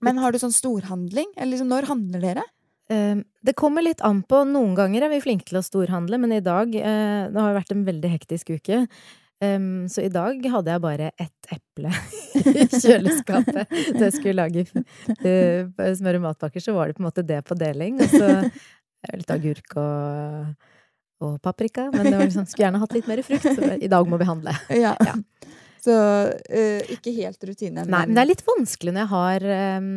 Men 0.02 0.18
har 0.18 0.34
du 0.34 0.42
sånn 0.42 0.56
storhandling? 0.56 1.30
Eller 1.38 1.54
liksom, 1.54 1.70
når 1.70 1.92
handler 1.92 2.26
dere? 2.26 2.50
Eh, 2.90 3.22
det 3.46 3.54
kommer 3.60 3.86
litt 3.86 4.02
an 4.02 4.24
på. 4.26 4.42
Noen 4.50 4.74
ganger 4.80 5.06
er 5.06 5.14
vi 5.14 5.22
flinke 5.22 5.46
til 5.46 5.62
å 5.62 5.66
storhandle, 5.66 6.18
men 6.18 6.34
i 6.34 6.42
dag 6.42 6.74
eh, 6.74 7.30
Det 7.30 7.38
har 7.38 7.58
vært 7.62 7.76
en 7.76 7.86
veldig 7.86 8.14
hektisk 8.18 8.56
uke. 8.58 8.88
Um, 9.40 9.88
så 9.88 10.04
i 10.04 10.12
dag 10.12 10.44
hadde 10.52 10.74
jeg 10.74 10.82
bare 10.84 11.12
ett 11.16 11.54
eple 11.56 11.92
i 12.60 12.66
kjøleskapet. 12.74 13.70
da 13.96 14.10
jeg 14.10 14.16
skulle 14.18 14.36
lage 14.36 14.66
uh, 14.68 15.94
smøre 15.96 16.20
matpakker, 16.24 16.64
så 16.64 16.76
var 16.76 16.90
det 16.90 16.98
på 16.98 17.04
en 17.06 17.08
måte 17.08 17.24
det 17.24 17.40
på 17.48 17.56
deling. 17.60 18.02
Og 18.04 18.12
så 18.12 18.28
eh, 18.44 19.16
litt 19.16 19.32
agurk 19.32 19.78
og, 19.80 20.68
og 21.24 21.40
paprika. 21.46 21.88
Men 21.96 22.10
det 22.10 22.18
var 22.18 22.28
liksom, 22.28 22.50
skulle 22.52 22.68
gjerne 22.68 22.84
hatt 22.84 23.00
litt 23.00 23.10
mer 23.14 23.24
frukt. 23.24 23.48
Så 23.48 23.72
i 23.80 23.92
dag 23.96 24.12
må 24.12 24.20
vi 24.20 24.28
handle. 24.28 24.58
Ja. 24.76 24.94
Ja. 25.08 25.16
Så 25.80 25.96
uh, 25.96 26.92
ikke 26.92 27.16
helt 27.16 27.44
rutine. 27.48 27.88
Nei, 27.88 28.06
men 28.10 28.18
det 28.18 28.26
er 28.26 28.34
litt 28.34 28.48
vanskelig 28.48 28.92
når 28.92 29.06
jeg 29.06 29.14
har 29.16 29.50
um, 29.80 29.92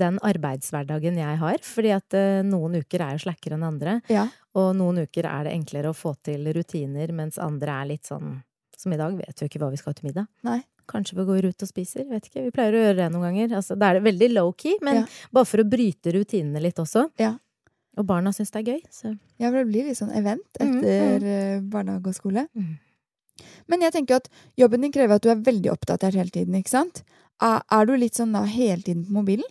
den 0.00 0.20
arbeidshverdagen 0.24 1.20
jeg 1.20 1.40
har. 1.44 1.64
Fordi 1.68 1.96
at 2.00 2.16
uh, 2.16 2.40
noen 2.48 2.80
uker 2.80 3.04
er 3.04 3.18
jo 3.18 3.26
slakkere 3.28 3.60
enn 3.60 3.72
andre. 3.74 4.00
Ja. 4.08 4.30
Og 4.56 4.72
noen 4.80 5.04
uker 5.04 5.28
er 5.28 5.50
det 5.50 5.58
enklere 5.58 5.92
å 5.92 5.96
få 5.96 6.16
til 6.24 6.48
rutiner, 6.56 7.12
mens 7.12 7.36
andre 7.36 7.82
er 7.82 7.92
litt 7.92 8.08
sånn 8.08 8.40
Som 8.80 8.94
i 8.96 8.98
dag 9.00 9.12
vet 9.18 9.42
jo 9.42 9.48
ikke 9.50 9.60
hva 9.60 9.68
vi 9.72 9.76
skal 9.80 9.92
til 9.98 10.08
middag. 10.08 10.26
Nei. 10.46 10.62
Kanskje 10.90 11.18
vi 11.20 11.24
går 11.28 11.46
ut 11.52 11.62
og 11.66 11.68
spiser. 11.68 12.06
Vet 12.08 12.30
ikke. 12.30 12.46
Vi 12.48 12.50
pleier 12.56 12.74
å 12.74 12.80
gjøre 12.86 12.96
det 13.02 13.08
noen 13.12 13.26
ganger. 13.28 13.52
Altså, 13.60 13.76
da 13.78 13.90
er 13.92 13.98
det 14.00 14.06
veldig 14.08 14.28
low-key, 14.32 14.78
men 14.82 15.02
Ja. 15.02 15.06
bare 15.36 15.46
for 15.46 15.62
å 15.62 15.68
bryte 15.68 16.14
rutinene 16.16 16.62
litt 16.64 16.80
også. 16.82 17.04
Ja. 17.20 17.34
Og 17.98 18.06
barna 18.08 18.32
syns 18.32 18.50
det 18.54 18.62
er 18.62 18.72
gøy, 18.72 18.80
så 18.90 19.12
Ja, 19.38 19.50
for 19.50 19.58
det 19.60 19.68
blir 19.68 19.84
litt 19.90 19.98
sånn 19.98 20.14
event 20.16 20.46
Mm, 20.62 20.78
etter 20.78 21.26
øh, 21.26 21.60
barnehage 21.70 22.06
og 22.06 22.14
skole. 22.16 22.46
Mm. 22.56 22.78
Men 23.68 23.80
jeg 23.82 23.92
tenker 23.92 24.16
at 24.16 24.28
jobben 24.56 24.80
din 24.82 24.92
krever 24.92 25.14
at 25.16 25.22
du 25.22 25.28
er 25.30 25.36
veldig 25.46 25.70
oppdatert 25.72 26.14
hele 26.14 26.30
tiden, 26.30 26.54
ikke 26.58 26.68
sant? 26.72 27.02
Er, 27.42 27.60
er 27.70 27.86
du 27.86 27.94
litt 27.96 28.14
sånn 28.18 28.32
da 28.32 28.42
hele 28.44 28.82
tiden 28.82 29.04
på 29.06 29.12
mobilen? 29.20 29.44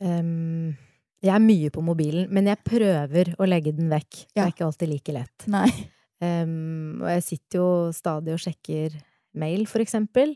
um, 0.00 0.76
Jeg 1.22 1.34
er 1.34 1.42
mye 1.42 1.70
på 1.74 1.82
mobilen, 1.82 2.28
men 2.30 2.46
jeg 2.46 2.60
prøver 2.66 3.32
å 3.38 3.46
legge 3.48 3.72
den 3.74 3.88
vekk. 3.90 4.20
Det 4.34 4.42
er 4.44 4.52
ikke 4.52 4.66
alltid 4.68 4.88
like 4.92 5.14
lett. 5.16 5.46
Nei. 5.50 5.68
Um, 6.18 6.98
og 7.04 7.10
jeg 7.12 7.26
sitter 7.26 7.60
jo 7.60 7.68
stadig 7.94 8.34
og 8.34 8.42
sjekker 8.42 8.96
mail, 9.38 9.66
for 9.70 9.84
eksempel. 9.84 10.34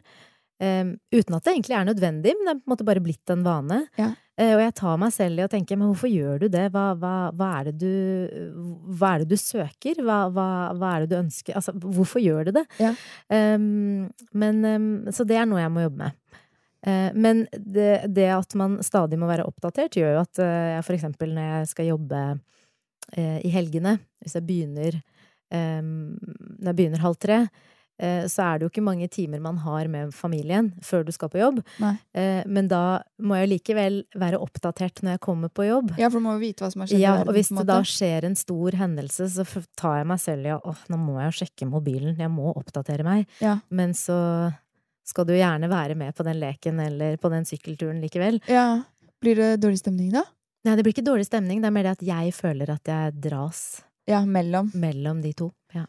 Um, 0.63 0.93
uten 1.11 1.35
at 1.35 1.43
det 1.43 1.57
egentlig 1.57 1.75
er 1.75 1.87
nødvendig, 1.89 2.35
men 2.39 2.47
det 2.47 2.53
er 2.53 2.59
på 2.61 2.69
en 2.69 2.73
måte 2.77 2.87
bare 2.87 3.03
blitt 3.03 3.33
en 3.35 3.43
vane. 3.43 3.81
Ja. 3.99 4.13
Uh, 4.39 4.53
og 4.55 4.63
jeg 4.63 4.75
tar 4.79 5.01
meg 5.03 5.15
selv 5.15 5.41
i 5.41 5.47
å 5.47 5.51
tenke, 5.51 5.79
men 5.79 5.91
hvorfor 5.91 6.13
gjør 6.13 6.45
du 6.45 6.47
det? 6.53 6.69
Hva, 6.75 6.85
hva, 7.01 7.15
hva, 7.35 7.49
er, 7.59 7.71
det 7.71 7.75
du, 7.83 8.53
hva 8.95 9.15
er 9.15 9.25
det 9.25 9.33
du 9.33 9.41
søker? 9.41 10.05
Hva, 10.07 10.21
er 10.93 11.03
det 11.03 11.11
du 11.11 11.19
ønsker? 11.19 11.57
Altså, 11.59 11.75
hvorfor 11.75 12.23
gjør 12.23 12.49
du 12.49 12.55
det? 12.61 12.67
Ja. 12.83 12.95
Um, 13.27 14.07
men, 14.39 14.63
um, 14.63 14.89
så 15.13 15.27
det 15.27 15.41
er 15.41 15.51
noe 15.51 15.65
jeg 15.65 15.75
må 15.75 15.83
jobbe 15.89 16.05
med. 16.05 16.21
Uh, 16.87 17.11
men 17.15 17.45
det, 17.59 17.91
det 18.15 18.31
at 18.35 18.55
man 18.59 18.79
stadig 18.87 19.19
må 19.19 19.27
være 19.31 19.49
oppdatert, 19.51 19.99
gjør 19.99 20.15
jo 20.15 20.23
at 20.23 20.43
uh, 20.45 20.71
jeg 20.77 20.87
for 20.87 20.99
eksempel 20.99 21.35
når 21.35 21.51
jeg 21.51 21.75
skal 21.75 21.95
jobbe 21.95 22.25
i 23.13 23.51
helgene, 23.53 23.99
hvis 24.23 24.39
jeg 24.39 24.45
begynner 24.47 24.95
når 25.53 26.71
jeg 26.73 26.79
begynner 26.79 27.03
halv 27.05 27.19
tre, 27.21 27.37
eh, 28.01 28.25
så 28.31 28.45
er 28.47 28.59
det 28.59 28.67
jo 28.67 28.71
ikke 28.73 28.85
mange 28.85 29.09
timer 29.13 29.43
man 29.45 29.59
har 29.63 29.89
med 29.93 30.15
familien 30.17 30.73
før 30.85 31.05
du 31.07 31.13
skal 31.15 31.31
på 31.33 31.41
jobb. 31.43 31.61
Nei. 31.83 31.93
Eh, 32.17 32.41
men 32.47 32.71
da 32.71 33.03
må 33.23 33.39
jeg 33.41 33.51
likevel 33.53 34.01
være 34.19 34.41
oppdatert 34.43 35.03
når 35.05 35.17
jeg 35.17 35.25
kommer 35.29 35.53
på 35.53 35.67
jobb. 35.69 35.93
Ja, 36.01 36.09
for 36.09 36.23
du 36.23 36.27
må 36.27 36.37
jo 36.39 36.43
vite 36.45 36.65
hva 36.65 36.73
som 36.73 36.85
har 36.85 36.91
skjedd. 36.91 37.05
Ja, 37.05 37.15
og 37.23 37.35
hvis 37.37 37.53
det 37.53 37.67
da 37.69 37.79
skjer 37.87 38.29
en 38.29 38.39
stor 38.39 38.79
hendelse, 38.81 39.29
så 39.37 39.47
tar 39.79 40.01
jeg 40.01 40.11
meg 40.15 40.23
selv 40.25 40.49
i 40.49 40.55
at 40.57 40.67
åh, 40.73 40.83
nå 40.93 41.01
må 41.03 41.21
jeg 41.21 41.39
sjekke 41.43 41.69
mobilen, 41.71 42.17
jeg 42.19 42.33
må 42.33 42.55
oppdatere 42.57 43.07
meg. 43.07 43.29
Ja. 43.45 43.59
Men 43.71 43.95
så 43.99 44.19
skal 45.07 45.27
du 45.27 45.35
gjerne 45.35 45.69
være 45.71 45.97
med 45.99 46.15
på 46.15 46.25
den 46.27 46.39
leken 46.39 46.79
eller 46.81 47.17
på 47.19 47.31
den 47.33 47.47
sykkelturen 47.49 48.03
likevel. 48.05 48.41
ja. 48.49 48.83
Blir 49.23 49.39
det 49.39 49.61
dårlig 49.63 49.79
stemning 49.79 50.09
da? 50.11 50.25
Nei, 50.67 50.73
det 50.75 50.83
blir 50.83 50.95
ikke 50.97 51.05
dårlig 51.07 51.29
stemning, 51.29 51.61
det 51.63 51.69
er 51.69 51.75
mer 51.75 51.87
det 51.87 51.93
at 51.95 52.01
jeg 52.03 52.33
føler 52.35 52.73
at 52.75 52.89
jeg 52.91 53.13
dras 53.23 53.61
Ja, 54.07 54.25
mellom. 54.27 54.71
mellom 54.75 55.23
de 55.23 55.33
to. 55.33 55.53
Ja. 55.75 55.85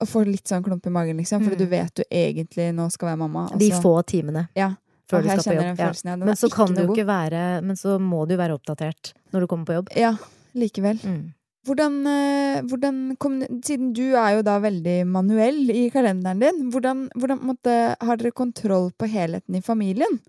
Og 0.00 0.08
får 0.08 0.26
litt 0.26 0.44
sånn 0.48 0.62
klump 0.64 0.86
i 0.86 0.90
magen, 0.90 1.16
liksom. 1.18 1.42
Fordi 1.44 1.56
Mm. 1.56 1.58
du 1.58 1.66
vet 1.66 1.94
du 1.94 2.02
egentlig 2.10 2.74
nå 2.74 2.90
skal 2.90 3.08
være 3.10 3.18
mamma. 3.18 3.48
Altså. 3.50 3.58
De 3.58 3.70
få 3.70 4.02
timene 4.06 4.48
Ja. 4.56 4.74
før 5.10 5.22
du 5.22 5.28
skal 5.28 5.54
på 5.54 5.56
jobb. 5.62 5.78
Ja. 6.04 6.16
Men 6.16 6.34
så 6.36 6.50
kan 6.50 6.74
du 6.74 6.82
ikke 6.86 7.06
være 7.06 7.62
Men 7.62 7.76
så 7.76 7.98
må 8.00 8.26
du 8.28 8.36
være 8.36 8.58
oppdatert 8.58 9.12
når 9.32 9.40
du 9.40 9.46
kommer 9.46 9.64
på 9.66 9.74
jobb. 9.74 9.88
Ja, 9.96 10.16
likevel. 10.54 10.98
Mm. 11.02 11.34
Hvordan, 11.66 12.06
eh, 12.06 12.62
hvordan 12.62 13.16
Siden 13.62 13.92
du 13.92 14.14
er 14.16 14.36
jo 14.36 14.42
da 14.42 14.58
veldig 14.58 15.06
manuell 15.06 15.68
i 15.70 15.90
kalenderen 15.90 16.38
din, 16.40 16.70
hvordan, 16.70 17.10
hvordan 17.14 17.40
måtte, 17.42 17.96
har 18.00 18.16
dere 18.16 18.30
kontroll 18.32 18.90
på 18.98 19.06
helheten 19.10 19.54
i 19.56 19.60
familien? 19.60 20.20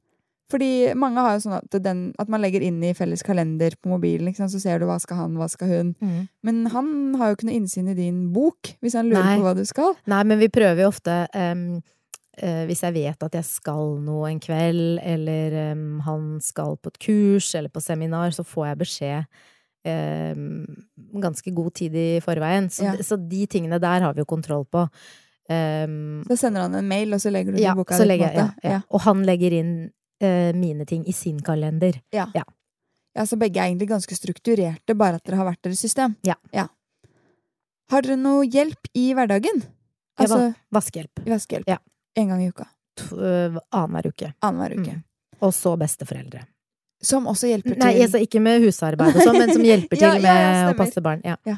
Fordi 0.49 0.95
mange 0.97 1.21
har 1.21 1.35
jo 1.35 1.43
sånn 1.43 1.57
at, 1.59 1.75
den, 1.85 1.99
at 2.17 2.27
man 2.33 2.41
legger 2.41 2.63
inn 2.65 2.79
i 2.83 2.93
felles 2.97 3.21
kalender 3.21 3.75
på 3.77 3.91
mobilen, 3.91 4.33
så 4.33 4.49
ser 4.59 4.79
du 4.81 4.87
hva 4.89 4.95
skal 4.99 5.17
han, 5.23 5.35
hva 5.37 5.45
skal 5.51 5.67
hun. 5.69 5.91
Mm. 6.01 6.23
Men 6.43 6.63
han 6.73 6.89
har 7.19 7.29
jo 7.29 7.35
ikke 7.37 7.45
noe 7.51 7.59
innsyn 7.59 7.91
i 7.91 7.93
din 7.93 8.31
bok, 8.33 8.71
hvis 8.81 8.95
han 8.97 9.11
lurer 9.11 9.23
Nei. 9.27 9.37
på 9.37 9.45
hva 9.45 9.53
du 9.59 9.63
skal. 9.69 9.93
Nei, 10.09 10.23
men 10.25 10.39
vi 10.41 10.49
prøver 10.49 10.81
jo 10.81 10.89
ofte 10.89 11.19
um, 11.37 11.61
uh, 12.41 12.63
Hvis 12.65 12.81
jeg 12.81 12.93
vet 12.97 13.23
at 13.29 13.37
jeg 13.37 13.45
skal 13.45 13.93
noe 14.01 14.31
en 14.31 14.39
kveld, 14.41 14.97
eller 15.05 15.73
um, 15.75 15.99
han 16.07 16.25
skal 16.41 16.77
på 16.81 16.89
et 16.95 16.99
kurs 17.05 17.53
eller 17.53 17.69
på 17.69 17.81
seminar, 17.85 18.33
så 18.33 18.41
får 18.47 18.71
jeg 18.71 18.81
beskjed 18.87 19.45
ganske 21.23 21.51
god 21.55 21.71
tid 21.73 21.95
i 21.95 22.07
forveien. 22.21 22.67
Så, 22.69 22.83
Ja. 22.83 22.95
de- 22.95 23.03
så 23.03 23.15
de 23.17 23.45
tingene 23.47 23.79
der 23.79 24.01
har 24.01 24.13
vi 24.13 24.19
jo 24.21 24.25
kontroll 24.25 24.65
på. 24.65 24.87
Um, 25.49 26.23
Så 26.29 26.37
sender 26.37 26.61
han 26.61 26.75
en 26.75 26.87
mail, 26.87 27.13
og 27.13 27.19
så 27.21 27.31
legger 27.31 27.51
du 27.51 27.57
det 27.57 27.63
ja, 27.63 27.71
i 27.73 27.75
boka 27.75 27.97
di. 27.97 28.05
jeg, 28.07 28.33
ja, 28.35 28.49
ja. 28.63 28.81
Og 28.91 29.01
han 29.01 29.23
legger 29.25 29.51
inn 29.51 29.89
eh, 30.21 30.51
mine 30.55 30.85
ting 30.89 31.05
i 31.07 31.13
sin 31.13 31.39
kalender. 31.43 31.99
Ja, 32.13 32.25
så 33.25 33.37
begge 33.39 33.59
er 33.59 33.67
egentlig 33.69 33.89
ganske 33.89 34.15
strukturerte, 34.15 34.95
bare 34.95 35.17
at 35.19 35.25
dere 35.27 35.39
har 35.41 35.49
hvert 35.49 35.63
deres 35.65 35.81
system. 35.81 36.15
Ja. 36.23 36.35
Har 37.89 38.05
dere 38.05 38.19
noe 38.21 38.45
hjelp 38.45 38.91
i 38.93 39.09
hverdagen? 39.17 39.63
Altså, 40.19 40.37
ja, 40.49 40.53
Vaskehjelp. 40.75 41.23
vaskehjelp? 41.25 41.67
Ja. 41.67 41.79
En 42.19 42.29
gang 42.29 42.43
i 42.43 42.49
uka. 42.51 42.67
Øh, 43.15 43.57
Annenhver 43.71 44.09
uke. 44.11 44.33
Annenhver 44.43 44.75
uke. 44.79 44.95
Mm. 44.99 45.03
Og 45.41 45.53
så 45.55 45.75
besteforeldre. 45.79 46.43
Som 47.01 47.29
også 47.31 47.47
hjelper 47.47 47.77
til 47.77 47.79
Nei, 47.79 47.93
altså 48.03 48.19
ikke 48.19 48.41
med 48.43 48.59
husarbeid 48.65 49.15
og 49.15 49.21
sånn, 49.23 49.37
men 49.39 49.53
som 49.55 49.63
hjelper 49.63 49.95
til 50.01 50.03
Ja, 50.03 50.17
ja, 50.19 50.33
ja, 50.35 50.65
med 50.67 50.73
å 50.73 50.79
passe 50.81 51.03
barn. 51.03 51.21
Ja. 51.23 51.55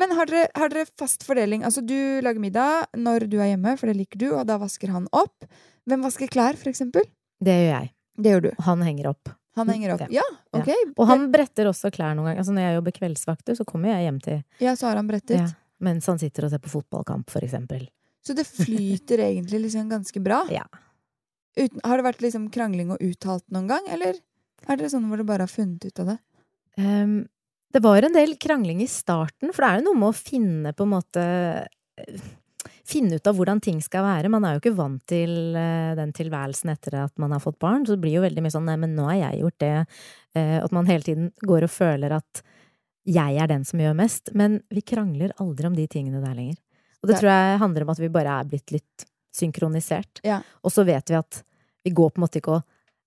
Men 0.00 0.14
har 0.16 0.30
dere, 0.30 0.46
har 0.56 0.72
dere 0.72 0.88
fast 0.98 1.26
fordeling? 1.28 1.60
Altså, 1.68 1.82
du 1.84 2.22
lager 2.24 2.40
middag 2.40 2.88
når 2.96 3.28
du 3.28 3.36
er 3.36 3.50
hjemme, 3.52 3.76
for 3.76 3.92
det 3.92 3.98
liker 4.00 4.22
du, 4.22 4.30
og 4.32 4.46
da 4.48 4.56
vasker 4.62 4.94
han 4.94 5.04
opp. 5.12 5.44
Hvem 5.88 6.06
vasker 6.08 6.32
klær, 6.32 6.56
for 6.56 6.72
eksempel? 6.72 7.04
Det 7.44 7.52
gjør 7.52 7.74
jeg. 7.74 7.92
Det 8.18 8.32
gjør 8.34 8.48
du. 8.48 8.50
Han 8.66 8.82
henger 8.82 9.12
opp. 9.12 9.30
Han 9.58 9.70
henger 9.72 9.94
opp. 9.94 10.02
Ja, 10.14 10.24
ok. 10.54 10.68
Og 10.96 11.06
han 11.10 11.28
bretter 11.34 11.70
også 11.70 11.90
klær 11.94 12.14
noen 12.14 12.28
ganger. 12.30 12.42
Altså 12.42 12.54
når 12.54 12.66
jeg 12.66 12.76
jobber 12.78 12.94
kveldsvakter, 12.98 13.56
så 13.58 13.66
kommer 13.66 13.94
jeg 13.94 14.06
hjem 14.06 14.18
til 14.22 14.42
Ja, 14.62 14.74
så 14.78 14.90
har 14.90 15.00
han 15.00 15.08
brettet. 15.10 15.38
ja, 15.40 15.48
Mens 15.82 16.06
han 16.10 16.18
sitter 16.20 16.46
og 16.46 16.52
ser 16.52 16.62
på 16.62 16.70
fotballkamp, 16.72 17.30
for 17.30 17.46
eksempel. 17.46 17.88
Så 18.26 18.34
det 18.38 18.44
flyter 18.46 19.22
egentlig 19.24 19.62
liksom 19.66 19.90
ganske 19.90 20.22
bra. 20.22 20.42
Ja. 20.52 20.66
Uten, 21.58 21.80
har 21.82 21.98
det 21.98 22.06
vært 22.06 22.22
liksom 22.22 22.48
krangling 22.54 22.92
og 22.94 23.02
uttalt 23.02 23.46
noen 23.54 23.70
gang, 23.70 23.86
eller 23.90 24.18
er 24.66 24.78
dere 24.78 24.90
sånn 24.92 25.06
hvor 25.10 25.18
dere 25.18 25.26
bare 25.26 25.46
har 25.46 25.52
funnet 25.52 25.86
ut 25.88 26.02
av 26.02 26.12
det? 26.12 26.18
Um, 26.78 27.16
det 27.74 27.82
var 27.84 28.06
en 28.06 28.14
del 28.14 28.36
krangling 28.40 28.82
i 28.84 28.90
starten, 28.90 29.50
for 29.54 29.64
det 29.64 29.70
er 29.70 29.80
jo 29.80 29.88
noe 29.88 30.00
med 30.02 30.12
å 30.12 30.18
finne 30.18 30.74
på 30.76 30.86
en 30.86 30.92
måte 30.92 31.24
eh, 31.24 32.28
Finne 32.88 33.18
ut 33.18 33.28
av 33.28 33.36
hvordan 33.36 33.60
ting 33.60 33.82
skal 33.84 34.06
være. 34.06 34.30
Man 34.32 34.46
er 34.48 34.54
jo 34.54 34.62
ikke 34.62 34.76
vant 34.78 35.02
til 35.10 35.56
eh, 35.58 35.96
den 35.98 36.14
tilværelsen 36.16 36.72
etter 36.72 37.02
at 37.02 37.12
man 37.20 37.34
har 37.34 37.42
fått 37.44 37.58
barn. 37.60 37.84
Så 37.84 37.96
det 37.96 38.04
blir 38.06 38.16
jo 38.16 38.24
veldig 38.24 38.44
mye 38.44 38.54
sånn 38.54 38.64
'nei, 38.68 38.78
men 38.80 38.94
nå 38.96 39.10
har 39.10 39.18
jeg 39.18 39.42
gjort 39.42 39.58
det'. 39.64 39.98
Eh, 40.38 40.56
at 40.62 40.72
man 40.72 40.88
hele 40.88 41.04
tiden 41.04 41.28
går 41.44 41.68
og 41.68 41.74
føler 41.74 42.16
at 42.16 42.42
jeg 43.08 43.36
er 43.40 43.48
den 43.48 43.64
som 43.64 43.80
gjør 43.80 43.96
mest. 43.96 44.32
Men 44.32 44.62
vi 44.72 44.80
krangler 44.80 45.36
aldri 45.40 45.68
om 45.68 45.76
de 45.76 45.86
tingene 45.86 46.24
der 46.24 46.34
lenger. 46.34 46.56
Og 47.02 47.10
det 47.10 47.20
tror 47.20 47.30
jeg 47.30 47.60
handler 47.62 47.84
om 47.84 47.92
at 47.92 48.00
vi 48.02 48.08
bare 48.08 48.40
er 48.40 48.48
blitt 48.48 48.72
litt 48.74 49.06
synkronisert. 49.36 50.20
Ja. 50.26 50.40
Og 50.64 50.72
så 50.74 50.84
vet 50.88 51.12
vi 51.12 51.18
at 51.18 51.42
vi 51.84 51.94
går 51.94 52.10
på 52.10 52.18
en 52.18 52.24
måte 52.26 52.40
ikke 52.40 52.58
og 52.58 52.62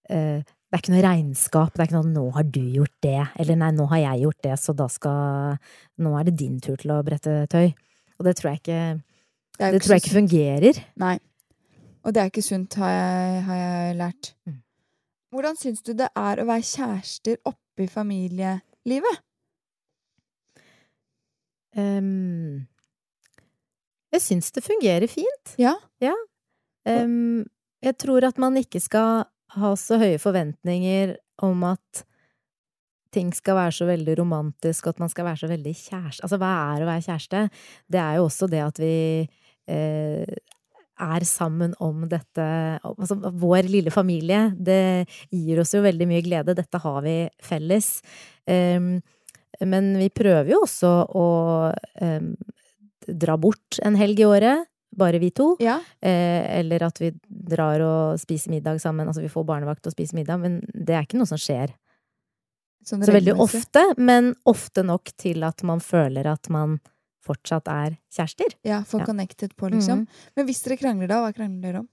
eh, 0.09 0.41
det 0.71 0.77
er 0.77 0.83
ikke 0.85 0.93
noe 0.93 1.03
regnskap. 1.03 1.73
Det 1.73 1.83
er 1.83 1.89
ikke 1.89 1.99
noe 1.99 2.11
'nå 2.13 2.25
har 2.31 2.43
du 2.47 2.61
gjort 2.63 2.93
det', 3.03 3.27
eller 3.43 3.55
'nei, 3.59 3.71
nå 3.75 3.85
har 3.91 3.99
jeg 3.99 4.21
gjort 4.21 4.41
det, 4.43 4.53
så 4.55 4.71
da 4.73 4.87
skal 4.87 5.57
Nå 5.99 6.17
er 6.17 6.23
det 6.23 6.37
din 6.39 6.61
tur 6.61 6.77
til 6.77 6.91
å 6.91 7.03
brette 7.03 7.47
tøy'. 7.51 7.75
Og 8.17 8.23
det 8.23 8.37
tror 8.37 8.51
jeg 8.51 8.61
ikke, 8.61 9.03
Det, 9.59 9.73
det 9.75 9.81
tror 9.83 9.95
jeg 9.95 10.03
ikke 10.03 10.19
fungerer. 10.19 10.81
Nei. 11.01 11.17
Og 12.01 12.13
det 12.13 12.21
er 12.21 12.31
ikke 12.31 12.43
sunt, 12.45 12.75
har 12.81 12.91
jeg, 12.91 13.41
har 13.45 13.59
jeg 13.61 13.97
lært. 13.99 14.31
Mm. 14.49 14.59
Hvordan 15.31 15.59
syns 15.59 15.83
du 15.85 15.93
det 15.95 16.09
er 16.17 16.41
å 16.41 16.47
være 16.49 16.65
kjærester 16.65 17.37
oppe 17.47 17.85
i 17.85 17.91
familielivet? 17.91 19.21
Um, 21.77 22.65
jeg 24.11 24.23
syns 24.25 24.51
det 24.51 24.65
fungerer 24.65 25.07
fint. 25.07 25.53
Ja. 25.61 25.77
Ehm, 26.89 27.45
jeg 27.83 27.97
tror 28.01 28.25
at 28.27 28.39
man 28.41 28.57
ikke 28.59 28.81
skal 28.83 29.25
ha 29.55 29.73
så 29.79 29.99
høye 30.01 30.19
forventninger 30.21 31.15
om 31.45 31.63
at 31.69 32.03
ting 33.11 33.31
skal 33.35 33.57
være 33.57 33.75
så 33.75 33.87
veldig 33.89 34.15
romantisk, 34.21 34.87
og 34.87 34.95
at 34.95 35.01
man 35.03 35.11
skal 35.11 35.27
være 35.27 35.41
så 35.41 35.49
veldig 35.51 35.73
kjæreste. 35.75 36.23
Altså, 36.23 36.39
hva 36.39 36.51
er 36.71 36.83
å 36.83 36.87
være 36.87 37.05
kjæreste? 37.07 37.41
Det 37.91 37.99
er 37.99 38.19
jo 38.19 38.27
også 38.27 38.47
det 38.51 38.61
at 38.63 38.79
vi 38.79 38.93
er 41.01 41.25
sammen 41.25 41.73
om 41.81 42.05
dette 42.09 42.45
Altså, 42.85 43.17
vår 43.17 43.69
lille 43.71 43.93
familie, 43.93 44.49
det 44.57 45.07
gir 45.33 45.61
oss 45.61 45.73
jo 45.75 45.83
veldig 45.85 46.07
mye 46.09 46.23
glede. 46.25 46.55
Dette 46.57 46.81
har 46.81 47.01
vi 47.05 47.15
felles. 47.43 47.99
Ehm, 48.49 48.99
men 49.61 49.93
vi 49.99 50.09
prøver 50.13 50.53
jo 50.53 50.63
også 50.65 50.91
å 51.17 51.27
ehm, 52.01 52.33
dra 53.07 53.37
bort 53.41 53.81
en 53.85 53.97
helg 53.99 54.21
i 54.21 54.27
året. 54.27 54.67
Bare 54.91 55.21
vi 55.23 55.31
to. 55.31 55.53
Ja. 55.63 55.77
Eh, 56.03 56.59
eller 56.59 56.83
at 56.89 56.99
vi 56.99 57.13
drar 57.25 57.81
og 57.85 58.19
spiser 58.19 58.51
middag 58.51 58.81
sammen. 58.83 59.07
Altså 59.07 59.23
vi 59.23 59.31
får 59.31 59.47
barnevakt 59.47 59.87
og 59.87 59.95
spiser 59.95 60.19
middag, 60.19 60.41
men 60.41 60.59
det 60.73 60.97
er 60.97 61.07
ikke 61.07 61.21
noe 61.21 61.29
som 61.29 61.39
skjer 61.39 61.73
Sånn 62.81 63.03
så 63.05 63.13
veldig 63.13 63.35
ofte. 63.37 63.83
Men 64.01 64.31
ofte 64.49 64.81
nok 64.81 65.11
til 65.21 65.45
at 65.45 65.61
man 65.67 65.83
føler 65.85 66.25
at 66.31 66.49
man 66.49 66.79
fortsatt 67.25 67.67
er 67.71 67.97
kjærester. 68.13 68.55
Ja, 68.65 68.81
få 68.83 68.99
Ja. 68.99 69.05
connected 69.05 69.55
på, 69.55 69.69
liksom. 69.71 70.05
Mm. 70.05 70.07
Men 70.35 70.45
hvis 70.47 70.63
dere 70.65 70.77
krangler 70.77 71.07
da, 71.07 71.21
hva 71.25 71.33
krangler 71.35 71.61
dere 71.61 71.79
om? 71.83 71.89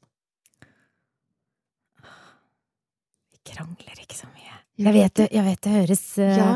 Vi 3.32 3.38
krangler 3.52 4.00
ikke 4.02 4.16
så 4.18 4.28
mye. 4.32 4.54
Jeg 4.78 4.94
vet 4.94 5.14
det, 5.18 5.24
jeg 5.34 5.42
vet 5.42 5.60
det 5.66 5.72
høres 5.74 6.02
eh, 6.22 6.36
Ja, 6.38 6.50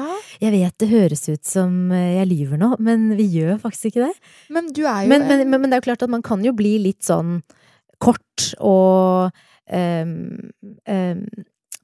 Jeg 0.45 0.53
vet 0.55 0.77
det 0.79 0.89
høres 0.93 1.25
ut 1.29 1.45
som 1.49 1.91
eh, 1.91 2.13
jeg 2.21 2.29
lyver 2.31 2.61
nå, 2.61 2.69
men 2.79 3.09
vi 3.19 3.27
gjør 3.35 3.57
faktisk 3.65 3.91
ikke 3.91 4.05
det. 4.07 4.13
men 4.55 4.69
du 4.71 4.85
er 4.87 5.03
jo 5.05 5.09
Men, 5.11 5.25
men, 5.27 5.41
en- 5.43 5.51
men, 5.51 5.61
men 5.65 5.71
det 5.71 5.77
er 5.77 5.83
jo 5.83 5.89
klart 5.91 6.05
at 6.07 6.13
man 6.13 6.23
kan 6.23 6.45
jo 6.47 6.53
bli 6.55 6.77
litt 6.79 7.03
sånn 7.03 7.41
kort 8.03 8.53
og 8.63 9.33
um, 9.71 10.15
um, 10.87 11.25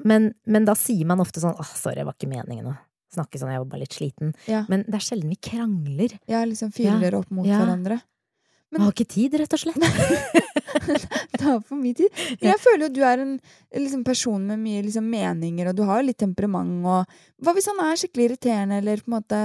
men, 0.06 0.30
men 0.46 0.64
da 0.66 0.74
sier 0.78 1.06
man 1.10 1.18
ofte 1.22 1.42
sånn 1.42 1.54
'Åh, 1.58 1.74
sorry, 1.74 1.96
det 1.98 2.06
var 2.06 2.14
ikke 2.14 2.30
meningen 2.30 2.70
å 2.70 2.76
snakke 3.14 3.38
sånn, 3.40 3.50
jeg 3.54 3.58
var 3.62 3.70
bare 3.72 3.80
litt 3.84 3.96
sliten'. 3.96 4.34
Ja. 4.46 4.64
Men 4.68 4.84
det 4.86 4.94
er 4.94 5.04
sjelden 5.06 5.28
vi 5.32 5.36
krangler. 5.40 6.18
Ja, 6.28 6.44
liksom 6.44 6.72
fyrer 6.72 7.12
Ja. 7.12 7.18
opp 7.18 7.30
mot 7.30 7.46
Ja. 7.46 7.60
hverandre. 7.60 8.00
Men- 8.70 8.80
Man 8.80 8.82
har 8.82 8.92
ikke 8.92 9.08
tid, 9.08 9.32
rett 9.32 9.52
og 9.52 9.58
slett. 9.60 9.80
Det 10.88 11.38
tar 11.40 11.60
for 11.64 11.76
mye 11.76 11.94
tid. 11.96 12.10
Men 12.40 12.52
jeg 12.52 12.60
føler 12.60 12.82
jo 12.88 12.94
du 12.94 13.00
er 13.02 13.18
en 13.22 13.40
liksom, 13.74 14.04
person 14.04 14.46
med 14.46 14.58
mye 14.60 14.82
liksom, 14.84 15.04
meninger, 15.08 15.68
og 15.70 15.76
du 15.76 15.82
har 15.88 16.02
jo 16.02 16.06
litt 16.08 16.18
temperament 16.18 16.84
og 16.84 17.06
Hva 17.42 17.54
hvis 17.56 17.66
han 17.70 17.80
er 17.80 17.96
skikkelig 17.96 18.28
irriterende, 18.30 18.78
eller 18.82 18.96
på 19.02 19.08
en 19.08 19.16
måte 19.22 19.40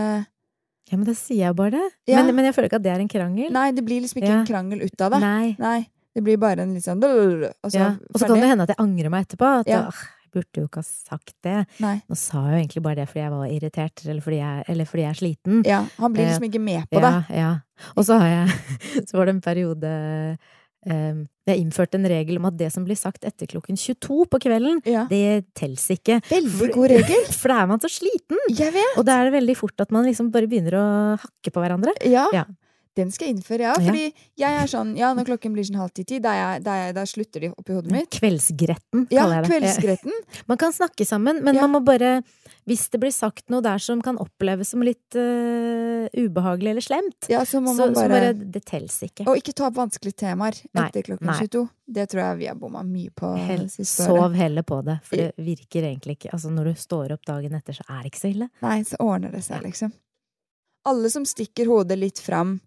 Ja, 0.92 0.98
men 0.98 1.06
da 1.06 1.14
sier 1.14 1.48
jeg 1.48 1.56
bare 1.56 1.72
det. 1.72 1.90
Men, 2.12 2.36
men 2.36 2.46
jeg 2.46 2.54
føler 2.56 2.68
ikke 2.70 2.76
at 2.82 2.84
det 2.84 2.92
er 2.92 3.00
en 3.00 3.08
krangel. 3.08 3.52
Nei, 3.56 3.72
det 3.72 3.86
blir 3.86 4.02
liksom 4.04 4.20
ikke 4.22 4.34
en 4.42 4.46
krangel 4.46 4.84
ut 4.84 5.02
av 5.02 5.12
det. 5.16 5.20
Nei. 5.24 5.56
Nei. 5.58 5.88
Det 6.14 6.22
blir 6.22 6.38
bare 6.38 6.60
en 6.62 6.74
litt 6.76 6.84
sånn 6.86 7.02
Og 7.02 7.72
så 7.72 7.74
Ja. 7.80 7.88
Og 8.14 8.20
så 8.20 8.28
kan 8.28 8.40
det 8.40 8.50
hende 8.52 8.64
at 8.68 8.70
jeg 8.76 8.78
angrer 8.84 9.10
meg 9.10 9.26
etterpå. 9.28 9.62
At 9.62 9.68
Ja. 9.68 9.88
«Åh, 9.88 9.92
jeg 9.94 10.13
burde 10.34 10.64
jo 10.64 10.68
ikke 10.68 10.82
ha 10.82 10.88
sagt 10.90 11.36
det. 11.46 11.60
Nei. 11.84 11.96
Nå 12.10 12.18
sa 12.20 12.42
jeg 12.48 12.54
jo 12.56 12.62
egentlig 12.64 12.84
bare 12.88 13.00
det 13.02 13.08
fordi 13.12 13.24
jeg 13.24 13.34
var 13.36 13.54
irritert, 13.54 14.04
eller 14.08 14.26
fordi 14.26 14.40
jeg, 14.42 14.66
eller 14.74 14.90
fordi 14.90 15.06
jeg 15.06 15.12
er 15.14 15.20
sliten. 15.22 15.62
Ja, 15.70 15.80
han 16.02 16.14
blir 16.18 16.26
Eh, 16.26 16.32
liksom 16.34 16.50
ikke 16.50 16.64
med 16.66 16.90
på 16.92 17.00
det. 17.04 17.14
Ja, 17.30 17.38
ja. 17.38 17.54
Og 17.96 18.06
så 18.08 18.18
har 18.22 18.28
jeg 18.34 18.60
Så 19.10 19.18
var 19.18 19.26
det 19.30 19.36
en 19.38 19.46
periode 19.46 19.94
Um, 20.84 21.22
jeg 21.48 21.62
innførte 21.62 21.96
en 21.96 22.04
regel 22.12 22.36
om 22.42 22.44
at 22.50 22.58
det 22.60 22.68
som 22.74 22.84
blir 22.84 22.98
sagt 23.00 23.24
etter 23.24 23.48
klokken 23.48 23.78
22 23.80 24.26
på 24.28 24.40
kvelden, 24.44 24.82
Ja. 24.84 25.06
det 25.08 25.46
tels 25.56 25.86
ikke. 25.96 26.18
Veldig 26.28 26.68
god 26.76 26.90
regel. 26.92 27.22
For 27.40 27.54
da 27.54 27.62
er 27.64 27.70
man 27.72 27.80
så 27.80 27.88
sliten! 27.88 28.36
Jeg 28.52 28.74
vet! 28.76 28.98
Og 29.00 29.06
da 29.08 29.16
er 29.22 29.30
det 29.30 29.38
veldig 29.38 29.56
fort 29.56 29.80
at 29.80 29.94
man 29.96 30.04
liksom 30.04 30.28
bare 30.34 30.50
begynner 30.52 30.76
å 30.76 30.84
hakke 31.24 31.54
på 31.56 31.64
hverandre. 31.64 31.96
Ja. 32.04 32.26
Ja. 32.36 32.44
Den 32.96 33.10
skal 33.14 33.28
jeg 33.28 33.36
innføre, 33.38 33.66
ja. 33.66 33.74
Ja. 33.74 33.90
Fordi 33.90 34.04
jeg 34.38 34.58
er 34.62 34.68
sånn 34.70 34.92
Ja, 34.98 35.14
når 35.18 35.26
klokken 35.32 35.54
blir 35.56 35.66
sånn 35.66 35.80
halv 35.82 35.94
ti-ti, 35.98 36.20
da, 36.22 36.34
er 36.60 36.62
er 36.94 37.06
slutter 37.10 37.42
de 37.42 37.50
oppi 37.50 37.74
hodet 37.74 37.92
mitt. 37.92 38.10
Kveldsgretten, 38.14 39.08
Ja, 39.10 39.24
kaller 39.24 39.42
jeg 39.42 39.44
det. 39.44 39.52
kveldsgretten. 39.54 40.46
Man 40.48 40.58
kan 40.62 40.72
snakke 40.72 41.06
sammen, 41.06 41.42
men 41.44 41.56
Ja. 41.56 41.66
man 41.68 41.72
må 41.82 41.86
bare 41.86 42.24
Hvis 42.66 42.90
det 42.92 43.00
blir 43.02 43.12
sagt 43.12 43.50
noe 43.50 43.62
der 43.62 43.78
som 43.78 44.02
kan 44.02 44.16
oppleves 44.18 44.70
som 44.70 44.82
litt 44.82 45.16
uh, 45.16 46.08
ubehagelig 46.16 46.70
eller 46.70 46.82
slemt, 46.82 47.28
Ja, 47.30 47.42
så 47.44 47.60
må 47.60 47.74
så, 47.76 47.88
man 47.92 47.96
så 47.96 48.08
bare, 48.08 48.34
bare 48.34 48.34
Det 48.34 48.64
teller 48.66 48.88
ikke. 48.88 49.28
Og 49.28 49.36
ikke 49.38 49.54
ta 49.54 49.68
opp 49.68 49.76
vanskelige 49.76 50.16
temaer 50.16 50.54
etter 50.74 51.02
klokken 51.02 51.28
nei. 51.28 51.40
22. 51.40 51.70
Det 51.94 52.10
tror 52.10 52.22
jeg 52.24 52.38
vi 52.38 52.46
har 52.48 52.56
bomma 52.56 52.84
mye 52.84 53.10
på 53.12 53.36
Hell, 53.38 53.68
siste 53.70 54.06
året. 54.08 54.22
sov 54.22 54.34
heller 54.34 54.62
på 54.64 54.84
det, 54.86 55.00
for 55.04 55.16
det 55.18 55.34
virker 55.38 55.84
egentlig 55.84 56.18
ikke 56.20 56.32
Altså, 56.34 56.50
når 56.54 56.64
du 56.72 56.74
står 56.76 57.12
opp 57.14 57.26
dagen 57.26 57.54
etter, 57.56 57.74
så 57.74 57.84
er 57.90 58.04
det 58.04 58.12
ikke 58.14 58.22
så 58.22 58.30
ille. 58.32 58.50
Nei, 58.62 58.78
så 58.84 58.96
ordner 59.00 59.32
det 59.32 59.44
seg, 59.44 59.62
liksom. 59.64 59.92
Alle 60.86 61.10
som 61.10 61.24
stikker 61.26 61.66
hodet 61.68 61.98
litt 62.00 62.20
fram, 62.20 62.60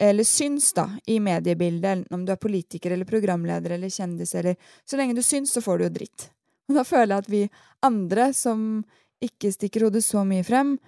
eller 0.00 0.24
syns, 0.24 0.72
da, 0.72 0.86
i 1.06 1.18
mediebildet, 1.20 2.06
om 2.14 2.24
du 2.24 2.32
er 2.32 2.40
politiker 2.40 2.94
eller 2.94 3.08
programleder 3.08 3.76
eller 3.76 3.92
kjendis 3.92 4.34
eller 4.34 4.56
Så 4.88 4.96
lenge 4.96 5.14
du 5.14 5.22
syns, 5.22 5.52
så 5.52 5.60
får 5.60 5.78
du 5.78 5.84
jo 5.84 5.90
dritt. 5.98 6.30
Og 6.70 6.78
da 6.78 6.84
føler 6.86 7.14
jeg 7.16 7.24
at 7.24 7.30
vi 7.30 7.42
andre, 7.84 8.30
som 8.32 8.84
ikke 9.20 9.52
stikker 9.52 9.84
hodet 9.88 10.04
så 10.06 10.22
mye 10.24 10.44
frem, 10.46 10.78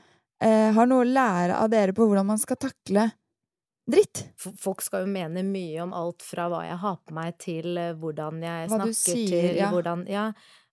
eh, 0.42 0.70
har 0.72 0.88
noe 0.88 1.04
å 1.04 1.08
lære 1.08 1.58
av 1.58 1.68
dere 1.70 1.92
på 1.92 2.06
hvordan 2.06 2.30
man 2.32 2.40
skal 2.40 2.56
takle 2.56 3.10
dritt. 3.90 4.24
Folk 4.38 4.82
skal 4.84 5.04
jo 5.04 5.12
mene 5.12 5.42
mye 5.44 5.82
om 5.84 5.92
alt 5.96 6.22
fra 6.24 6.48
hva 6.48 6.62
jeg 6.64 6.78
har 6.80 6.98
på 7.02 7.16
meg, 7.18 7.36
til 7.42 7.76
eh, 7.76 7.94
hvordan 7.98 8.42
jeg 8.46 8.68
Hva 8.70 8.78
snakker 8.80 8.98
sier, 9.00 9.32
til 9.34 9.60
ja. 9.60 9.72
hvordan 9.74 10.06
Ja, 10.08 10.28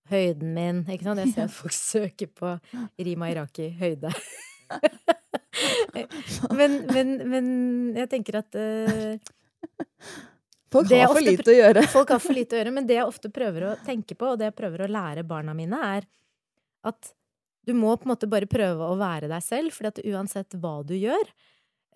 høyden 0.10 0.54
min, 0.56 0.84
ikke 0.88 1.10
sant? 1.10 1.24
Jeg 1.26 1.34
ser 1.34 1.48
at 1.50 1.58
folk 1.58 1.76
søker 1.76 2.32
på 2.40 2.56
Rima 3.02 3.34
Iraki 3.34 3.72
høyde. 3.82 4.14
men, 6.60 6.76
men, 6.94 7.14
men 7.30 7.48
jeg 7.98 8.10
tenker 8.12 8.42
at 8.42 8.58
uh, 8.58 9.18
Folk 10.70 10.92
har 10.94 11.10
for 11.10 11.26
lite 11.26 11.50
å 11.50 11.56
gjøre. 11.56 11.84
Folk 11.90 12.12
har 12.14 12.22
for 12.22 12.38
lite 12.38 12.56
å 12.56 12.60
gjøre, 12.60 12.74
men 12.74 12.86
det 12.90 13.00
jeg 13.00 13.10
ofte 13.10 13.32
prøver 13.34 13.66
å 13.72 13.78
tenke 13.86 14.14
på, 14.14 14.34
og 14.34 14.38
det 14.38 14.52
jeg 14.52 14.58
prøver 14.60 14.86
å 14.86 14.92
lære 14.92 15.26
barna 15.28 15.56
mine, 15.58 15.80
er 15.98 16.06
at 16.86 17.14
du 17.66 17.74
må 17.78 17.96
på 17.98 18.06
en 18.08 18.14
måte 18.14 18.30
bare 18.30 18.50
prøve 18.50 18.86
å 18.86 18.98
være 19.00 19.30
deg 19.32 19.44
selv, 19.46 19.80
at 19.90 20.02
uansett 20.06 20.56
hva 20.62 20.80
du 20.86 20.94
gjør, 20.98 21.34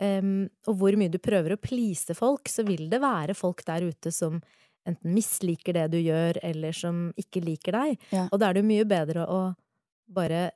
um, 0.02 0.34
og 0.68 0.80
hvor 0.80 0.98
mye 1.00 1.14
du 1.14 1.20
prøver 1.22 1.56
å 1.56 1.62
please 1.62 2.18
folk, 2.18 2.50
så 2.50 2.66
vil 2.66 2.90
det 2.90 3.02
være 3.04 3.38
folk 3.38 3.64
der 3.70 3.86
ute 3.86 4.14
som 4.14 4.42
enten 4.90 5.14
misliker 5.16 5.78
det 5.78 5.88
du 5.94 6.00
gjør, 6.02 6.42
eller 6.44 6.76
som 6.76 7.06
ikke 7.20 7.44
liker 7.46 7.78
deg. 7.78 8.10
Ja. 8.12 8.26
Og 8.32 8.42
da 8.42 8.50
er 8.50 8.58
det 8.58 8.66
jo 8.66 8.72
mye 8.74 8.90
bedre 8.90 9.28
å 9.30 9.44
bare 10.14 10.50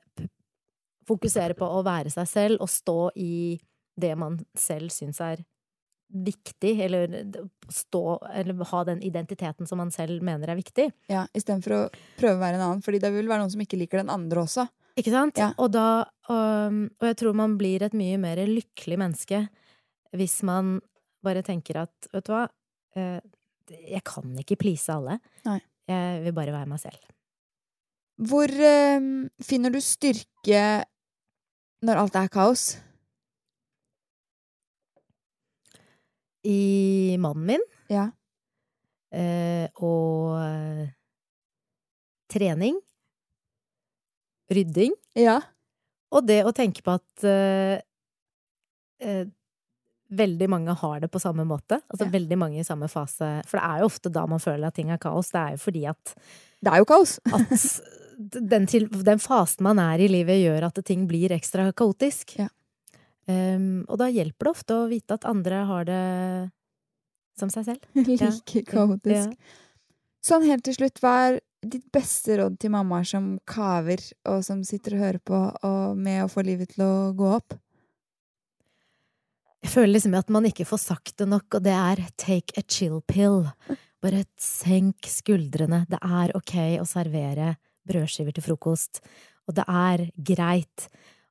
fokusere 1.08 1.56
på 1.58 1.66
å 1.66 1.84
være 1.86 2.12
seg 2.12 2.28
selv, 2.30 2.62
og 2.64 2.70
stå 2.72 2.98
i 3.18 3.58
det 3.98 4.14
man 4.18 4.38
selv 4.58 4.92
syns 4.94 5.20
er 5.24 5.42
viktig, 6.08 6.80
eller 6.80 7.12
stå 7.68 8.02
Eller 8.32 8.64
ha 8.64 8.84
den 8.84 9.02
identiteten 9.04 9.66
som 9.68 9.78
man 9.78 9.90
selv 9.92 10.22
mener 10.24 10.48
er 10.48 10.56
viktig. 10.56 10.88
Ja, 11.10 11.26
Istedenfor 11.36 11.74
å 11.76 11.80
prøve 12.16 12.38
å 12.38 12.42
være 12.42 12.56
en 12.56 12.64
annen, 12.64 12.84
fordi 12.84 13.00
det 13.02 13.12
vil 13.12 13.28
være 13.28 13.44
noen 13.44 13.52
som 13.52 13.64
ikke 13.64 13.80
liker 13.80 14.00
den 14.00 14.12
andre 14.12 14.44
også. 14.46 14.64
Ikke 14.98 15.12
sant? 15.12 15.38
Ja. 15.38 15.52
Og 15.60 15.70
da 15.70 16.08
um, 16.30 16.86
Og 16.98 17.04
jeg 17.10 17.18
tror 17.20 17.36
man 17.36 17.58
blir 17.60 17.84
et 17.86 17.94
mye 17.94 18.16
mer 18.18 18.40
lykkelig 18.48 18.98
menneske 18.98 19.44
hvis 20.16 20.40
man 20.48 20.78
bare 21.24 21.44
tenker 21.44 21.82
at 21.84 22.08
Vet 22.14 22.24
du 22.24 22.32
hva, 22.32 22.46
eh, 22.96 23.20
jeg 23.68 24.00
kan 24.08 24.32
ikke 24.40 24.56
please 24.56 24.88
alle. 24.88 25.18
Nei. 25.44 25.60
Jeg 25.88 26.22
vil 26.24 26.34
bare 26.36 26.54
være 26.54 26.68
meg 26.70 26.80
selv. 26.80 27.00
Hvor 28.28 28.48
øh, 28.48 29.08
finner 29.44 29.72
du 29.72 29.78
styrke 29.84 30.62
når 31.84 32.00
alt 32.02 32.16
er 32.18 32.28
kaos? 32.32 32.64
I 36.48 37.16
mannen 37.20 37.46
min 37.46 37.64
Ja. 37.90 38.10
eh, 39.12 39.68
og 39.80 40.88
trening, 42.28 42.78
rydding, 44.52 44.92
Ja. 45.16 45.40
og 46.12 46.26
det 46.26 46.44
å 46.44 46.52
tenke 46.52 46.82
på 46.82 46.94
at 46.94 47.24
eh, 47.24 47.80
eh, 49.00 49.24
veldig 50.10 50.48
mange 50.48 50.74
har 50.76 51.00
det 51.00 51.10
på 51.10 51.20
samme 51.20 51.44
måte. 51.44 51.80
Altså 51.90 52.04
Ja. 52.06 52.10
veldig 52.10 52.38
mange 52.38 52.58
i 52.60 52.64
samme 52.64 52.88
fase. 52.88 53.42
For 53.46 53.58
det 53.58 53.64
er 53.64 53.78
jo 53.80 53.86
ofte 53.86 54.12
da 54.12 54.26
man 54.26 54.38
føler 54.38 54.66
at 54.68 54.74
ting 54.74 54.90
er 54.90 54.98
kaos. 54.98 55.30
Det 55.30 55.40
er 55.40 55.50
jo 55.52 55.56
fordi 55.58 55.84
at, 55.88 56.14
Det 56.62 56.72
er 56.72 56.78
jo 56.78 56.84
kaos. 56.84 57.18
at 57.26 57.48
den, 58.18 58.66
til, 58.66 58.88
den 59.06 59.20
fasen 59.22 59.64
man 59.66 59.78
er 59.82 60.02
i 60.02 60.08
livet, 60.10 60.42
gjør 60.42 60.68
at 60.68 60.80
ting 60.86 61.06
blir 61.10 61.32
ekstra 61.36 61.70
kaotisk. 61.76 62.34
Ja. 62.40 62.48
Um, 63.28 63.84
og 63.86 64.00
da 64.00 64.08
hjelper 64.10 64.48
det 64.48 64.54
ofte 64.54 64.76
å 64.76 64.88
vite 64.90 65.18
at 65.18 65.26
andre 65.28 65.64
har 65.68 65.88
det 65.88 66.04
som 67.38 67.52
seg 67.52 67.68
selv. 67.68 67.84
like 68.08 68.64
kaotisk. 68.66 69.36
Ja. 69.36 69.66
Sånn 70.24 70.48
helt 70.48 70.64
til 70.66 70.74
slutt, 70.74 70.98
hva 71.02 71.14
er 71.28 71.38
ditt 71.62 71.86
beste 71.94 72.38
råd 72.40 72.58
til 72.60 72.72
mammaer 72.74 73.06
som 73.06 73.30
kaver, 73.48 74.02
og 74.30 74.42
som 74.46 74.64
sitter 74.66 74.96
og 74.96 75.04
hører 75.04 75.22
på, 75.22 75.40
og 75.66 75.98
med 75.98 76.24
å 76.24 76.30
få 76.32 76.42
livet 76.46 76.74
til 76.74 76.84
å 76.86 76.94
gå 77.18 77.30
opp? 77.38 77.54
Jeg 79.62 79.72
føler 79.74 79.96
liksom 79.96 80.14
at 80.18 80.28
man 80.30 80.46
ikke 80.46 80.66
får 80.68 80.80
sagt 80.82 81.16
det 81.18 81.26
nok, 81.30 81.58
og 81.58 81.64
det 81.66 81.74
er 81.74 82.02
take 82.18 82.54
a 82.58 82.62
chill 82.66 83.00
pill. 83.06 83.44
Bare 84.02 84.22
senk 84.38 85.06
skuldrene. 85.10 85.82
Det 85.90 85.98
er 85.98 86.34
ok 86.38 86.54
å 86.78 86.86
servere 86.86 87.56
brødskiver 87.88 88.36
til 88.36 88.46
frokost. 88.46 89.02
Og 89.48 89.56
det 89.56 89.64
er 89.68 90.08
greit 90.16 90.88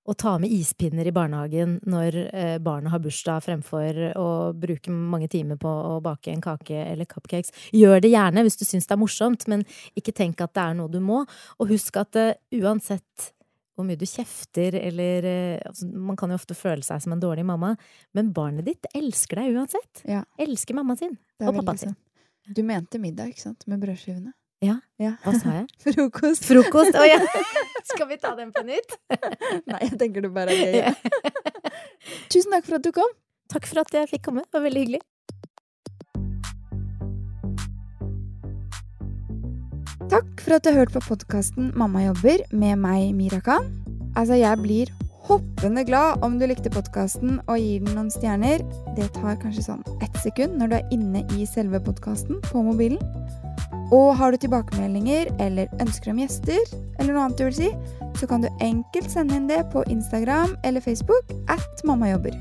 å 0.07 0.15
ta 0.15 0.37
med 0.39 0.53
ispinner 0.55 1.07
i 1.07 1.11
barnehagen 1.11 1.77
når 1.83 2.15
barna 2.31 2.59
barnet 2.63 2.93
har 2.93 3.01
bursdag, 3.03 3.43
fremfor 3.43 3.97
å 4.15 4.27
bruke 4.55 4.93
mange 4.93 5.27
timer 5.31 5.59
på 5.59 5.67
å 5.67 5.97
bake 6.03 6.31
en 6.31 6.43
kake 6.43 6.77
eller 6.85 7.09
cupcakes. 7.09 7.51
Gjør 7.75 7.99
det 8.05 8.13
gjerne 8.13 8.45
hvis 8.47 8.55
du 8.55 8.63
syns 8.63 8.87
det 8.87 8.95
er 8.95 9.01
morsomt, 9.01 9.43
men 9.51 9.65
ikke 9.99 10.15
tenk 10.15 10.39
at 10.45 10.55
det 10.55 10.63
er 10.63 10.77
noe 10.79 10.93
du 10.93 11.01
må. 11.03 11.25
Og 11.59 11.73
husk 11.73 11.99
at 11.99 12.15
eh, 12.15 12.39
uansett 12.55 13.33
hvor 13.77 13.85
mye 13.85 13.99
du 13.99 14.07
kjefter, 14.09 14.73
eller 14.79 15.27
eh, 15.29 15.67
altså, 15.69 15.85
Man 15.85 16.17
kan 16.17 16.31
jo 16.33 16.39
ofte 16.39 16.57
føle 16.57 16.81
seg 16.85 17.03
som 17.03 17.13
en 17.13 17.21
dårlig 17.21 17.45
mamma, 17.45 17.75
men 18.17 18.33
barnet 18.33 18.65
ditt 18.65 18.89
elsker 18.97 19.43
deg 19.43 19.59
uansett. 19.59 20.03
Ja. 20.09 20.23
Elsker 20.41 20.79
mammaen 20.79 21.03
sin. 21.03 21.17
Og 21.43 21.51
pappaen 21.59 21.83
sin. 21.83 21.93
sånn. 21.93 22.55
Du 22.57 22.63
mente 22.65 22.99
middag, 23.01 23.35
ikke 23.35 23.43
sant? 23.49 23.67
Med 23.67 23.83
brødskivene? 23.83 24.31
Ja. 24.63 24.79
Ja. 24.97 25.11
Hva 25.21 25.33
sa 25.37 25.53
jeg? 25.59 25.67
Frokost. 25.83 26.47
Frokost! 26.49 26.97
Å 26.97 27.05
ja! 27.05 27.19
Skal 27.91 28.09
vi 28.09 28.17
ta 28.21 28.33
den 28.37 28.49
på 28.55 28.63
nytt? 28.65 28.97
Nei, 29.69 29.81
jeg 29.85 29.99
tenker 30.01 30.25
det 30.25 30.31
bare 30.33 30.55
er 30.55 30.73
gøy. 30.73 31.13
Tusen 32.33 32.55
takk 32.55 32.65
for 32.65 32.79
at 32.79 32.87
du 32.87 32.91
kom. 32.95 33.13
Takk 33.53 33.69
for 33.69 33.83
at 33.83 33.93
jeg 33.93 34.09
fikk 34.09 34.25
komme. 34.27 34.43
Det 34.47 34.57
var 34.57 34.65
veldig 34.65 34.83
hyggelig. 34.85 35.03
Takk 40.07 40.41
for 40.41 40.55
at 40.55 40.63
du 40.63 40.71
har 40.71 40.79
hørt 40.81 40.93
på 40.95 41.03
podkasten 41.03 41.73
Mamma 41.75 42.05
jobber 42.05 42.41
med 42.55 42.79
meg, 42.79 43.11
Mira 43.15 43.41
Khan. 43.43 43.67
Altså, 44.17 44.39
jeg 44.39 44.63
blir 44.63 44.93
hoppende 45.27 45.83
glad 45.85 46.23
om 46.25 46.37
du 46.39 46.47
likte 46.47 46.71
podkasten 46.73 47.41
og 47.45 47.59
gir 47.59 47.83
den 47.83 47.93
noen 47.93 48.09
stjerner. 48.13 48.63
Det 48.97 49.11
tar 49.19 49.37
kanskje 49.43 49.67
sånn 49.67 49.83
ett 50.01 50.15
sekund 50.23 50.57
når 50.57 50.71
du 50.71 50.77
er 50.79 50.95
inne 50.95 51.25
i 51.35 51.45
selve 51.49 51.83
podkasten 51.83 52.39
på 52.47 52.63
mobilen. 52.65 53.03
Og 53.95 54.17
har 54.19 54.31
du 54.31 54.37
tilbakemeldinger 54.41 55.31
eller 55.43 55.71
ønsker 55.81 56.11
om 56.11 56.21
gjester, 56.21 56.59
eller 56.99 57.13
noe 57.13 57.25
annet 57.27 57.39
du 57.39 57.47
vil 57.47 57.57
si, 57.61 57.71
så 58.19 58.27
kan 58.29 58.43
du 58.43 58.49
enkelt 58.63 59.11
sende 59.11 59.37
inn 59.37 59.49
det 59.51 59.63
på 59.73 59.85
Instagram 59.91 60.57
eller 60.67 60.83
Facebook 60.83 61.35
at 61.53 61.85
mammajobber. 61.87 62.35